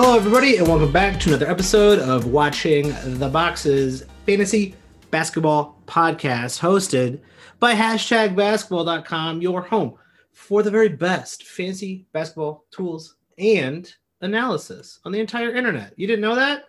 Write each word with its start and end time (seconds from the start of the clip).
Hello, 0.00 0.14
everybody, 0.14 0.58
and 0.58 0.68
welcome 0.68 0.92
back 0.92 1.18
to 1.18 1.30
another 1.30 1.50
episode 1.50 1.98
of 1.98 2.26
Watching 2.26 2.94
the 3.18 3.28
Boxes 3.28 4.04
Fantasy 4.26 4.76
Basketball 5.10 5.76
Podcast, 5.88 6.60
hosted 6.60 7.18
by 7.58 7.74
hashtag 7.74 8.36
basketball.com, 8.36 9.42
your 9.42 9.60
home 9.60 9.96
for 10.30 10.62
the 10.62 10.70
very 10.70 10.88
best 10.88 11.42
fantasy 11.42 12.06
basketball 12.12 12.64
tools 12.70 13.16
and 13.38 13.92
analysis 14.20 15.00
on 15.04 15.10
the 15.10 15.18
entire 15.18 15.52
internet. 15.52 15.94
You 15.96 16.06
didn't 16.06 16.22
know 16.22 16.36
that? 16.36 16.66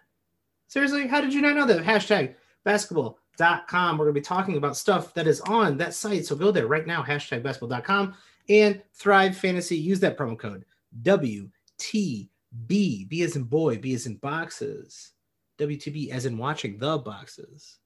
Seriously? 0.67 1.05
How 1.05 1.21
did 1.21 1.31
you 1.31 1.41
not 1.41 1.55
know 1.55 1.67
that? 1.67 1.83
Hashtag 1.83 2.33
basketball.com. 2.65 3.99
We're 3.99 4.05
going 4.05 4.15
to 4.15 4.21
be 4.21 4.25
talking 4.25 4.57
about 4.57 4.75
stuff 4.75 5.13
that 5.13 5.27
is 5.27 5.39
on 5.41 5.77
that 5.77 5.93
site. 5.93 6.25
So 6.25 6.35
go 6.35 6.49
there 6.49 6.65
right 6.65 6.87
now, 6.87 7.03
hashtag 7.03 7.43
basketball.com 7.43 8.15
and 8.49 8.81
Thrive 8.95 9.37
Fantasy. 9.37 9.77
Use 9.77 9.99
that 9.99 10.17
promo 10.17 10.35
code 10.35 10.65
WTB. 11.03 12.29
B 12.67 13.05
B 13.05 13.21
as 13.23 13.35
in 13.35 13.43
boy, 13.43 13.77
B 13.77 13.93
as 13.93 14.05
in 14.05 14.15
boxes. 14.15 15.13
WTB 15.59 16.09
as 16.09 16.25
in 16.25 16.37
watching 16.37 16.77
the 16.77 16.97
boxes. 16.97 17.79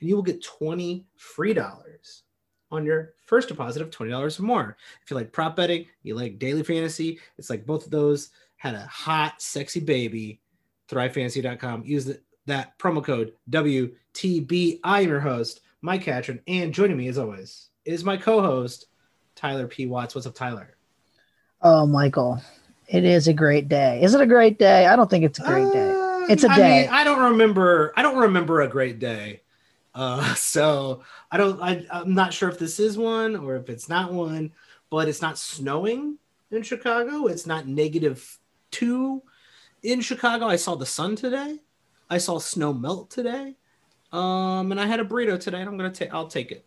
And 0.00 0.08
you 0.08 0.16
will 0.16 0.22
get 0.22 0.42
20 0.42 1.06
free 1.16 1.52
dollars 1.52 2.22
on 2.70 2.84
your 2.84 3.14
first 3.26 3.48
deposit 3.48 3.82
of 3.82 3.90
$20 3.90 4.38
or 4.38 4.42
more. 4.42 4.76
If 5.02 5.10
you 5.10 5.16
like 5.16 5.32
prop 5.32 5.56
betting, 5.56 5.86
you 6.02 6.14
like 6.14 6.38
daily 6.38 6.62
fantasy, 6.62 7.18
it's 7.36 7.50
like 7.50 7.66
both 7.66 7.84
of 7.84 7.90
those 7.90 8.30
had 8.56 8.74
a 8.74 8.86
hot, 8.86 9.40
sexy 9.40 9.80
baby. 9.80 10.40
ThriveFantasy.com. 10.88 11.84
Use 11.84 12.06
the, 12.06 12.20
that 12.46 12.78
promo 12.78 13.04
code 13.04 13.34
WTB. 13.50 14.80
I 14.82 15.02
am 15.02 15.08
your 15.08 15.20
host, 15.20 15.60
Mike 15.82 16.02
Catron, 16.02 16.40
and 16.46 16.72
joining 16.72 16.96
me 16.96 17.08
as 17.08 17.18
always 17.18 17.68
is 17.84 18.04
my 18.04 18.16
co-host, 18.16 18.86
Tyler 19.34 19.66
P. 19.66 19.86
Watts. 19.86 20.14
What's 20.14 20.26
up, 20.26 20.34
Tyler? 20.34 20.76
Oh, 21.62 21.86
Michael, 21.86 22.40
it 22.88 23.04
is 23.04 23.28
a 23.28 23.32
great 23.32 23.68
day. 23.68 24.00
Is 24.02 24.14
it 24.14 24.20
a 24.20 24.26
great 24.26 24.58
day? 24.58 24.86
I 24.86 24.96
don't 24.96 25.10
think 25.10 25.24
it's 25.24 25.38
a 25.38 25.42
great 25.42 25.72
day. 25.72 25.90
Uh, 25.90 26.26
It's 26.28 26.44
a 26.44 26.50
I 26.50 26.56
day. 26.56 26.80
mean, 26.82 26.90
I 26.90 27.04
don't 27.04 27.32
remember. 27.32 27.92
I 27.96 28.02
don't 28.02 28.18
remember 28.18 28.60
a 28.62 28.68
great 28.68 28.98
day. 28.98 29.42
Uh, 29.94 30.34
so 30.36 31.02
I 31.30 31.36
don't. 31.36 31.60
I, 31.62 31.86
I'm 31.90 32.14
not 32.14 32.32
sure 32.32 32.48
if 32.48 32.58
this 32.58 32.80
is 32.80 32.96
one 32.98 33.36
or 33.36 33.56
if 33.56 33.68
it's 33.68 33.88
not 33.88 34.12
one. 34.12 34.52
But 34.90 35.06
it's 35.08 35.20
not 35.20 35.36
snowing 35.36 36.16
in 36.50 36.62
Chicago. 36.62 37.26
It's 37.26 37.46
not 37.46 37.66
negative 37.68 38.38
two 38.70 39.22
in 39.82 40.00
Chicago. 40.00 40.46
I 40.46 40.56
saw 40.56 40.76
the 40.76 40.86
sun 40.86 41.14
today. 41.14 41.58
I 42.08 42.16
saw 42.16 42.38
snow 42.38 42.72
melt 42.72 43.10
today. 43.10 43.56
Um, 44.12 44.72
and 44.72 44.80
I 44.80 44.86
had 44.86 44.98
a 45.00 45.04
burrito 45.04 45.38
today, 45.38 45.60
and 45.60 45.68
I'm 45.68 45.76
gonna 45.76 45.90
take. 45.90 46.14
I'll 46.14 46.28
take 46.28 46.50
it. 46.52 46.64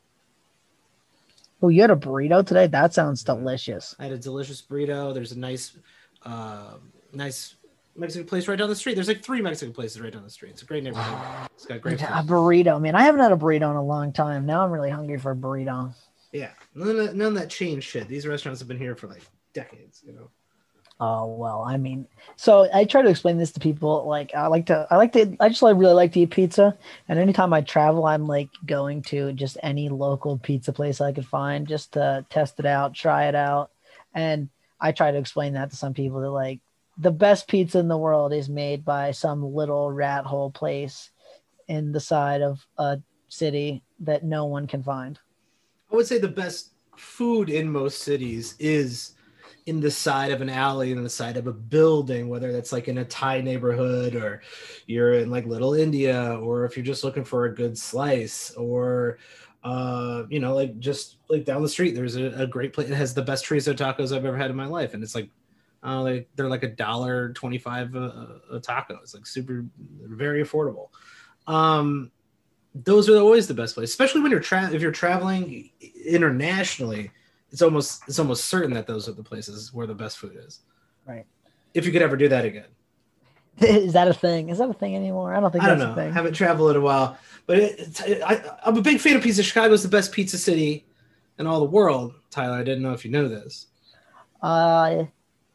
Oh, 1.63 1.69
you 1.69 1.81
had 1.81 1.91
a 1.91 1.95
burrito 1.95 2.45
today? 2.45 2.67
That 2.67 2.94
sounds 2.94 3.23
delicious. 3.23 3.95
I 4.00 4.03
had 4.03 4.11
a 4.13 4.17
delicious 4.17 4.61
burrito. 4.61 5.13
There's 5.13 5.31
a 5.31 5.39
nice, 5.39 5.78
uh, 6.23 6.75
nice 7.14 7.55
Mexican 7.95 8.27
place 8.27 8.47
right 8.47 8.58
down 8.58 8.69
the 8.69 8.75
street. 8.75 8.95
There's 8.95 9.08
like 9.08 9.23
three 9.23 9.41
Mexican 9.41 9.73
places 9.73 10.02
right 10.02 10.11
down 10.11 10.23
the 10.23 10.30
street. 10.30 10.52
It's 10.52 10.61
a 10.61 10.66
great 10.66 10.83
neighborhood. 10.83 11.50
It's 11.55 11.66
got 11.66 11.81
great. 11.81 12.02
A 12.02 12.23
burrito, 12.25 12.81
man. 12.81 12.95
I 12.95 13.03
haven't 13.03 13.22
had 13.22 13.31
a 13.31 13.36
burrito 13.36 13.69
in 13.69 13.75
a 13.75 13.83
long 13.83 14.11
time. 14.11 14.47
Now 14.47 14.63
I'm 14.63 14.72
really 14.72 14.89
hungry 14.89 15.19
for 15.19 15.31
a 15.31 15.36
burrito. 15.36 15.94
Yeah, 16.31 16.50
none 16.73 17.00
of, 17.00 17.16
none 17.16 17.28
of 17.28 17.36
that 17.36 17.52
change 17.52 17.83
shit. 17.83 18.08
These 18.08 18.25
restaurants 18.25 18.61
have 18.61 18.67
been 18.67 18.80
here 18.80 18.95
for 18.95 19.08
like 19.08 19.22
decades. 19.53 20.02
You 20.03 20.13
know. 20.13 20.30
Oh 21.00 21.25
well, 21.28 21.63
I 21.67 21.78
mean, 21.78 22.08
so 22.35 22.67
I 22.73 22.85
try 22.85 23.02
to 23.02 23.09
explain 23.09 23.38
this 23.38 23.52
to 23.53 23.59
people. 23.59 24.08
Like, 24.08 24.33
I 24.35 24.47
like 24.47 24.67
to, 24.67 24.88
I 24.89 24.97
like 24.97 25.11
to, 25.13 25.35
I 25.39 25.50
just 25.50 25.63
like 25.63 25.78
really 25.78 25.94
like 25.94 26.13
to 26.13 26.19
eat 26.19 26.30
pizza. 26.30 26.78
And 27.09 27.17
anytime 27.17 27.53
I 27.53 27.61
travel, 27.61 28.06
I'm 28.06 28.28
like 28.28 28.50
going 28.66 29.02
to 29.03 29.33
just 29.33 29.58
any 29.63 29.89
local 29.89 30.38
pizza 30.38 30.72
place 30.72 31.02
I 31.02 31.11
could 31.11 31.25
find 31.25 31.67
just 31.67 31.94
to 31.94 32.23
test 32.30 32.59
it 32.59 32.67
out, 32.67 32.94
try 32.94 33.25
it 33.25 33.35
out. 33.35 33.72
And 34.13 34.50
I 34.82 34.92
try 34.92 35.12
to 35.12 35.18
explain 35.18 35.54
that 35.54 35.70
to 35.70 35.76
some 35.78 35.94
people 35.94 36.22
that 36.22 36.32
like 36.32 36.60
the 36.97 37.12
best 37.12 37.47
pizza 37.47 37.80
in 37.80 37.88
the 37.88 37.97
world 37.97 38.34
is 38.34 38.50
made 38.50 38.84
by 38.84 39.12
some 39.12 39.44
little 39.44 39.92
rat 39.92 40.25
hole 40.25 40.52
place 40.52 41.12
in 41.68 41.92
the 41.92 42.00
side 42.00 42.42
of 42.42 42.66
a 42.78 43.00
city 43.30 43.84
that 44.00 44.24
no 44.24 44.46
one 44.46 44.68
can 44.68 44.84
find. 44.84 45.20
I 45.91 45.96
would 45.96 46.08
say 46.08 46.18
the 46.18 46.28
best 46.28 46.72
food 46.97 47.50
in 47.50 47.72
most 47.72 48.00
cities 48.00 48.56
is 48.59 49.14
in 49.68 49.80
the 49.80 49.91
side 49.91 50.31
of 50.31 50.41
an 50.41 50.50
alley, 50.50 50.91
in 50.91 51.03
the 51.03 51.09
side 51.09 51.38
of 51.38 51.47
a 51.47 51.53
building, 51.53 52.28
whether 52.28 52.52
that's 52.52 52.72
like 52.72 52.88
in 52.88 52.97
a 52.97 53.06
Thai 53.06 53.41
neighborhood 53.41 54.16
or 54.16 54.41
you're 54.88 55.14
in 55.14 55.30
like 55.30 55.46
Little 55.46 55.75
India, 55.75 56.38
or 56.41 56.66
if 56.66 56.75
you're 56.75 56.86
just 56.86 57.03
looking 57.03 57.24
for 57.24 57.46
a 57.46 57.56
good 57.56 57.78
slice, 57.78 58.52
or 58.56 59.20
uh, 59.63 60.23
you 60.29 60.39
know, 60.39 60.55
like 60.55 60.79
just 60.79 61.17
like 61.29 61.45
down 61.45 61.61
the 61.61 61.69
street, 61.69 61.95
there's 61.95 62.16
a, 62.16 62.25
a 62.31 62.47
great 62.47 62.73
place. 62.73 62.89
It 62.89 62.95
has 62.95 63.13
the 63.13 63.22
best 63.22 63.45
chorizo 63.45 63.75
tacos 63.75 64.16
I've 64.16 64.25
ever 64.25 64.38
had 64.38 64.49
in 64.49 64.55
my 64.55 64.66
life, 64.66 64.94
and 64.94 65.03
it's 65.03 65.13
like, 65.13 65.29
uh, 65.83 66.01
like 66.01 66.29
they're 66.35 66.49
like 66.49 66.63
a 66.63 66.69
dollar 66.69 67.31
twenty-five 67.33 67.95
a, 67.95 68.41
a 68.53 68.59
taco. 68.59 68.99
It's 69.03 69.13
like 69.13 69.27
super, 69.27 69.66
very 70.03 70.44
affordable. 70.44 70.89
Um, 71.47 72.11
those 72.73 73.09
are 73.09 73.17
always 73.17 73.47
the 73.47 73.53
best 73.53 73.75
places, 73.75 73.91
especially 73.91 74.22
when 74.22 74.31
you're 74.31 74.39
tra- 74.39 74.72
if 74.72 74.81
you're 74.81 74.91
traveling 74.91 75.69
internationally. 76.05 77.11
It's 77.51 77.61
almost 77.61 78.03
it's 78.07 78.17
almost 78.17 78.45
certain 78.45 78.73
that 78.73 78.88
those 78.88 79.09
are 79.09 79.13
the 79.13 79.23
places 79.23 79.73
where 79.73 79.85
the 79.85 79.93
best 79.93 80.17
food 80.17 80.38
is. 80.38 80.61
Right. 81.05 81.25
If 81.73 81.85
you 81.85 81.91
could 81.91 82.01
ever 82.01 82.16
do 82.16 82.29
that 82.29 82.45
again, 82.45 82.67
Is 83.57 83.93
that 83.93 84.07
a 84.07 84.13
thing? 84.13 84.49
Is 84.49 84.57
that 84.57 84.69
a 84.69 84.73
thing 84.73 84.95
anymore? 84.95 85.35
I 85.35 85.39
don't 85.39 85.51
think 85.51 85.63
I 85.63 85.67
don't 85.67 85.79
know. 85.79 85.91
a 85.91 85.95
thing. 85.95 86.13
haven't 86.13 86.33
traveled 86.33 86.72
in 86.72 86.78
a 86.78 86.81
while, 86.81 87.17
but 87.47 87.57
it, 87.57 87.79
it's- 87.79 88.22
I, 88.25 88.57
I'm 88.66 88.78
a 88.78 88.81
big 88.81 89.00
fan 89.00 89.16
of 89.16 89.24
pizza. 89.24 89.44
Chicago's 89.44 89.84
the 89.84 89.90
best 89.90 90.12
pizza 90.12 90.38
city 90.38 90.85
in 91.40 91.47
all 91.47 91.59
the 91.59 91.66
world. 91.66 92.13
Tyler, 92.29 92.57
I 92.57 92.63
didn't 92.63 92.84
know 92.84 92.94
if 92.94 93.03
you 93.03 93.12
know 93.12 93.28
this. 93.28 93.68
Uh, 94.41 95.06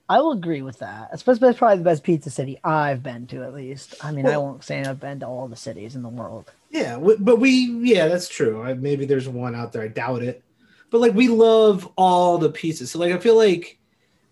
I 0.08 0.20
will 0.20 0.32
agree 0.32 0.62
with 0.62 0.78
that. 0.78 1.10
It's 1.12 1.22
probably 1.22 1.78
the 1.78 1.82
best 1.82 2.04
pizza 2.04 2.30
city 2.30 2.60
I've 2.62 3.02
been 3.02 3.26
to, 3.28 3.42
at 3.42 3.54
least. 3.54 3.96
I 4.02 4.12
mean, 4.12 4.26
I 4.26 4.36
won't 4.36 4.62
say 4.62 4.82
I've 4.82 5.00
been 5.00 5.20
to 5.20 5.26
all 5.26 5.48
the 5.48 5.56
cities 5.56 5.96
in 5.96 6.02
the 6.02 6.08
world. 6.08 6.52
Yeah, 6.70 6.98
but 7.18 7.40
we 7.40 7.50
yeah, 7.82 8.06
that's 8.06 8.28
true. 8.28 8.62
I, 8.62 8.74
maybe 8.74 9.04
there's 9.06 9.28
one 9.28 9.54
out 9.54 9.72
there. 9.72 9.82
I 9.82 9.88
doubt 9.88 10.22
it. 10.22 10.44
But 10.90 11.00
like 11.00 11.14
we 11.14 11.28
love 11.28 11.90
all 11.96 12.38
the 12.38 12.50
pizzas. 12.50 12.88
So 12.88 12.98
like 13.00 13.12
I 13.12 13.18
feel 13.18 13.36
like 13.36 13.78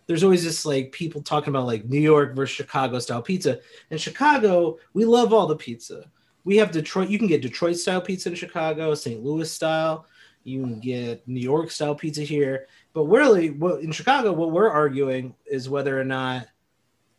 there's 0.07 0.23
always 0.23 0.45
this 0.45 0.65
like 0.65 0.93
people 0.93 1.23
talking 1.23 1.49
about 1.49 1.67
like 1.67 1.87
New 1.87 2.01
York 2.01 2.37
versus 2.37 2.55
Chicago 2.55 2.99
style 3.01 3.23
pizza. 3.23 3.59
In 3.91 3.99
Chicago, 3.99 4.79
we 4.93 5.05
love 5.05 5.33
all 5.33 5.47
the 5.47 5.57
pizza. 5.57 6.05
We 6.45 6.57
have 6.59 6.71
Detroit. 6.71 7.09
You 7.09 7.19
can 7.19 7.29
get 7.29 7.43
Detroit 7.43 7.77
style 7.77 8.01
pizza 8.01 8.29
in 8.29 8.35
Chicago, 8.35 8.95
St. 8.95 9.23
Louis 9.23 9.51
style. 9.51 10.07
You 10.45 10.61
can 10.61 10.79
get 10.79 11.27
New 11.27 11.41
York 11.41 11.71
style 11.71 11.95
pizza 11.95 12.23
here. 12.23 12.67
But 12.93 13.05
really, 13.05 13.51
what 13.51 13.81
in 13.81 13.93
Chicago, 13.93 14.33
what 14.33 14.53
we're 14.53 14.69
arguing 14.69 15.35
is 15.47 15.71
whether 15.71 15.99
or 15.99 16.05
not 16.05 16.47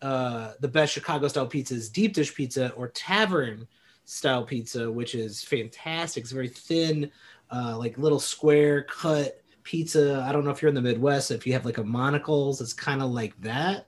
uh, 0.02 0.54
the 0.60 0.68
best 0.68 0.94
Chicago 0.94 1.28
style 1.28 1.48
pizza 1.48 1.74
is 1.74 1.90
deep 1.90 2.14
dish 2.14 2.34
pizza 2.36 2.72
or 2.74 2.90
tavern 2.90 3.68
style 4.06 4.44
pizza, 4.44 4.92
which 4.92 5.16
is 5.16 5.44
fantastic. 5.44 6.24
It's 6.24 6.32
very 6.32 6.48
thin, 6.48 7.12
uh, 7.52 7.76
like 7.78 7.98
little 7.98 8.20
square 8.20 8.84
cut 8.84 9.42
pizza. 9.64 10.24
I 10.28 10.32
don't 10.32 10.46
know 10.46 10.52
if 10.52 10.62
you're 10.62 10.70
in 10.70 10.76
the 10.76 10.82
Midwest, 10.82 11.32
if 11.32 11.48
you 11.48 11.54
have 11.54 11.66
like 11.66 11.80
a 11.80 11.84
monocles, 11.84 12.62
it's 12.62 12.74
kind 12.74 13.02
of 13.02 13.10
like 13.10 13.40
that. 13.42 13.88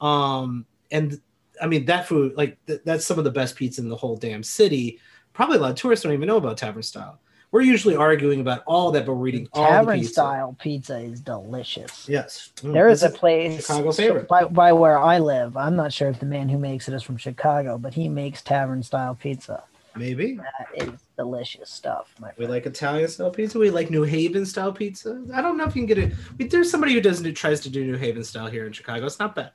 Um, 0.00 0.64
and 0.90 1.20
I 1.62 1.66
mean 1.66 1.84
that 1.86 2.06
food, 2.06 2.34
like 2.36 2.56
th- 2.66 2.80
that's 2.84 3.04
some 3.04 3.18
of 3.18 3.24
the 3.24 3.30
best 3.30 3.56
pizza 3.56 3.80
in 3.80 3.88
the 3.88 3.96
whole 3.96 4.16
damn 4.16 4.42
city. 4.42 4.98
Probably 5.32 5.56
a 5.58 5.60
lot 5.60 5.70
of 5.70 5.76
tourists 5.76 6.02
don't 6.04 6.12
even 6.12 6.26
know 6.26 6.36
about 6.36 6.56
tavern 6.58 6.82
style. 6.82 7.20
We're 7.52 7.62
usually 7.62 7.96
arguing 7.96 8.40
about 8.40 8.62
all 8.64 8.92
that, 8.92 9.04
but 9.06 9.14
we're 9.14 9.26
eating 9.26 9.48
all 9.52 9.64
the 9.64 9.68
Tavern 9.70 9.98
pizza. 9.98 10.12
style 10.12 10.56
pizza 10.60 10.98
is 10.98 11.20
delicious. 11.20 12.08
Yes, 12.08 12.52
Mm, 12.58 12.72
There 12.72 12.88
is 12.88 13.02
a 13.02 13.10
place 13.10 13.66
Chicago's 13.66 13.96
favorite. 13.96 14.28
by, 14.28 14.44
by 14.44 14.72
where 14.72 14.96
I 14.98 15.18
live. 15.18 15.56
I'm 15.56 15.74
not 15.74 15.92
sure 15.92 16.08
if 16.08 16.20
the 16.20 16.26
man 16.26 16.48
who 16.48 16.58
makes 16.58 16.86
it 16.88 16.94
is 16.94 17.02
from 17.02 17.16
Chicago, 17.16 17.76
but 17.76 17.92
he 17.92 18.08
makes 18.08 18.40
tavern 18.42 18.84
style 18.84 19.16
pizza. 19.16 19.64
maybe 19.96 20.36
That 20.36 20.68
is 20.86 21.00
delicious 21.16 21.70
stuff. 21.70 22.14
We 22.38 22.46
like 22.46 22.66
Italian 22.66 23.08
style 23.08 23.32
pizza. 23.32 23.58
We 23.58 23.70
like 23.70 23.90
New 23.90 24.04
Haven 24.04 24.46
style 24.46 24.72
pizza. 24.72 25.20
I 25.34 25.42
don't 25.42 25.56
know 25.56 25.64
if 25.64 25.74
you 25.74 25.82
can 25.84 25.86
get 25.86 25.98
it. 25.98 26.12
There's 26.50 26.70
somebody 26.70 26.92
who 26.94 27.00
doesn't 27.00 27.34
tries 27.34 27.60
to 27.62 27.70
do 27.70 27.84
New 27.84 27.96
Haven 27.96 28.22
style 28.22 28.46
here 28.46 28.66
in 28.66 28.72
Chicago. 28.72 29.06
It's 29.06 29.18
not 29.18 29.34
bad. 29.34 29.50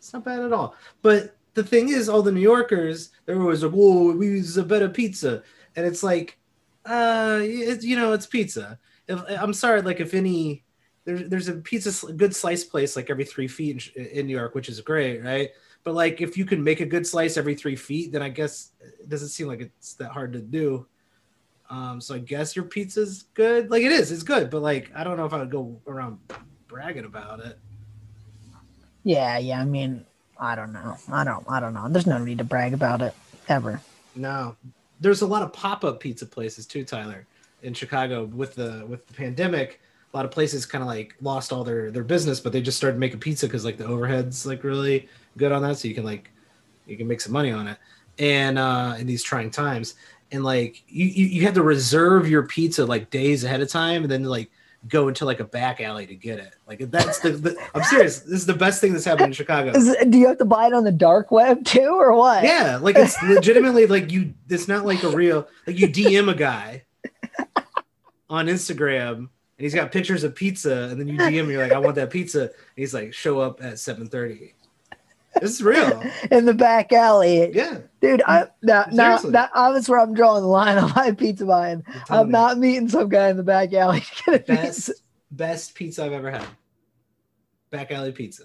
It's 0.00 0.14
not 0.14 0.24
bad 0.24 0.40
at 0.40 0.52
all. 0.52 0.74
But 1.02 1.36
the 1.52 1.62
thing 1.62 1.90
is, 1.90 2.08
all 2.08 2.22
the 2.22 2.32
New 2.32 2.40
Yorkers, 2.40 3.10
they're 3.26 3.40
always 3.40 3.62
like, 3.62 3.72
"Whoa, 3.72 4.12
we 4.12 4.26
use 4.28 4.56
a 4.56 4.64
better 4.64 4.88
pizza," 4.88 5.42
and 5.76 5.86
it's 5.86 6.02
like, 6.02 6.38
uh, 6.86 7.40
it, 7.42 7.84
you 7.84 7.96
know, 7.96 8.14
it's 8.14 8.26
pizza. 8.26 8.78
If, 9.08 9.20
I'm 9.28 9.52
sorry, 9.52 9.82
like 9.82 10.00
if 10.00 10.14
any, 10.14 10.64
there's 11.04 11.28
there's 11.28 11.48
a 11.48 11.56
pizza 11.56 11.92
sl- 11.92 12.12
good 12.12 12.34
slice 12.34 12.64
place 12.64 12.96
like 12.96 13.10
every 13.10 13.26
three 13.26 13.46
feet 13.46 13.92
in, 13.94 14.06
in 14.06 14.26
New 14.26 14.36
York, 14.36 14.54
which 14.54 14.70
is 14.70 14.80
great, 14.80 15.22
right? 15.22 15.50
But 15.84 15.94
like 15.94 16.22
if 16.22 16.38
you 16.38 16.46
can 16.46 16.64
make 16.64 16.80
a 16.80 16.86
good 16.86 17.06
slice 17.06 17.36
every 17.36 17.54
three 17.54 17.76
feet, 17.76 18.10
then 18.10 18.22
I 18.22 18.30
guess 18.30 18.70
it 18.80 19.08
doesn't 19.10 19.28
seem 19.28 19.48
like 19.48 19.60
it's 19.60 19.94
that 19.94 20.12
hard 20.12 20.32
to 20.32 20.40
do. 20.40 20.86
Um, 21.68 22.00
so 22.00 22.14
I 22.14 22.18
guess 22.20 22.56
your 22.56 22.64
pizza's 22.64 23.24
good. 23.34 23.70
Like 23.70 23.82
it 23.82 23.92
is, 23.92 24.10
it's 24.10 24.22
good, 24.22 24.48
but 24.48 24.62
like 24.62 24.90
I 24.94 25.04
don't 25.04 25.18
know 25.18 25.26
if 25.26 25.34
I 25.34 25.40
would 25.40 25.50
go 25.50 25.78
around 25.86 26.18
bragging 26.68 27.04
about 27.04 27.40
it. 27.40 27.58
Yeah, 29.04 29.38
yeah. 29.38 29.60
I 29.60 29.64
mean, 29.64 30.04
I 30.38 30.54
don't 30.54 30.72
know. 30.72 30.96
I 31.10 31.24
don't. 31.24 31.44
I 31.48 31.60
don't 31.60 31.74
know. 31.74 31.88
There's 31.88 32.06
no 32.06 32.18
need 32.18 32.38
to 32.38 32.44
brag 32.44 32.74
about 32.74 33.02
it 33.02 33.14
ever. 33.48 33.80
No, 34.14 34.56
there's 35.00 35.22
a 35.22 35.26
lot 35.26 35.42
of 35.42 35.52
pop-up 35.52 36.00
pizza 36.00 36.26
places 36.26 36.66
too, 36.66 36.84
Tyler, 36.84 37.26
in 37.62 37.74
Chicago 37.74 38.24
with 38.24 38.54
the 38.54 38.84
with 38.88 39.06
the 39.06 39.14
pandemic. 39.14 39.80
A 40.12 40.16
lot 40.16 40.24
of 40.24 40.32
places 40.32 40.66
kind 40.66 40.82
of 40.82 40.88
like 40.88 41.14
lost 41.20 41.52
all 41.52 41.62
their 41.62 41.90
their 41.90 42.04
business, 42.04 42.40
but 42.40 42.52
they 42.52 42.60
just 42.60 42.76
started 42.76 42.98
making 42.98 43.20
pizza 43.20 43.46
because 43.46 43.64
like 43.64 43.76
the 43.76 43.84
overheads 43.84 44.44
like 44.44 44.64
really 44.64 45.08
good 45.36 45.52
on 45.52 45.62
that, 45.62 45.78
so 45.78 45.88
you 45.88 45.94
can 45.94 46.04
like 46.04 46.30
you 46.86 46.96
can 46.96 47.06
make 47.06 47.20
some 47.20 47.32
money 47.32 47.52
on 47.52 47.68
it. 47.68 47.78
And 48.18 48.58
uh, 48.58 48.96
in 48.98 49.06
these 49.06 49.22
trying 49.22 49.50
times, 49.50 49.94
and 50.32 50.42
like 50.44 50.82
you, 50.88 51.06
you 51.06 51.26
you 51.26 51.42
have 51.42 51.54
to 51.54 51.62
reserve 51.62 52.28
your 52.28 52.42
pizza 52.42 52.84
like 52.84 53.10
days 53.10 53.44
ahead 53.44 53.60
of 53.60 53.68
time, 53.68 54.02
and 54.02 54.10
then 54.10 54.24
like 54.24 54.50
go 54.88 55.08
into 55.08 55.24
like 55.24 55.40
a 55.40 55.44
back 55.44 55.80
alley 55.80 56.06
to 56.06 56.14
get 56.14 56.38
it. 56.38 56.54
Like 56.66 56.78
that's 56.90 57.20
the, 57.20 57.30
the 57.30 57.56
I'm 57.74 57.82
serious. 57.84 58.20
This 58.20 58.40
is 58.40 58.46
the 58.46 58.54
best 58.54 58.80
thing 58.80 58.92
that's 58.92 59.04
happened 59.04 59.26
in 59.28 59.32
Chicago. 59.32 59.72
It- 59.74 60.10
do 60.10 60.18
you 60.18 60.26
have 60.28 60.38
to 60.38 60.44
buy 60.44 60.66
it 60.66 60.72
on 60.72 60.84
the 60.84 60.92
dark 60.92 61.30
web 61.30 61.64
too, 61.64 61.96
or 61.98 62.14
what? 62.14 62.44
Yeah, 62.44 62.78
like 62.80 62.96
it's 62.96 63.20
legitimately 63.22 63.86
like 63.86 64.10
you. 64.10 64.34
It's 64.48 64.68
not 64.68 64.86
like 64.86 65.02
a 65.02 65.10
real 65.10 65.46
like 65.66 65.78
you 65.78 65.88
DM 65.88 66.30
a 66.30 66.34
guy 66.34 66.84
on 68.28 68.46
Instagram 68.46 69.16
and 69.16 69.28
he's 69.58 69.74
got 69.74 69.92
pictures 69.92 70.24
of 70.24 70.34
pizza, 70.34 70.88
and 70.90 70.98
then 70.98 71.06
you 71.06 71.18
DM 71.18 71.48
you're 71.50 71.62
like, 71.62 71.72
I 71.72 71.78
want 71.78 71.96
that 71.96 72.08
pizza. 72.08 72.44
And 72.44 72.50
he's 72.76 72.94
like, 72.94 73.12
show 73.12 73.40
up 73.40 73.62
at 73.62 73.74
7:30. 73.74 74.52
This 75.40 75.52
is 75.52 75.62
real. 75.62 76.02
in 76.30 76.44
the 76.44 76.54
back 76.54 76.92
alley. 76.92 77.54
Yeah. 77.54 77.78
Dude, 78.00 78.22
I 78.26 78.46
now 78.62 78.86
now 78.90 79.18
that 79.18 79.50
that's 79.54 79.88
where 79.88 80.00
I'm 80.00 80.14
drawing 80.14 80.42
the 80.42 80.48
line 80.48 80.78
on 80.82 80.92
my 80.96 81.12
pizza 81.12 81.44
buying. 81.46 81.84
I'm 81.86 82.04
telling 82.06 82.30
not 82.30 82.58
meeting 82.58 82.88
some 82.88 83.08
guy 83.08 83.28
in 83.28 83.36
the 83.36 83.42
back 83.42 83.72
alley 83.72 84.00
to 84.00 84.24
get 84.24 84.34
a 84.34 84.44
best 84.44 84.86
pizza. 84.88 85.02
best 85.30 85.74
pizza 85.74 86.04
I've 86.04 86.12
ever 86.12 86.30
had. 86.30 86.46
Back 87.70 87.92
Alley 87.92 88.12
Pizza. 88.12 88.44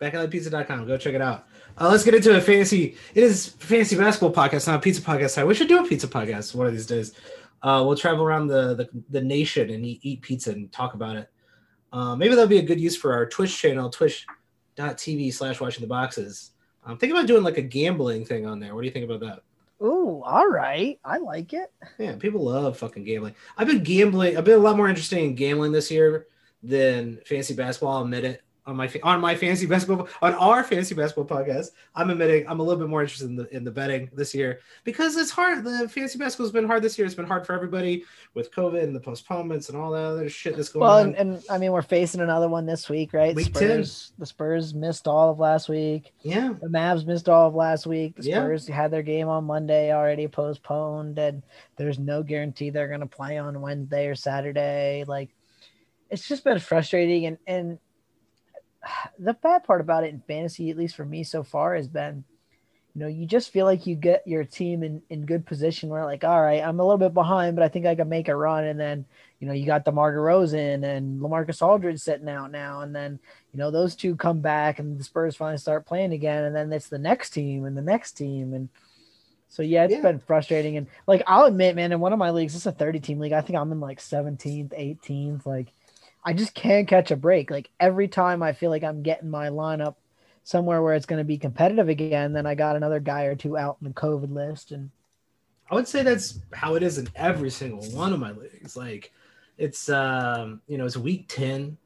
Backalleypizza.com. 0.00 0.86
Go 0.86 0.96
check 0.96 1.14
it 1.14 1.22
out. 1.22 1.46
Uh, 1.78 1.88
let's 1.88 2.04
get 2.04 2.14
into 2.14 2.36
a 2.36 2.40
fantasy. 2.40 2.96
It 3.14 3.24
is 3.24 3.48
fantasy 3.48 3.96
basketball 3.96 4.32
podcast, 4.32 4.66
not 4.66 4.76
a 4.76 4.80
pizza 4.80 5.02
podcast. 5.02 5.34
Time. 5.34 5.46
We 5.46 5.54
should 5.54 5.68
do 5.68 5.84
a 5.84 5.88
pizza 5.88 6.08
podcast 6.08 6.54
one 6.54 6.66
of 6.66 6.72
these 6.72 6.86
days. 6.86 7.12
Uh, 7.62 7.82
we'll 7.86 7.96
travel 7.96 8.24
around 8.24 8.48
the, 8.48 8.74
the 8.74 8.88
the 9.10 9.20
nation 9.20 9.70
and 9.70 9.84
eat, 9.84 10.00
eat 10.02 10.22
pizza 10.22 10.52
and 10.52 10.70
talk 10.72 10.94
about 10.94 11.16
it. 11.16 11.30
Uh, 11.92 12.14
maybe 12.16 12.34
that'll 12.34 12.48
be 12.48 12.58
a 12.58 12.62
good 12.62 12.80
use 12.80 12.96
for 12.96 13.12
our 13.12 13.26
Twitch 13.26 13.56
channel, 13.56 13.88
twitch.tv 14.76 15.32
slash 15.32 15.60
watching 15.60 15.82
the 15.82 15.88
boxes. 15.88 16.52
Um, 16.84 16.92
I'm 16.92 16.98
thinking 16.98 17.16
about 17.16 17.26
doing 17.26 17.42
like 17.42 17.58
a 17.58 17.62
gambling 17.62 18.24
thing 18.24 18.46
on 18.46 18.60
there. 18.60 18.74
What 18.74 18.82
do 18.82 18.86
you 18.86 18.92
think 18.92 19.10
about 19.10 19.20
that? 19.20 19.42
Ooh, 19.84 20.22
all 20.24 20.48
right. 20.48 20.98
I 21.04 21.18
like 21.18 21.52
it. 21.52 21.72
Yeah, 21.98 22.16
people 22.16 22.44
love 22.44 22.78
fucking 22.78 23.04
gambling. 23.04 23.34
I've 23.56 23.66
been 23.66 23.82
gambling. 23.82 24.36
I've 24.36 24.44
been 24.44 24.58
a 24.58 24.62
lot 24.62 24.76
more 24.76 24.88
interested 24.88 25.18
in 25.18 25.34
gambling 25.34 25.72
this 25.72 25.90
year 25.90 26.26
than 26.62 27.20
fantasy 27.26 27.54
basketball. 27.54 27.96
I'll 27.96 28.04
admit 28.04 28.24
it 28.24 28.42
on 28.66 28.76
my 28.76 28.90
on 29.02 29.20
my 29.20 29.34
fantasy 29.34 29.66
basketball 29.66 30.08
on 30.22 30.32
our 30.34 30.64
fantasy 30.64 30.94
basketball 30.94 31.26
podcast. 31.26 31.68
I'm 31.94 32.08
admitting 32.08 32.48
I'm 32.48 32.60
a 32.60 32.62
little 32.62 32.80
bit 32.80 32.88
more 32.88 33.02
interested 33.02 33.28
in 33.28 33.36
the 33.36 33.54
in 33.54 33.62
the 33.62 33.70
betting 33.70 34.08
this 34.14 34.34
year 34.34 34.60
because 34.84 35.16
it's 35.16 35.30
hard. 35.30 35.64
The 35.64 35.86
fantasy 35.88 36.18
basketball's 36.18 36.50
been 36.52 36.66
hard 36.66 36.82
this 36.82 36.96
year. 36.96 37.04
It's 37.04 37.14
been 37.14 37.26
hard 37.26 37.46
for 37.46 37.52
everybody 37.52 38.04
with 38.32 38.50
COVID 38.52 38.82
and 38.82 38.96
the 38.96 39.00
postponements 39.00 39.68
and 39.68 39.76
all 39.76 39.90
that 39.90 40.02
other 40.04 40.28
shit 40.30 40.56
that's 40.56 40.70
going 40.70 40.80
Well, 40.82 40.98
on. 41.00 41.06
and, 41.08 41.16
and 41.34 41.42
I 41.50 41.58
mean, 41.58 41.72
we're 41.72 41.82
facing 41.82 42.22
another 42.22 42.48
one 42.48 42.64
this 42.64 42.88
week, 42.88 43.12
right? 43.12 43.34
Week 43.34 43.52
10. 43.52 43.54
Spurs, 43.84 44.12
the 44.18 44.26
Spurs 44.26 44.72
missed 44.74 45.06
all 45.06 45.30
of 45.30 45.38
last 45.38 45.68
week. 45.68 46.14
yeah, 46.22 46.54
The 46.60 46.68
Mavs 46.68 47.06
missed 47.06 47.28
all 47.28 47.48
of 47.48 47.54
last 47.54 47.86
week. 47.86 48.16
The 48.16 48.22
Yeah. 48.30 48.36
Spurs 48.40 48.66
had 48.66 48.90
their 48.90 49.02
game 49.02 49.28
on 49.28 49.44
Monday 49.44 49.92
already 49.92 50.26
postponed, 50.26 51.18
and 51.18 51.42
there's 51.76 51.98
no 51.98 52.22
guarantee 52.22 52.70
they're 52.70 52.88
going 52.88 53.00
to 53.00 53.06
play 53.06 53.36
on 53.36 53.60
Wednesday 53.60 54.06
or 54.06 54.14
Saturday. 54.14 55.04
Like, 55.06 55.28
it's 56.10 56.26
just 56.26 56.44
been 56.44 56.58
frustrating. 56.58 57.26
And, 57.26 57.38
and 57.46 57.78
the 59.18 59.34
bad 59.34 59.64
part 59.64 59.80
about 59.80 60.04
it 60.04 60.12
in 60.12 60.20
fantasy, 60.20 60.70
at 60.70 60.76
least 60.76 60.96
for 60.96 61.04
me 61.04 61.24
so 61.24 61.42
far, 61.42 61.74
has 61.74 61.88
been, 61.88 62.24
you 62.94 63.00
know, 63.00 63.08
you 63.08 63.26
just 63.26 63.50
feel 63.50 63.66
like 63.66 63.86
you 63.86 63.96
get 63.96 64.26
your 64.26 64.44
team 64.44 64.82
in, 64.82 65.02
in 65.10 65.26
good 65.26 65.44
position 65.46 65.88
where, 65.88 66.04
like, 66.04 66.22
all 66.22 66.40
right, 66.40 66.62
I'm 66.62 66.78
a 66.78 66.84
little 66.84 66.98
bit 66.98 67.12
behind, 67.12 67.56
but 67.56 67.64
I 67.64 67.68
think 67.68 67.86
I 67.86 67.94
can 67.94 68.08
make 68.08 68.28
a 68.28 68.36
run. 68.36 68.64
And 68.64 68.78
then, 68.78 69.04
you 69.40 69.48
know, 69.48 69.52
you 69.52 69.66
got 69.66 69.84
DeMar 69.84 70.14
DeRozan 70.14 70.84
and 70.84 71.20
Lamarcus 71.20 71.60
Aldridge 71.60 72.00
sitting 72.00 72.28
out 72.28 72.52
now. 72.52 72.80
And 72.82 72.94
then, 72.94 73.18
you 73.52 73.58
know, 73.58 73.70
those 73.70 73.96
two 73.96 74.14
come 74.14 74.40
back 74.40 74.78
and 74.78 74.98
the 74.98 75.04
Spurs 75.04 75.34
finally 75.34 75.58
start 75.58 75.86
playing 75.86 76.12
again. 76.12 76.44
And 76.44 76.54
then 76.54 76.72
it's 76.72 76.88
the 76.88 76.98
next 76.98 77.30
team 77.30 77.64
and 77.64 77.76
the 77.76 77.82
next 77.82 78.12
team. 78.12 78.54
And 78.54 78.68
so, 79.48 79.62
yeah, 79.62 79.84
it's 79.84 79.94
Yeah. 79.94 80.02
been 80.02 80.20
frustrating. 80.20 80.76
And 80.76 80.86
like, 81.06 81.22
I'll 81.26 81.46
admit, 81.46 81.76
man, 81.76 81.92
in 81.92 82.00
one 82.00 82.12
of 82.12 82.18
my 82.18 82.30
leagues, 82.30 82.54
it's 82.54 82.66
a 82.66 82.72
30 82.72 83.00
team 83.00 83.18
league. 83.18 83.32
I 83.32 83.40
think 83.40 83.58
I'm 83.58 83.72
in 83.72 83.80
like 83.80 83.98
17th, 83.98 84.72
18th. 84.72 85.46
Like, 85.46 85.72
I 86.24 86.32
just 86.32 86.54
can't 86.54 86.88
catch 86.88 87.10
a 87.10 87.16
break. 87.16 87.50
Like, 87.50 87.70
every 87.78 88.08
time 88.08 88.42
I 88.42 88.52
feel 88.52 88.70
like 88.70 88.84
I'm 88.84 89.02
getting 89.02 89.30
my 89.30 89.48
lineup 89.48 89.96
somewhere 90.42 90.82
where 90.82 90.94
it's 90.94 91.06
going 91.06 91.18
to 91.18 91.24
be 91.24 91.38
competitive 91.38 91.88
again, 91.88 92.32
then 92.32 92.46
I 92.46 92.54
got 92.54 92.76
another 92.76 93.00
guy 93.00 93.24
or 93.24 93.34
two 93.34 93.56
out 93.56 93.78
in 93.80 93.88
the 93.88 93.94
COVID 93.94 94.32
list. 94.32 94.72
And 94.72 94.90
I 95.70 95.74
would 95.74 95.88
say 95.88 96.02
that's 96.02 96.40
how 96.52 96.74
it 96.74 96.82
is 96.82 96.98
in 96.98 97.08
every 97.16 97.50
single 97.50 97.82
one 97.90 98.12
of 98.12 98.20
my 98.20 98.32
leagues. 98.32 98.76
Like 98.76 99.12
it's 99.58 99.88
um, 99.88 100.60
you 100.68 100.78
know, 100.78 100.84
it's 100.84 100.96
week 100.96 101.26
10 101.28 101.76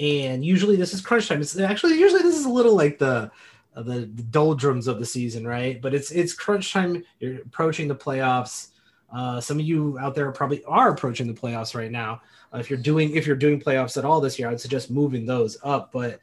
and 0.00 0.44
usually 0.44 0.76
this 0.76 0.94
is 0.94 1.00
crunch 1.00 1.28
time. 1.28 1.40
It's 1.40 1.58
actually 1.58 1.98
usually 1.98 2.22
this 2.22 2.36
is 2.36 2.44
a 2.44 2.50
little 2.50 2.74
like 2.74 2.98
the 2.98 3.30
the 3.76 4.06
doldrums 4.06 4.88
of 4.88 4.98
the 4.98 5.06
season, 5.06 5.46
right? 5.46 5.80
But 5.80 5.94
it's 5.94 6.10
it's 6.10 6.32
crunch 6.32 6.72
time. 6.72 7.04
You're 7.20 7.42
approaching 7.42 7.88
the 7.88 7.94
playoffs. 7.94 8.68
Uh, 9.12 9.40
some 9.40 9.58
of 9.58 9.64
you 9.64 9.98
out 9.98 10.14
there 10.14 10.30
probably 10.32 10.62
are 10.64 10.90
approaching 10.90 11.26
the 11.26 11.40
playoffs 11.40 11.74
right 11.74 11.90
now. 11.90 12.20
Uh, 12.52 12.58
if 12.58 12.68
you're 12.68 12.78
doing 12.78 13.16
if 13.16 13.26
you're 13.26 13.36
doing 13.36 13.60
playoffs 13.60 13.96
at 13.96 14.04
all 14.04 14.20
this 14.20 14.38
year, 14.38 14.48
I'd 14.48 14.60
suggest 14.60 14.90
moving 14.90 15.24
those 15.26 15.56
up. 15.62 15.92
But 15.92 16.20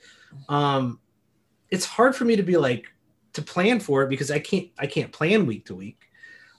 um, 0.50 1.00
it's 1.70 1.86
hard 1.86 2.16
for 2.16 2.26
me 2.26 2.36
to 2.36 2.44
be 2.44 2.58
like 2.58 2.88
to 3.34 3.42
plan 3.42 3.80
for 3.80 4.04
it 4.04 4.10
because 4.10 4.32
I 4.32 4.40
can't 4.40 4.70
I 4.78 4.88
can't 4.88 5.12
plan 5.12 5.46
week 5.46 5.66
to 5.66 5.76
week. 5.76 6.10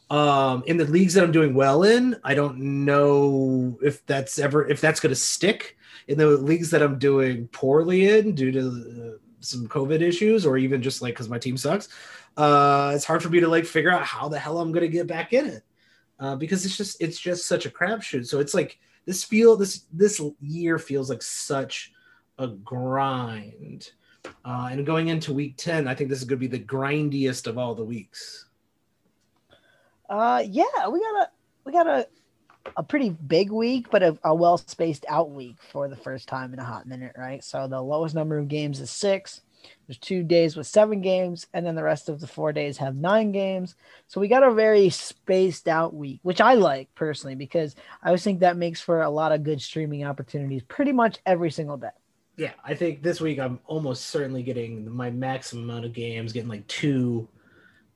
Um, 0.09 0.63
in 0.67 0.77
the 0.77 0.85
leagues 0.85 1.15
that 1.15 1.25
I'm 1.25 1.33
doing 1.33 1.55
well 1.55 1.83
in, 1.83 2.17
I 2.23 2.35
don't 2.35 2.59
know 2.85 3.77
if 3.83 4.05
that's 4.07 4.39
ever 4.39 4.69
if 4.69 4.81
that's 4.81 5.01
going 5.01 5.11
to 5.11 5.21
stick. 5.21 5.77
In 6.09 6.19
the 6.19 6.29
leagues 6.29 6.71
that 6.71 6.83
I'm 6.83 7.01
doing 7.01 7.49
poorly 7.49 8.09
in 8.09 8.37
due 8.37 8.53
to 8.53 8.61
uh, 8.61 9.19
some 9.41 9.67
COVID 9.67 10.01
issues, 10.01 10.47
or 10.47 10.57
even 10.57 10.81
just 10.81 11.03
like 11.03 11.15
because 11.15 11.29
my 11.29 11.39
team 11.39 11.57
sucks, 11.57 11.89
uh, 12.37 12.93
it's 12.95 13.05
hard 13.05 13.25
for 13.25 13.29
me 13.29 13.41
to 13.41 13.49
like 13.49 13.65
figure 13.65 13.91
out 13.91 14.05
how 14.05 14.29
the 14.29 14.39
hell 14.39 14.61
I'm 14.61 14.71
going 14.71 14.85
to 14.85 14.89
get 14.89 15.09
back 15.09 15.33
in 15.33 15.47
it 15.47 15.65
uh, 16.19 16.37
because 16.37 16.65
it's 16.65 16.77
just 16.77 17.01
it's 17.01 17.19
just 17.19 17.47
such 17.47 17.67
a 17.67 17.71
crapshoot. 17.71 18.27
So 18.27 18.41
it's 18.41 18.55
like 18.55 18.79
this 19.05 19.25
feel 19.25 19.57
this 19.57 19.85
this 19.93 20.21
year 20.41 20.79
feels 20.79 21.11
like 21.11 21.23
such 21.23 21.93
a 22.39 22.49
grind. 22.49 23.91
Uh, 24.45 24.69
and 24.73 24.85
going 24.85 25.09
into 25.09 25.33
week 25.33 25.55
10, 25.57 25.87
I 25.87 25.95
think 25.95 26.11
this 26.11 26.19
is 26.19 26.25
going 26.25 26.41
to 26.41 26.49
be 26.49 26.59
the 26.59 26.63
grindiest 26.63 27.47
of 27.47 27.59
all 27.59 27.77
the 27.77 27.85
weeks. 27.85 28.47
Uh, 30.11 30.43
yeah, 30.45 30.89
we 30.89 31.01
got 31.01 31.23
a 31.23 31.31
we 31.65 31.73
got 31.73 31.87
a 31.87 32.07
a 32.77 32.83
pretty 32.83 33.11
big 33.11 33.51
week, 33.51 33.91
but 33.91 34.03
a, 34.03 34.19
a 34.25 34.35
well 34.35 34.59
spaced 34.59 35.05
out 35.09 35.31
week 35.31 35.57
for 35.71 35.89
the 35.89 35.97
first 35.97 36.29
time 36.29 36.53
in 36.53 36.59
a 36.59 36.65
hot 36.65 36.87
minute, 36.87 37.13
right? 37.17 37.43
So 37.45 37.69
the 37.69 37.81
lowest 37.81 38.15
number 38.15 38.39
of 38.39 38.49
games 38.49 38.81
is 38.81 38.91
six. 38.91 39.43
There's 39.87 39.99
two 39.99 40.23
days 40.23 40.57
with 40.57 40.67
seven 40.67 41.01
games, 41.01 41.47
and 41.53 41.65
then 41.65 41.75
the 41.75 41.83
rest 41.83 42.09
of 42.09 42.21
the 42.21 42.27
four 42.27 42.53
days 42.53 42.77
have 42.79 42.97
nine 42.97 43.33
games. 43.33 43.75
So 44.07 44.21
we 44.21 44.29
got 44.29 44.43
a 44.43 44.53
very 44.53 44.91
spaced 44.91 45.69
out 45.69 45.95
week, 45.95 46.21
which 46.23 46.41
I 46.41 46.55
like 46.55 46.95
personally 46.95 47.35
because 47.35 47.77
I 48.03 48.09
always 48.09 48.25
think 48.25 48.41
that 48.41 48.57
makes 48.57 48.81
for 48.81 49.03
a 49.03 49.11
lot 49.11 49.33
of 49.33 49.45
good 49.45 49.61
streaming 49.61 50.05
opportunities 50.05 50.63
pretty 50.63 50.93
much 50.93 51.19
every 51.27 51.51
single 51.51 51.77
day. 51.77 51.89
Yeah, 52.37 52.53
I 52.65 52.75
think 52.75 53.03
this 53.03 53.21
week 53.21 53.39
I'm 53.39 53.61
almost 53.67 54.07
certainly 54.07 54.43
getting 54.43 54.91
my 54.91 55.11
maximum 55.11 55.65
amount 55.65 55.87
of 55.87 55.93
games, 55.95 56.33
getting 56.33 56.51
like 56.51 56.67
two, 56.67 57.29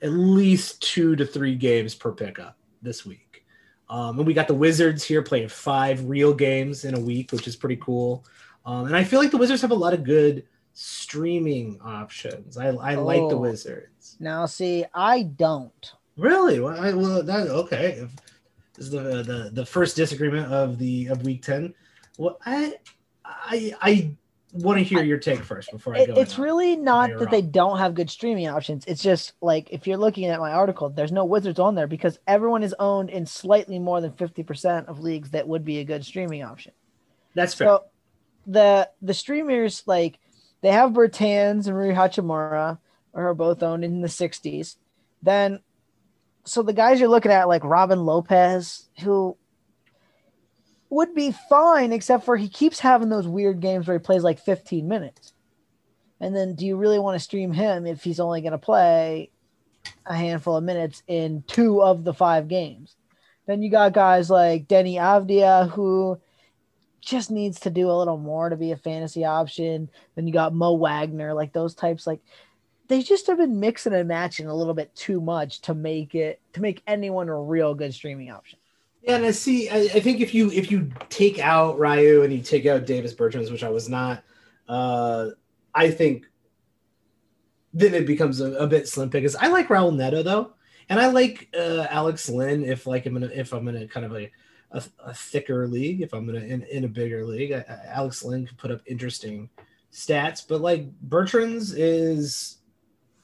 at 0.01 0.13
least 0.13 0.81
two 0.83 1.15
to 1.17 1.27
three 1.27 1.55
games 1.55 1.95
per 1.95 2.13
pickup 2.13 2.57
this 2.81 3.05
week. 3.05 3.45
Um, 3.91 4.19
and 4.19 4.27
we 4.27 4.35
got 4.35 4.47
the 4.47 4.55
Wizards 4.55 5.05
here 5.05 5.21
playing 5.21 5.49
five 5.49 6.09
real 6.09 6.33
games 6.33 6.85
in 6.85 6.95
a 6.95 7.01
week, 7.01 7.33
which 7.33 7.49
is 7.49 7.57
pretty 7.57 7.77
cool. 7.77 8.25
Um, 8.65 8.87
and 8.87 8.97
I 8.97 9.05
feel 9.05 9.21
like 9.21 9.31
the 9.31 9.37
Wizards 9.37 9.63
have 9.63 9.73
a 9.73 9.75
lot 9.75 9.95
of 9.95 10.05
good 10.05 10.45
streaming 10.73 11.79
options. 11.83 12.57
I, 12.57 12.69
I 12.69 12.95
like 12.95 13.19
the 13.29 13.37
Oh. 13.37 13.39
Wizards. 13.39 14.17
Now, 14.21 14.47
see, 14.47 14.85
I 14.95 15.23
don't. 15.25 15.93
Really? 16.17 16.61
Well, 16.61 16.79
I, 16.79 16.93
well 16.93 17.23
that 17.23 17.49
okay. 17.49 17.93
If 18.03 18.11
this 18.75 18.87
is 18.87 18.91
the, 18.91 19.21
uh, 19.21 19.23
the 19.23 19.51
the 19.53 19.67
first 19.67 19.97
disagreement 19.97 20.53
of 20.53 20.79
the 20.79 21.07
of 21.07 21.23
week 21.23 21.43
ten. 21.43 21.75
Well, 22.19 22.39
I 22.45 22.75
I 23.25 23.75
I 23.81 24.11
want 24.53 24.79
to 24.79 24.85
hear 24.85 25.03
your 25.03 25.17
take 25.19 25.43
first 25.43 25.71
before 25.71 25.95
I 25.97 26.07
go. 26.07 26.15
it's 26.15 26.37
really 26.39 26.75
not 26.77 27.11
that 27.19 27.31
they 27.31 27.41
don't 27.41 27.79
have 27.79 27.95
good 27.95 28.11
streaming 28.11 28.49
options. 28.49 28.85
It's 28.87 29.03
just 29.03 29.33
like 29.41 29.69
if 29.71 29.87
you're 29.87 29.97
looking 29.97 30.27
at 30.27 30.41
my 30.41 30.53
article, 30.53 30.91
there's 30.91 31.13
no 31.13 31.25
Wizards 31.25 31.59
on 31.61 31.75
there 31.75 31.87
because 31.87 32.19
everyone 32.27 32.63
is 32.63 32.75
owned 32.79 33.11
in 33.11 33.25
slightly 33.25 33.79
more 33.79 34.01
than 34.01 34.11
50% 34.13 34.87
of 34.89 34.99
leagues 35.01 35.31
that 35.31 35.47
would 35.47 35.65
be 35.65 35.79
a 35.79 35.85
good 35.85 36.05
streaming 36.05 36.43
option. 36.43 36.73
that's 37.35 37.55
fair. 37.55 37.67
So 37.69 37.85
the 38.47 38.91
the 39.03 39.15
streamers 39.15 39.85
like 39.87 40.19
they 40.61 40.71
have 40.71 40.93
Bertans 40.93 41.67
and 41.67 41.77
Rui 41.77 41.95
Hachimura 41.95 42.79
are 43.15 43.35
both 43.35 43.63
owned 43.63 43.85
in 43.85 44.01
the 44.01 44.09
60s. 44.09 44.77
Then 45.23 45.61
so 46.45 46.63
the 46.63 46.73
guys 46.73 46.99
you're 46.99 47.09
looking 47.09 47.33
at 47.33 47.49
like 47.49 47.65
Robin 47.65 48.05
Lopez 48.05 48.89
who 49.03 49.37
would 50.89 51.15
be 51.15 51.33
fine 51.49 51.93
except 51.93 52.25
for 52.25 52.37
he 52.37 52.49
keeps 52.49 52.81
having 52.81 53.09
those 53.09 53.29
weird 53.29 53.61
games 53.61 53.87
where 53.87 53.99
he 53.99 54.03
plays 54.03 54.25
like 54.25 54.41
15 54.41 54.89
minutes. 54.89 55.33
And 56.21 56.35
then 56.35 56.55
do 56.55 56.67
you 56.67 56.77
really 56.77 56.99
want 56.99 57.15
to 57.15 57.25
stream 57.25 57.53
him 57.53 57.87
if 57.87 58.03
he's 58.03 58.21
only 58.21 58.41
going 58.43 58.53
to 58.53 58.59
play 58.59 59.31
a 60.05 60.15
handful 60.15 60.57
of 60.57 60.65
minutes 60.65 61.03
in 61.07 61.45
two 61.47 61.83
of 61.83 62.05
the 62.05 62.13
five 62.13 62.49
games? 62.49 62.97
Then 63.47 63.63
you 63.63 63.71
got 63.71 63.93
guys 63.93 64.29
like 64.29 64.69
Deni 64.69 64.95
Avdija 64.95 65.71
who 65.71 66.21
just 67.01 67.31
needs 67.31 67.61
to 67.61 67.71
do 67.71 67.91
a 67.91 67.97
little 67.99 68.19
more 68.19 68.49
to 68.49 68.57
be 68.57 68.73
a 68.73 68.77
fantasy 68.77 69.25
option. 69.25 69.91
Then 70.15 70.27
you 70.27 70.33
got 70.33 70.55
Mo 70.55 70.75
Wagner, 70.75 71.35
like 71.35 71.53
those 71.53 71.75
types, 71.75 72.07
like 72.07 72.21
they 72.89 73.03
just 73.03 73.29
have 73.29 73.39
been 73.39 73.61
mixing 73.61 73.93
and 73.93 74.09
matching 74.09 74.49
a 74.49 74.55
little 74.55 74.75
bit 74.75 74.95
too 74.97 75.21
much 75.21 75.61
to 75.63 75.75
make 75.75 76.15
it 76.15 76.41
to 76.55 76.61
make 76.61 76.83
anyone 76.87 77.29
a 77.29 77.41
real 77.41 77.75
good 77.75 77.95
streaming 77.95 78.31
option. 78.31 78.59
Yeah, 79.03 79.17
and 79.17 79.25
I 79.25 79.31
see. 79.31 79.71
I, 79.71 79.79
I 79.79 80.01
think 80.01 80.21
if 80.21 80.35
you 80.35 80.51
if 80.51 80.71
you 80.71 80.91
take 81.09 81.39
out 81.39 81.79
Rui 81.79 82.23
and 82.23 82.33
you 82.33 82.43
take 82.43 82.67
out 82.67 82.87
Davis 82.87 83.15
Bertans, 83.15 83.51
which 83.51 83.65
I 83.65 83.71
was 83.71 83.89
not, 83.89 84.23
uh, 84.69 85.29
I 85.75 85.91
think 85.91 86.27
then 87.73 87.95
it 87.95 88.07
becomes 88.07 88.41
a, 88.41 88.53
a 88.55 88.67
bit 88.67 88.89
slim 88.89 89.09
because 89.09 89.37
I 89.37 89.47
like 89.47 89.69
Raul 89.69 89.95
Neto 89.95 90.23
though, 90.23 90.53
and 90.89 91.01
I 91.01 91.07
like 91.07 91.49
uh, 91.57 91.87
Alex 91.89 92.29
Len. 92.29 92.65
if 92.65 92.87
like 92.87 93.07
I'm 93.07 93.15
gonna 93.15 93.31
if 93.33 93.53
I'm 93.53 93.65
gonna 93.65 93.87
kind 93.87 94.05
of 94.05 94.15
a, 94.17 94.31
a, 94.73 94.83
a 95.05 95.15
thicker 95.15 95.67
league 95.67 96.01
if 96.01 96.13
I'm 96.13 96.27
gonna 96.27 96.41
in, 96.41 96.63
in 96.65 96.85
a 96.85 96.89
bigger 96.89 97.25
league. 97.25 97.53
I, 97.53 97.65
Alex 97.87 98.25
Len 98.25 98.47
could 98.47 98.59
put 98.59 98.71
up 98.71 98.81
interesting 98.87 99.49
stats, 99.93 100.47
but 100.47 100.61
like 100.61 100.87
Bertans 101.09 101.75
is 101.77 102.59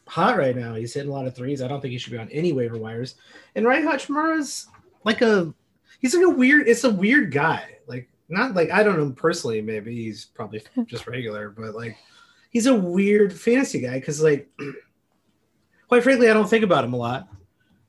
hot 0.07 0.37
right 0.37 0.57
now. 0.57 0.75
He's 0.75 0.95
hitting 0.95 1.11
a 1.11 1.15
lot 1.15 1.27
of 1.27 1.35
threes. 1.35 1.63
I 1.63 1.69
don't 1.69 1.81
think 1.81 1.93
he 1.93 1.99
should 1.99 2.13
be 2.13 2.19
on 2.19 2.31
any 2.31 2.53
waiver 2.53 2.79
wires. 2.79 3.17
And 3.55 3.67
Rui 3.67 3.83
Hachimura's 3.83 4.67
like 5.05 5.23
a 5.23 5.53
he's 6.01 6.15
like 6.15 6.25
a 6.25 6.31
weird. 6.31 6.69
It's 6.69 6.85
a 6.85 6.91
weird 6.91 7.33
guy. 7.33 7.79
Like 7.87 8.09
not 8.29 8.55
like 8.55 8.71
I 8.71 8.83
don't 8.83 8.99
know 8.99 9.11
personally. 9.11 9.63
Maybe 9.63 9.95
he's 9.95 10.27
probably 10.27 10.63
just 10.87 11.07
regular, 11.07 11.51
but 11.51 11.75
like 11.75 11.97
he's 12.51 12.67
a 12.67 12.75
weird 12.75 13.33
fantasy 13.33 13.81
guy 13.81 13.99
because 13.99 14.21
like 14.21 14.49
quite 15.89 16.03
frankly, 16.03 16.31
I 16.31 16.35
don't 16.35 16.49
think 16.49 16.65
about 16.65 16.85
him 16.85 16.93
a 16.93 16.97
lot. 16.97 17.29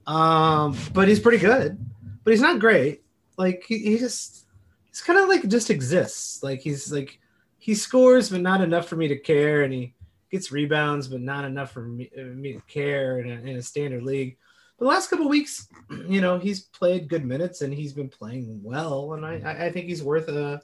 Um, 0.06 0.78
but 0.94 1.08
he's 1.08 1.20
pretty 1.20 1.40
good. 1.40 1.78
But 2.24 2.32
he's 2.32 2.42
not 2.42 2.60
great. 2.60 3.04
Like 3.38 3.64
he, 3.68 3.80
he 3.80 3.98
just 3.98 4.46
he's 4.90 5.02
kind 5.02 5.20
of 5.20 5.30
like 5.30 5.48
just 5.48 5.70
exists. 5.70 6.44
Like 6.44 6.60
he's 6.60 6.92
like 6.92 7.20
he 7.58 7.76
scores, 7.76 8.30
but 8.30 8.42
not 8.42 8.62
enough 8.62 8.88
for 8.88 8.96
me 8.96 9.08
to 9.08 9.18
care, 9.18 9.64
and 9.64 9.74
he 9.74 9.94
gets 10.32 10.52
rebounds, 10.52 11.08
but 11.08 11.22
not 11.22 11.46
enough 11.46 11.72
for 11.72 11.82
me, 11.82 12.10
uh, 12.18 12.24
me 12.24 12.54
to 12.54 12.62
care 12.62 13.20
in 13.20 13.30
a, 13.30 13.50
in 13.50 13.58
a 13.58 13.62
standard 13.62 14.04
league 14.04 14.38
the 14.80 14.86
last 14.86 15.10
couple 15.10 15.28
weeks, 15.28 15.68
you 16.08 16.22
know, 16.22 16.38
he's 16.38 16.62
played 16.62 17.10
good 17.10 17.26
minutes 17.26 17.62
and 17.62 17.74
he's 17.74 17.94
been 17.94 18.10
playing 18.10 18.62
well, 18.64 19.14
and 19.14 19.26
I 19.26 19.66
I 19.66 19.72
think 19.72 19.88
he's 19.88 20.04
worth 20.04 20.30
a 20.30 20.62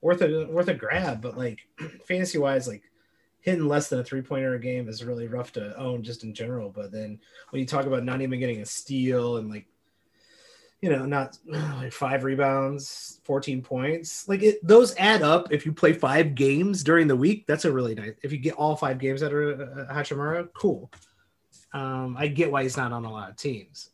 worth 0.00 0.22
a 0.22 0.46
worth 0.46 0.68
a 0.68 0.74
grab. 0.74 1.22
But 1.22 1.36
like 1.36 1.60
fantasy 2.06 2.38
wise, 2.38 2.68
like 2.68 2.82
hitting 3.40 3.66
less 3.66 3.88
than 3.88 4.00
a 4.00 4.04
three 4.04 4.22
pointer 4.22 4.54
a 4.54 4.60
game 4.60 4.88
is 4.88 5.04
really 5.04 5.28
rough 5.28 5.52
to 5.52 5.76
own 5.78 6.02
just 6.02 6.24
in 6.24 6.34
general. 6.34 6.70
But 6.70 6.92
then 6.92 7.18
when 7.50 7.60
you 7.60 7.66
talk 7.66 7.86
about 7.86 8.04
not 8.04 8.20
even 8.20 8.40
getting 8.40 8.60
a 8.60 8.66
steal 8.66 9.38
and 9.38 9.50
like 9.50 9.66
you 10.80 10.90
know 10.90 11.06
not 11.06 11.38
like 11.46 11.92
five 11.92 12.24
rebounds 12.24 13.20
14 13.24 13.62
points 13.62 14.28
like 14.28 14.42
it, 14.42 14.66
those 14.66 14.94
add 14.96 15.22
up 15.22 15.52
if 15.52 15.64
you 15.64 15.72
play 15.72 15.92
five 15.92 16.34
games 16.34 16.84
during 16.84 17.06
the 17.06 17.16
week 17.16 17.46
that's 17.46 17.64
a 17.64 17.72
really 17.72 17.94
nice 17.94 18.12
if 18.22 18.32
you 18.32 18.38
get 18.38 18.54
all 18.54 18.76
five 18.76 18.98
games 18.98 19.22
out 19.22 19.32
of 19.32 19.60
uh, 19.60 19.92
hachimura 19.92 20.48
cool 20.54 20.90
um, 21.74 22.16
I 22.16 22.28
get 22.28 22.52
why 22.52 22.62
he's 22.62 22.76
not 22.76 22.92
on 22.92 23.04
a 23.04 23.12
lot 23.12 23.28
of 23.28 23.36
teams. 23.36 23.90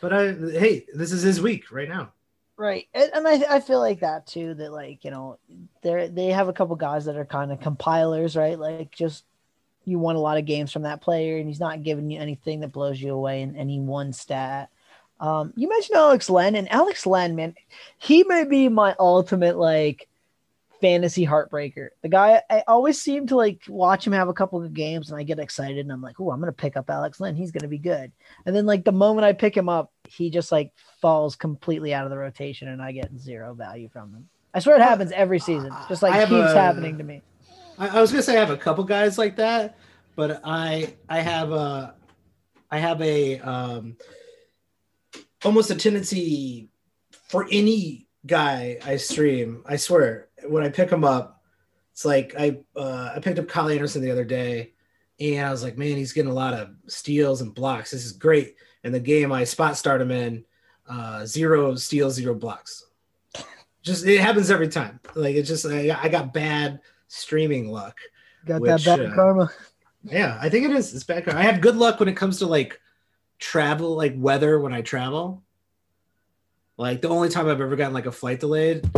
But 0.00 0.12
I, 0.12 0.32
hey, 0.32 0.86
this 0.94 1.10
is 1.10 1.22
his 1.22 1.40
week 1.40 1.72
right 1.72 1.88
now. 1.88 2.12
Right, 2.56 2.86
and, 2.94 3.10
and 3.12 3.26
I, 3.26 3.56
I 3.56 3.60
feel 3.60 3.80
like 3.80 4.00
that 4.00 4.28
too. 4.28 4.54
That 4.54 4.72
like 4.72 5.04
you 5.04 5.10
know, 5.10 5.38
they 5.82 6.06
they 6.06 6.28
have 6.28 6.48
a 6.48 6.52
couple 6.52 6.76
guys 6.76 7.06
that 7.06 7.16
are 7.16 7.24
kind 7.24 7.50
of 7.50 7.60
compilers, 7.60 8.36
right? 8.36 8.56
Like 8.56 8.92
just 8.92 9.24
you 9.84 9.98
want 9.98 10.18
a 10.18 10.20
lot 10.20 10.38
of 10.38 10.44
games 10.44 10.70
from 10.70 10.82
that 10.82 11.00
player, 11.00 11.38
and 11.38 11.48
he's 11.48 11.58
not 11.58 11.82
giving 11.82 12.10
you 12.10 12.20
anything 12.20 12.60
that 12.60 12.72
blows 12.72 13.02
you 13.02 13.12
away 13.12 13.42
in 13.42 13.56
any 13.56 13.80
one 13.80 14.12
stat. 14.12 14.70
Um, 15.20 15.52
you 15.56 15.68
mentioned 15.68 15.96
Alex 15.96 16.28
Len, 16.28 16.54
and 16.54 16.70
Alex 16.70 17.06
Len, 17.06 17.36
man, 17.36 17.54
he 17.98 18.24
may 18.24 18.44
be 18.44 18.68
my 18.68 18.94
ultimate 18.98 19.56
like 19.56 20.08
fantasy 20.84 21.24
heartbreaker. 21.24 21.88
The 22.02 22.10
guy 22.10 22.42
I 22.50 22.62
always 22.66 23.00
seem 23.00 23.26
to 23.28 23.36
like 23.36 23.62
watch 23.68 24.06
him 24.06 24.12
have 24.12 24.28
a 24.28 24.34
couple 24.34 24.62
of 24.62 24.74
games 24.74 25.10
and 25.10 25.18
I 25.18 25.22
get 25.22 25.38
excited 25.38 25.78
and 25.78 25.90
I'm 25.90 26.02
like, 26.02 26.20
oh, 26.20 26.30
I'm 26.30 26.40
gonna 26.40 26.52
pick 26.52 26.76
up 26.76 26.90
Alex 26.90 27.20
Len. 27.20 27.34
He's 27.34 27.52
gonna 27.52 27.68
be 27.68 27.78
good. 27.78 28.12
And 28.44 28.54
then 28.54 28.66
like 28.66 28.84
the 28.84 28.92
moment 28.92 29.24
I 29.24 29.32
pick 29.32 29.56
him 29.56 29.70
up, 29.70 29.90
he 30.08 30.28
just 30.28 30.52
like 30.52 30.72
falls 31.00 31.36
completely 31.36 31.94
out 31.94 32.04
of 32.04 32.10
the 32.10 32.18
rotation 32.18 32.68
and 32.68 32.82
I 32.82 32.92
get 32.92 33.16
zero 33.16 33.54
value 33.54 33.88
from 33.88 34.12
him. 34.12 34.28
I 34.52 34.60
swear 34.60 34.76
it 34.76 34.82
happens 34.82 35.10
every 35.12 35.38
season. 35.38 35.72
Just 35.88 36.02
like 36.02 36.20
keeps 36.28 36.52
a, 36.52 36.54
happening 36.54 36.98
to 36.98 37.04
me. 37.04 37.22
I, 37.78 37.88
I 37.88 38.00
was 38.02 38.10
gonna 38.10 38.22
say 38.22 38.36
I 38.36 38.40
have 38.40 38.50
a 38.50 38.56
couple 38.56 38.84
guys 38.84 39.16
like 39.16 39.36
that, 39.36 39.78
but 40.16 40.42
I 40.44 40.94
I 41.08 41.20
have 41.20 41.50
a 41.50 41.94
I 42.70 42.78
have 42.78 43.00
a 43.00 43.38
um 43.40 43.96
almost 45.44 45.70
a 45.70 45.74
tendency 45.74 46.68
for 47.10 47.46
any 47.50 48.06
guy 48.26 48.78
I 48.84 48.96
stream, 48.96 49.62
I 49.66 49.76
swear, 49.76 50.28
when 50.46 50.62
I 50.62 50.68
pick 50.68 50.90
him 50.90 51.04
up, 51.04 51.42
it's 51.92 52.04
like 52.04 52.34
I 52.38 52.58
uh, 52.74 53.12
I 53.14 53.20
picked 53.20 53.38
up 53.38 53.48
Kyle 53.48 53.68
Anderson 53.68 54.02
the 54.02 54.10
other 54.10 54.24
day, 54.24 54.72
and 55.20 55.46
I 55.46 55.50
was 55.50 55.62
like, 55.62 55.78
man, 55.78 55.96
he's 55.96 56.12
getting 56.12 56.30
a 56.30 56.34
lot 56.34 56.54
of 56.54 56.70
steals 56.88 57.40
and 57.40 57.54
blocks. 57.54 57.92
This 57.92 58.04
is 58.04 58.12
great. 58.12 58.56
And 58.82 58.92
the 58.92 59.00
game 59.00 59.32
I 59.32 59.44
spot 59.44 59.76
start 59.76 60.00
him 60.00 60.10
in, 60.10 60.44
uh, 60.88 61.24
zero 61.24 61.74
steals, 61.76 62.14
zero 62.14 62.34
blocks. 62.34 62.86
Just 63.82 64.06
it 64.06 64.20
happens 64.20 64.50
every 64.50 64.68
time. 64.68 64.98
Like 65.14 65.36
it's 65.36 65.48
just 65.48 65.66
I, 65.66 65.96
I 66.02 66.08
got 66.08 66.32
bad 66.32 66.80
streaming 67.06 67.70
luck. 67.70 67.98
Got 68.44 68.60
which, 68.60 68.84
that 68.84 68.98
bad 68.98 69.12
uh, 69.12 69.14
karma. 69.14 69.50
Yeah, 70.02 70.36
I 70.40 70.48
think 70.48 70.64
it 70.66 70.72
is. 70.72 70.94
It's 70.94 71.04
bad 71.04 71.24
karma. 71.24 71.38
I 71.38 71.44
have 71.44 71.60
good 71.60 71.76
luck 71.76 72.00
when 72.00 72.08
it 72.08 72.16
comes 72.16 72.38
to 72.40 72.46
like 72.46 72.80
travel, 73.38 73.94
like 73.96 74.14
weather 74.16 74.58
when 74.60 74.72
I 74.72 74.82
travel. 74.82 75.42
Like 76.76 77.00
the 77.00 77.08
only 77.08 77.28
time 77.28 77.46
I've 77.48 77.60
ever 77.60 77.76
gotten 77.76 77.94
like 77.94 78.06
a 78.06 78.12
flight 78.12 78.40
delayed, 78.40 78.88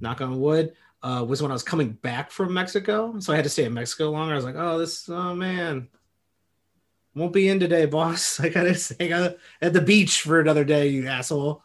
knock 0.00 0.20
on 0.20 0.40
wood, 0.40 0.74
uh, 1.02 1.24
was 1.26 1.42
when 1.42 1.50
I 1.50 1.54
was 1.54 1.62
coming 1.62 1.92
back 1.92 2.30
from 2.30 2.54
Mexico. 2.54 3.18
So 3.18 3.32
I 3.32 3.36
had 3.36 3.44
to 3.44 3.50
stay 3.50 3.64
in 3.64 3.74
Mexico 3.74 4.10
longer. 4.10 4.32
I 4.32 4.36
was 4.36 4.44
like, 4.44 4.56
oh, 4.56 4.78
this, 4.78 5.08
oh 5.08 5.34
man, 5.34 5.88
won't 7.14 7.32
be 7.32 7.48
in 7.48 7.60
today, 7.60 7.86
boss. 7.86 8.40
I 8.40 8.48
gotta 8.48 8.74
stay 8.74 9.12
at 9.60 9.72
the 9.72 9.80
beach 9.80 10.22
for 10.22 10.40
another 10.40 10.64
day, 10.64 10.88
you 10.88 11.06
asshole. 11.06 11.62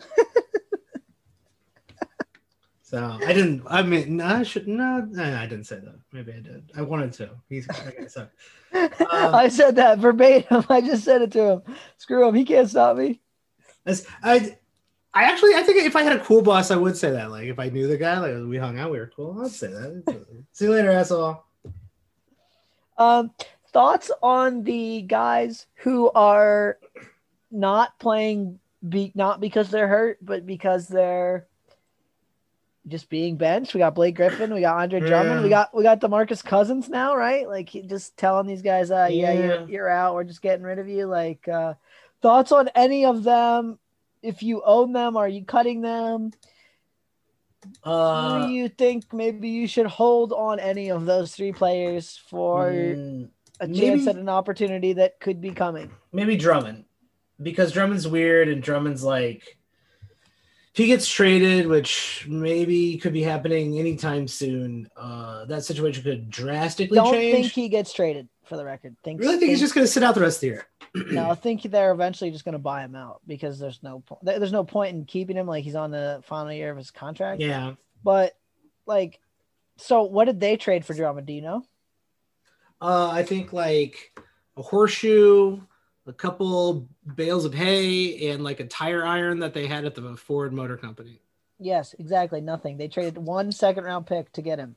so 2.90 3.18
I 3.24 3.32
didn't. 3.32 3.62
I 3.68 3.82
mean, 3.82 4.16
no, 4.16 4.26
I 4.26 4.42
should 4.42 4.66
no. 4.66 5.08
I 5.16 5.46
didn't 5.46 5.66
say 5.66 5.76
that. 5.76 5.94
Maybe 6.10 6.32
I 6.32 6.40
did. 6.40 6.72
I 6.76 6.82
wanted 6.82 7.12
to. 7.12 7.30
He's 7.48 7.68
that 7.68 7.96
guy. 7.96 8.26
Um, 8.72 9.34
I 9.34 9.48
said 9.48 9.76
that 9.76 9.98
verbatim. 9.98 10.64
I 10.68 10.80
just 10.80 11.04
said 11.04 11.22
it 11.22 11.32
to 11.32 11.42
him. 11.42 11.62
Screw 11.98 12.28
him. 12.28 12.34
He 12.34 12.44
can't 12.44 12.68
stop 12.68 12.96
me. 12.96 13.20
I 14.22 14.56
I 15.14 15.24
actually, 15.24 15.54
I 15.54 15.62
think 15.62 15.84
if 15.84 15.94
I 15.94 16.02
had 16.02 16.16
a 16.18 16.24
cool 16.24 16.42
boss, 16.42 16.72
I 16.72 16.76
would 16.76 16.96
say 16.96 17.12
that. 17.12 17.30
Like, 17.30 17.46
if 17.46 17.60
I 17.60 17.68
knew 17.68 17.86
the 17.86 17.96
guy, 17.96 18.18
like 18.18 18.48
we 18.48 18.58
hung 18.58 18.78
out, 18.78 18.90
we 18.90 18.98
were 18.98 19.10
cool. 19.14 19.40
I'd 19.44 19.52
say 19.52 19.68
that. 19.68 20.24
See 20.52 20.64
you 20.64 20.72
later, 20.72 20.90
asshole. 20.90 21.44
Um, 22.98 23.30
thoughts 23.72 24.10
on 24.20 24.64
the 24.64 25.02
guys 25.02 25.66
who 25.76 26.10
are 26.10 26.78
not 27.52 27.98
playing, 28.00 28.58
be 28.88 29.12
not 29.14 29.40
because 29.40 29.70
they're 29.70 29.88
hurt, 29.88 30.18
but 30.22 30.44
because 30.44 30.88
they're 30.88 31.46
just 32.90 33.08
being 33.08 33.36
benched. 33.36 33.72
We 33.72 33.78
got 33.78 33.94
Blake 33.94 34.16
Griffin, 34.16 34.52
we 34.52 34.60
got 34.60 34.76
Andre 34.76 35.00
Drummond, 35.00 35.36
yeah. 35.36 35.42
we 35.42 35.48
got 35.48 35.74
we 35.74 35.82
got 35.82 36.00
Demarcus 36.00 36.44
Cousins 36.44 36.88
now, 36.88 37.16
right? 37.16 37.48
Like 37.48 37.70
just 37.86 38.16
telling 38.16 38.46
these 38.46 38.62
guys, 38.62 38.90
uh, 38.90 39.08
yeah, 39.10 39.32
yeah 39.32 39.44
you're, 39.44 39.68
you're 39.68 39.88
out. 39.88 40.14
We're 40.14 40.24
just 40.24 40.42
getting 40.42 40.64
rid 40.64 40.78
of 40.78 40.88
you. 40.88 41.06
Like, 41.06 41.48
uh, 41.48 41.74
thoughts 42.20 42.52
on 42.52 42.68
any 42.74 43.06
of 43.06 43.22
them? 43.22 43.78
if 44.22 44.42
you 44.42 44.62
own 44.64 44.92
them, 44.92 45.16
are 45.16 45.28
you 45.28 45.44
cutting 45.44 45.80
them? 45.80 46.32
Uh, 47.84 48.46
Do 48.46 48.52
you 48.52 48.68
think 48.68 49.12
maybe 49.12 49.48
you 49.48 49.66
should 49.66 49.86
hold 49.86 50.32
on 50.32 50.58
any 50.58 50.90
of 50.90 51.04
those 51.04 51.34
three 51.34 51.52
players 51.52 52.20
for 52.28 52.70
mm, 52.70 53.28
a 53.60 53.66
chance 53.66 53.78
maybe, 53.78 54.08
at 54.08 54.16
an 54.16 54.28
opportunity 54.28 54.94
that 54.94 55.20
could 55.20 55.40
be 55.40 55.50
coming? 55.50 55.90
Maybe 56.12 56.36
Drummond, 56.36 56.84
because 57.40 57.72
Drummond's 57.72 58.08
weird 58.08 58.48
and 58.48 58.62
Drummond's 58.62 59.04
like 59.04 59.58
he 60.80 60.86
gets 60.86 61.06
traded, 61.06 61.66
which 61.66 62.24
maybe 62.26 62.96
could 62.96 63.12
be 63.12 63.22
happening 63.22 63.78
anytime 63.78 64.26
soon, 64.26 64.88
uh, 64.96 65.44
that 65.44 65.62
situation 65.62 66.02
could 66.02 66.30
drastically 66.30 66.96
change. 66.96 67.12
Don't 67.12 67.20
think 67.20 67.46
he 67.52 67.68
gets 67.68 67.92
traded 67.92 68.30
for 68.44 68.56
the 68.56 68.64
record. 68.64 68.96
Think, 69.04 69.20
really 69.20 69.32
think, 69.32 69.40
think 69.40 69.50
he's 69.50 69.60
just 69.60 69.74
going 69.74 69.86
to 69.86 69.92
sit 69.92 70.02
out 70.02 70.14
the 70.14 70.22
rest 70.22 70.38
of 70.38 70.40
the 70.40 70.46
year. 70.46 70.66
no, 71.12 71.30
I 71.30 71.34
think 71.34 71.64
they're 71.64 71.92
eventually 71.92 72.30
just 72.30 72.46
going 72.46 72.54
to 72.54 72.58
buy 72.58 72.82
him 72.82 72.94
out 72.94 73.20
because 73.26 73.58
there's 73.58 73.82
no 73.82 74.00
point. 74.00 74.24
There's 74.24 74.52
no 74.52 74.64
point 74.64 74.96
in 74.96 75.04
keeping 75.04 75.36
him 75.36 75.46
like 75.46 75.64
he's 75.64 75.74
on 75.74 75.90
the 75.90 76.22
final 76.24 76.50
year 76.50 76.70
of 76.70 76.78
his 76.78 76.90
contract. 76.90 77.42
Yeah, 77.42 77.74
but 78.02 78.32
like, 78.86 79.20
so 79.76 80.04
what 80.04 80.24
did 80.24 80.40
they 80.40 80.56
trade 80.56 80.86
for 80.86 80.94
Drummond? 80.94 81.26
Do 81.26 81.34
you 81.34 81.42
know? 81.42 81.62
Uh, 82.80 83.10
I 83.10 83.22
think 83.22 83.52
like 83.52 84.18
a 84.56 84.62
horseshoe, 84.62 85.60
a 86.10 86.12
couple 86.12 86.88
bales 87.14 87.44
of 87.44 87.54
hay, 87.54 88.30
and 88.30 88.44
like 88.44 88.60
a 88.60 88.66
tire 88.66 89.04
iron 89.04 89.38
that 89.38 89.54
they 89.54 89.66
had 89.66 89.84
at 89.84 89.94
the 89.94 90.16
Ford 90.16 90.52
Motor 90.52 90.76
Company. 90.76 91.20
Yes, 91.58 91.94
exactly. 91.98 92.40
Nothing. 92.40 92.76
They 92.76 92.88
traded 92.88 93.16
one 93.16 93.52
second 93.52 93.84
round 93.84 94.06
pick 94.06 94.32
to 94.32 94.42
get 94.42 94.58
him. 94.58 94.76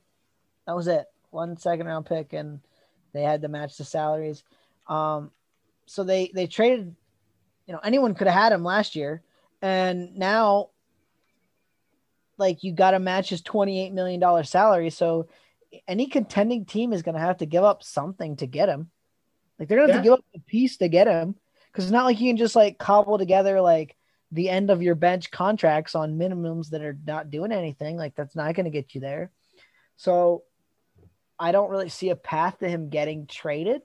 That 0.66 0.76
was 0.76 0.86
it. 0.86 1.06
One 1.30 1.56
second 1.56 1.86
round 1.86 2.06
pick, 2.06 2.32
and 2.32 2.60
they 3.12 3.22
had 3.22 3.42
to 3.42 3.48
match 3.48 3.76
the 3.76 3.84
salaries. 3.84 4.44
Um, 4.86 5.30
so 5.86 6.04
they 6.04 6.30
they 6.34 6.46
traded. 6.46 6.94
You 7.66 7.72
know, 7.72 7.80
anyone 7.82 8.14
could 8.14 8.26
have 8.26 8.40
had 8.40 8.52
him 8.52 8.62
last 8.62 8.94
year, 8.94 9.22
and 9.60 10.16
now 10.16 10.68
like 12.38 12.64
you 12.64 12.72
got 12.72 12.92
to 12.92 12.98
match 12.98 13.30
his 13.30 13.42
$28 13.42 13.92
million 13.92 14.44
salary. 14.44 14.90
So 14.90 15.28
any 15.88 16.06
contending 16.06 16.64
team 16.64 16.92
is 16.92 17.02
going 17.02 17.14
to 17.14 17.20
have 17.20 17.38
to 17.38 17.46
give 17.46 17.64
up 17.64 17.82
something 17.82 18.36
to 18.36 18.46
get 18.46 18.68
him. 18.68 18.90
Like 19.58 19.68
they're 19.68 19.78
going 19.78 19.88
to 19.88 19.94
have 19.94 20.04
Yeah. 20.04 20.10
to 20.10 20.18
give 20.18 20.24
up 20.24 20.24
a 20.34 20.40
piece 20.40 20.76
to 20.78 20.88
get 20.88 21.06
him 21.06 21.36
because 21.72 21.84
it's 21.84 21.92
not 21.92 22.04
like 22.04 22.20
you 22.20 22.28
can 22.30 22.36
just 22.36 22.56
like 22.56 22.78
cobble 22.78 23.18
together 23.18 23.60
like 23.60 23.96
the 24.32 24.48
end 24.50 24.70
of 24.70 24.82
your 24.82 24.94
bench 24.96 25.30
contracts 25.30 25.94
on 25.94 26.18
minimums 26.18 26.70
that 26.70 26.82
are 26.82 26.98
not 27.06 27.30
doing 27.30 27.52
anything. 27.52 27.96
Like 27.96 28.14
that's 28.16 28.34
not 28.34 28.54
going 28.54 28.64
to 28.64 28.70
get 28.70 28.94
you 28.94 29.00
there. 29.00 29.30
So 29.96 30.42
I 31.38 31.52
don't 31.52 31.70
really 31.70 31.88
see 31.88 32.10
a 32.10 32.16
path 32.16 32.58
to 32.58 32.68
him 32.68 32.88
getting 32.88 33.26
traded 33.26 33.82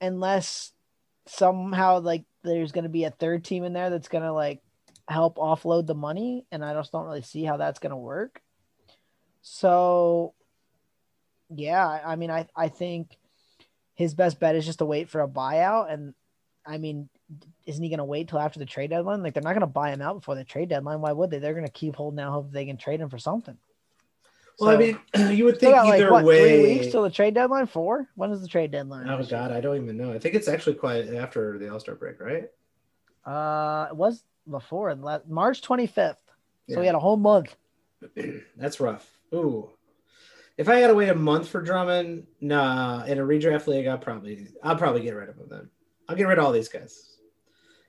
unless 0.00 0.72
somehow 1.26 2.00
like 2.00 2.24
there's 2.42 2.72
going 2.72 2.84
to 2.84 2.90
be 2.90 3.04
a 3.04 3.10
third 3.10 3.44
team 3.44 3.64
in 3.64 3.72
there 3.72 3.90
that's 3.90 4.08
going 4.08 4.24
to 4.24 4.32
like 4.32 4.62
help 5.08 5.36
offload 5.36 5.86
the 5.86 5.94
money 5.94 6.44
and 6.50 6.64
I 6.64 6.74
just 6.74 6.92
don't 6.92 7.04
really 7.06 7.22
see 7.22 7.44
how 7.44 7.56
that's 7.56 7.78
going 7.78 7.90
to 7.90 7.96
work. 7.96 8.40
So 9.42 10.34
yeah, 11.48 11.86
I 11.86 12.12
I 12.12 12.16
mean 12.16 12.30
I 12.30 12.48
I 12.56 12.68
think 12.68 13.16
his 13.96 14.14
best 14.14 14.38
bet 14.38 14.54
is 14.54 14.64
just 14.64 14.78
to 14.78 14.84
wait 14.86 15.08
for 15.08 15.20
a 15.20 15.28
buyout 15.28 15.92
and 15.92 16.14
I 16.64 16.78
mean 16.78 17.08
isn't 17.64 17.82
he 17.82 17.88
going 17.88 17.98
to 17.98 18.04
wait 18.04 18.28
till 18.28 18.38
after 18.38 18.60
the 18.60 18.66
trade 18.66 18.90
deadline? 18.90 19.22
Like 19.22 19.34
they're 19.34 19.42
not 19.42 19.54
going 19.54 19.60
to 19.60 19.66
buy 19.66 19.90
him 19.90 20.00
out 20.00 20.14
before 20.20 20.36
the 20.36 20.44
trade 20.44 20.68
deadline. 20.68 21.00
Why 21.00 21.10
would 21.12 21.30
they? 21.30 21.40
They're 21.40 21.54
going 21.54 21.66
to 21.66 21.72
keep 21.72 21.96
holding 21.96 22.20
out 22.20 22.32
hope 22.32 22.52
they 22.52 22.64
can 22.66 22.76
trade 22.76 23.00
him 23.00 23.10
for 23.10 23.18
something. 23.18 23.58
Well, 24.58 24.70
I 24.70 24.76
mean, 24.76 24.98
you 25.36 25.44
would 25.44 25.58
think 25.58 25.74
got 25.74 25.86
like 25.86 26.00
either 26.00 26.12
what 26.12 26.24
way. 26.24 26.60
three 26.62 26.74
weeks 26.74 26.86
till 26.92 27.02
the 27.02 27.10
trade 27.10 27.34
deadline? 27.34 27.66
Four? 27.66 28.08
When 28.14 28.30
is 28.30 28.40
the 28.40 28.48
trade 28.48 28.70
deadline? 28.70 29.08
oh? 29.08 29.22
God, 29.24 29.50
I 29.50 29.60
don't 29.60 29.82
even 29.82 29.96
know. 29.96 30.12
I 30.12 30.18
think 30.18 30.34
it's 30.34 30.48
actually 30.48 30.74
quite 30.76 31.08
after 31.14 31.58
the 31.58 31.70
All 31.72 31.80
Star 31.80 31.94
break, 31.94 32.20
right? 32.20 32.48
Uh, 33.24 33.88
it 33.90 33.96
was 33.96 34.22
before 34.48 34.94
March 35.28 35.62
twenty 35.62 35.86
fifth. 35.86 36.18
So 36.68 36.74
Yeah. 36.74 36.80
we 36.80 36.86
had 36.86 36.94
a 36.94 37.00
whole 37.00 37.16
month. 37.16 37.56
That's 38.56 38.80
rough. 38.80 39.08
Ooh. 39.34 39.70
If 40.58 40.68
I 40.68 40.76
had 40.76 40.88
to 40.88 40.94
wait 40.94 41.10
a 41.10 41.14
month 41.14 41.48
for 41.48 41.60
Drummond, 41.60 42.26
nah, 42.40 43.04
in 43.04 43.18
a 43.18 43.22
redraft 43.22 43.66
league, 43.66 43.86
I'll 43.86 43.98
probably 43.98 44.48
I'll 44.62 44.76
probably 44.76 45.02
get 45.02 45.14
rid 45.14 45.28
of 45.28 45.36
him 45.36 45.46
then. 45.48 45.70
I'll 46.08 46.16
get 46.16 46.26
rid 46.26 46.38
of 46.38 46.44
all 46.44 46.52
these 46.52 46.68
guys. 46.68 47.18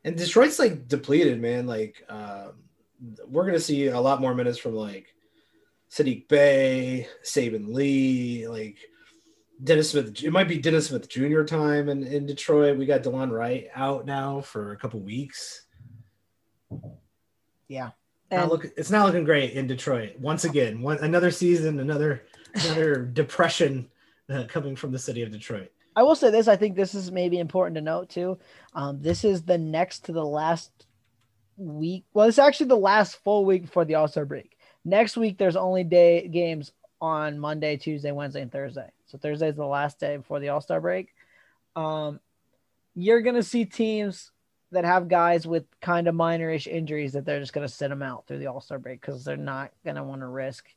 And 0.03 0.17
Detroit's 0.17 0.59
like 0.59 0.87
depleted, 0.87 1.41
man. 1.41 1.65
Like 1.65 2.03
um, 2.09 2.53
we're 3.27 3.45
gonna 3.45 3.59
see 3.59 3.87
a 3.87 3.99
lot 3.99 4.21
more 4.21 4.35
minutes 4.35 4.57
from 4.57 4.75
like 4.75 5.13
Saddiq 5.89 6.27
Bey, 6.27 7.07
Saben 7.23 7.73
Lee, 7.73 8.47
like 8.47 8.77
Dennis 9.63 9.91
Smith. 9.91 10.23
It 10.23 10.31
might 10.31 10.47
be 10.47 10.59
Dennis 10.59 10.87
Smith 10.87 11.07
Jr. 11.07 11.43
time 11.43 11.89
in, 11.89 12.03
in 12.03 12.25
Detroit. 12.25 12.77
We 12.77 12.85
got 12.85 13.03
Delon 13.03 13.31
Wright 13.31 13.67
out 13.73 14.05
now 14.05 14.41
for 14.41 14.71
a 14.71 14.77
couple 14.77 14.99
weeks. 14.99 15.65
Yeah. 17.67 17.91
Not 18.29 18.49
look, 18.49 18.65
it's 18.75 18.91
not 18.91 19.05
looking 19.05 19.23
great 19.23 19.53
in 19.53 19.67
Detroit. 19.67 20.19
Once 20.19 20.43
again, 20.43 20.81
one 20.81 20.97
another 20.97 21.31
season, 21.31 21.79
another 21.79 22.23
another 22.65 23.05
depression 23.05 23.89
uh, 24.29 24.43
coming 24.47 24.75
from 24.75 24.91
the 24.91 24.99
city 24.99 25.21
of 25.21 25.31
Detroit. 25.31 25.71
I 25.95 26.03
will 26.03 26.15
say 26.15 26.29
this. 26.29 26.47
I 26.47 26.55
think 26.55 26.75
this 26.75 26.93
is 26.93 27.11
maybe 27.11 27.39
important 27.39 27.75
to 27.75 27.81
note 27.81 28.09
too. 28.09 28.37
Um, 28.73 29.01
this 29.01 29.23
is 29.23 29.43
the 29.43 29.57
next 29.57 30.05
to 30.05 30.11
the 30.11 30.25
last 30.25 30.71
week. 31.57 32.05
Well, 32.13 32.27
it's 32.27 32.37
actually 32.37 32.67
the 32.67 32.77
last 32.77 33.15
full 33.23 33.45
week 33.45 33.63
before 33.63 33.83
the 33.83 33.95
All 33.95 34.07
Star 34.07 34.25
break. 34.25 34.57
Next 34.85 35.17
week, 35.17 35.37
there's 35.37 35.55
only 35.55 35.83
day 35.83 36.27
games 36.27 36.71
on 37.01 37.39
Monday, 37.39 37.77
Tuesday, 37.77 38.11
Wednesday, 38.11 38.41
and 38.41 38.51
Thursday. 38.51 38.89
So 39.07 39.17
Thursday 39.17 39.49
is 39.49 39.55
the 39.55 39.65
last 39.65 39.99
day 39.99 40.17
before 40.17 40.39
the 40.39 40.49
All 40.49 40.61
Star 40.61 40.79
break. 40.79 41.15
Um, 41.75 42.19
you're 42.93 43.21
gonna 43.21 43.43
see 43.43 43.65
teams 43.65 44.31
that 44.71 44.85
have 44.85 45.07
guys 45.07 45.47
with 45.47 45.65
kind 45.81 46.07
of 46.07 46.15
minorish 46.15 46.67
injuries 46.67 47.13
that 47.13 47.25
they're 47.25 47.39
just 47.39 47.53
gonna 47.53 47.67
sit 47.67 47.89
them 47.89 48.03
out 48.03 48.27
through 48.27 48.39
the 48.39 48.47
All 48.47 48.61
Star 48.61 48.77
break 48.77 49.01
because 49.01 49.23
they're 49.25 49.35
not 49.35 49.71
gonna 49.83 50.03
want 50.03 50.21
to 50.21 50.27
risk 50.27 50.67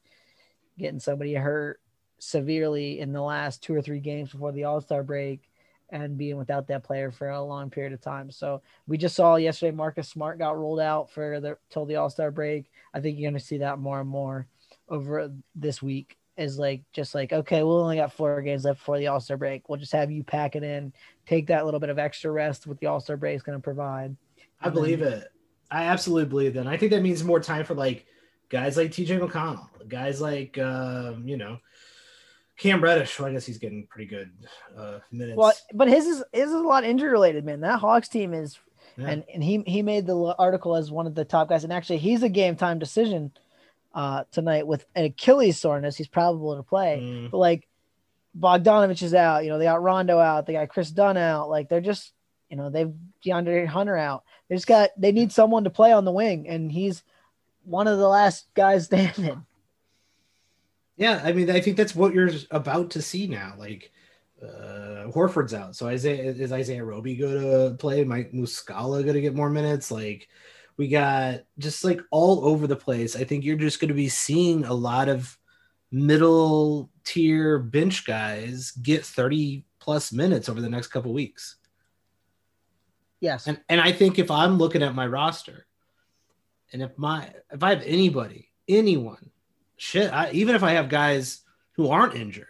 getting 0.81 1.01
somebody 1.01 1.35
hurt 1.35 1.81
severely 2.19 3.01
in 3.01 3.13
the 3.13 3.23
last 3.23 3.63
two 3.63 3.75
or 3.75 3.83
three 3.83 4.01
games 4.01 4.31
before 4.33 4.53
the 4.53 4.65
All 4.65 4.81
Star 4.81 5.03
break 5.03 5.51
and 5.91 6.17
being 6.17 6.37
without 6.37 6.69
that 6.69 6.85
player 6.85 7.11
for 7.11 7.31
a 7.31 7.43
long 7.43 7.69
period 7.71 7.93
of 7.93 8.01
time. 8.01 8.31
So 8.31 8.63
we 8.87 8.97
just 8.97 9.17
saw 9.17 9.37
yesterday 9.37 9.73
Marcus 9.75 10.09
Smart 10.09 10.39
got 10.39 10.57
rolled 10.57 10.81
out 10.81 11.11
for 11.11 11.41
the 11.41 11.57
till 11.71 11.87
the 11.87 11.97
All 11.97 12.11
Star 12.11 12.31
break. 12.31 12.71
I 12.95 13.01
think 13.01 13.19
you're 13.19 13.31
going 13.31 13.41
to 13.41 13.45
see 13.45 13.59
that 13.59 13.79
more 13.79 14.01
and 14.01 14.09
more 14.09 14.47
over 14.89 15.33
this 15.55 15.83
week. 15.83 16.17
Is 16.37 16.59
like 16.59 16.83
just 16.93 17.15
like 17.15 17.35
okay, 17.35 17.63
we 17.63 17.71
only 17.71 17.97
got 17.97 18.15
four 18.15 18.41
games 18.41 18.65
left 18.65 18.79
before 18.79 18.99
the 18.99 19.09
All 19.09 19.21
Star 19.21 19.37
break. 19.37 19.69
We'll 19.69 19.79
just 19.79 19.93
have 19.93 20.11
you 20.11 20.25
pack 20.25 20.57
it 20.57 20.63
in, 20.63 20.93
take 21.27 21.49
that 21.49 21.67
little 21.67 21.81
bit 21.81 21.91
of 21.91 21.99
extra 21.99 22.31
rest 22.31 22.67
with 22.67 22.79
the 22.79 22.87
All 22.87 23.01
Star 23.01 23.19
break 23.19 23.37
is 23.37 23.43
going 23.43 23.59
to 23.59 23.63
provide. 23.63 24.17
I 24.63 24.71
believe 24.71 25.03
it. 25.03 25.31
I 25.71 25.85
absolutely 25.85 26.29
believe 26.29 26.55
that. 26.55 26.61
And 26.61 26.69
I 26.69 26.77
think 26.77 26.93
that 26.93 27.03
means 27.03 27.23
more 27.23 27.41
time 27.41 27.65
for 27.65 27.75
like 27.75 28.07
guys 28.51 28.77
like 28.77 28.91
TJ 28.91 29.19
McConnell, 29.21 29.67
guys 29.89 30.21
like 30.21 30.59
um, 30.59 31.27
you 31.27 31.37
know 31.39 31.59
Cam 32.59 32.83
Reddish. 32.83 33.19
Well, 33.19 33.29
I 33.29 33.33
guess 33.33 33.47
he's 33.47 33.59
getting 33.59 33.87
pretty 33.87 34.07
good 34.09 34.31
uh, 34.77 34.99
minutes. 35.11 35.39
Well, 35.39 35.53
but 35.73 35.89
his 35.89 36.07
is 36.07 36.23
his 36.33 36.49
is 36.49 36.53
a 36.55 36.59
lot 36.59 36.85
injury 36.85 37.11
related, 37.11 37.45
man. 37.45 37.61
That 37.61 37.79
Hawks 37.79 38.09
team 38.09 38.35
is 38.35 38.59
Yeah. 38.99 39.09
and 39.09 39.25
and 39.33 39.43
he 39.43 39.63
he 39.67 39.81
made 39.83 40.07
the 40.07 40.35
article 40.39 40.77
as 40.77 40.91
one 40.91 41.07
of 41.07 41.15
the 41.15 41.25
top 41.25 41.49
guys, 41.49 41.65
and 41.65 41.73
actually 41.73 41.99
he's 41.99 42.23
a 42.23 42.29
game 42.29 42.57
time 42.57 42.79
decision 42.79 43.33
uh 43.95 44.25
tonight 44.31 44.67
with 44.67 44.85
an 44.95 45.05
Achilles 45.07 45.59
soreness. 45.59 45.97
He's 45.97 46.07
probable 46.09 46.55
to 46.57 46.63
play, 46.63 47.01
Mm, 47.03 47.31
but 47.31 47.39
like 47.39 47.67
Bogdanovich 48.39 49.03
is 49.03 49.15
out. 49.15 49.43
You 49.45 49.51
know 49.51 49.59
they 49.59 49.65
got 49.65 49.83
Rondo 49.83 50.19
out. 50.19 50.47
They 50.47 50.53
got 50.53 50.69
Kris 50.69 50.91
Dunn 50.91 51.17
out. 51.17 51.49
Like 51.49 51.69
they're 51.69 51.81
just 51.81 52.13
you 52.49 52.57
know 52.57 52.71
they've 52.71 52.93
DeAndre 53.25 53.67
Hunter 53.67 53.97
out. 53.97 54.23
They 54.49 54.55
just 54.57 54.67
got 54.67 54.91
they 54.97 55.13
need 55.13 55.33
someone 55.33 55.65
to 55.65 55.71
play 55.71 55.93
on 55.93 56.05
the 56.05 56.13
wing, 56.13 56.47
and 56.49 56.71
he's 56.71 57.03
one 57.65 57.87
of 57.87 57.99
the 57.99 58.09
last 58.09 58.47
guys 58.55 58.87
standing. 58.87 59.45
yeah, 60.97 61.21
I 61.23 61.33
mean, 61.33 61.51
I 61.51 61.61
think 61.61 61.77
that's 61.77 61.95
what 61.95 62.15
you're 62.15 62.31
about 62.51 62.91
to 62.91 63.03
see 63.03 63.27
now. 63.27 63.55
Like 63.59 63.91
uh 64.43 65.07
Horford's 65.13 65.55
out, 65.55 65.77
so 65.77 65.87
Isaiah 65.87 66.33
is 66.33 66.53
Isaiah 66.53 66.85
Roby 66.85 67.17
going 67.17 67.41
to 67.41 67.77
play? 67.77 68.05
Mike 68.05 68.33
Muscala 68.33 69.03
going 69.03 69.15
to 69.15 69.21
get 69.21 69.35
more 69.35 69.51
minutes? 69.51 69.91
Like 69.91 70.29
we 70.77 70.89
got 70.89 71.41
just 71.59 71.85
like 71.85 72.01
all 72.11 72.47
over 72.47 72.67
the 72.67 72.77
place. 72.77 73.17
I 73.17 73.25
think 73.25 73.45
you're 73.45 73.57
just 73.57 73.81
going 73.81 73.89
to 73.89 73.95
be 73.95 74.09
seeing 74.09 74.65
a 74.65 74.73
lot 74.73 75.09
of 75.09 75.37
middle 75.91 76.91
tier 77.05 77.59
bench 77.59 78.07
guys 78.07 78.71
get 78.71 79.05
30 79.05 79.65
plus 79.79 80.13
minutes 80.13 80.49
over 80.49 80.61
the 80.61 80.71
next 80.71 80.89
couple 80.89 81.13
weeks. 81.13 81.57
Yes, 83.21 83.47
And 83.47 83.61
and 83.69 83.81
I 83.81 83.93
think 83.93 84.19
if 84.19 84.31
I'm 84.31 84.57
looking 84.57 84.83
at 84.83 84.95
my 84.95 85.07
roster, 85.07 85.67
and 86.73 86.83
if 86.83 86.97
my 86.97 87.33
if 87.51 87.63
I 87.63 87.71
have 87.71 87.83
anybody, 87.83 88.51
anyone, 88.69 89.31
shit, 89.77 90.13
I, 90.13 90.31
even 90.33 90.55
if 90.55 90.63
I 90.63 90.73
have 90.73 90.89
guys 90.89 91.41
who 91.73 91.89
aren't 91.89 92.15
injured, 92.15 92.47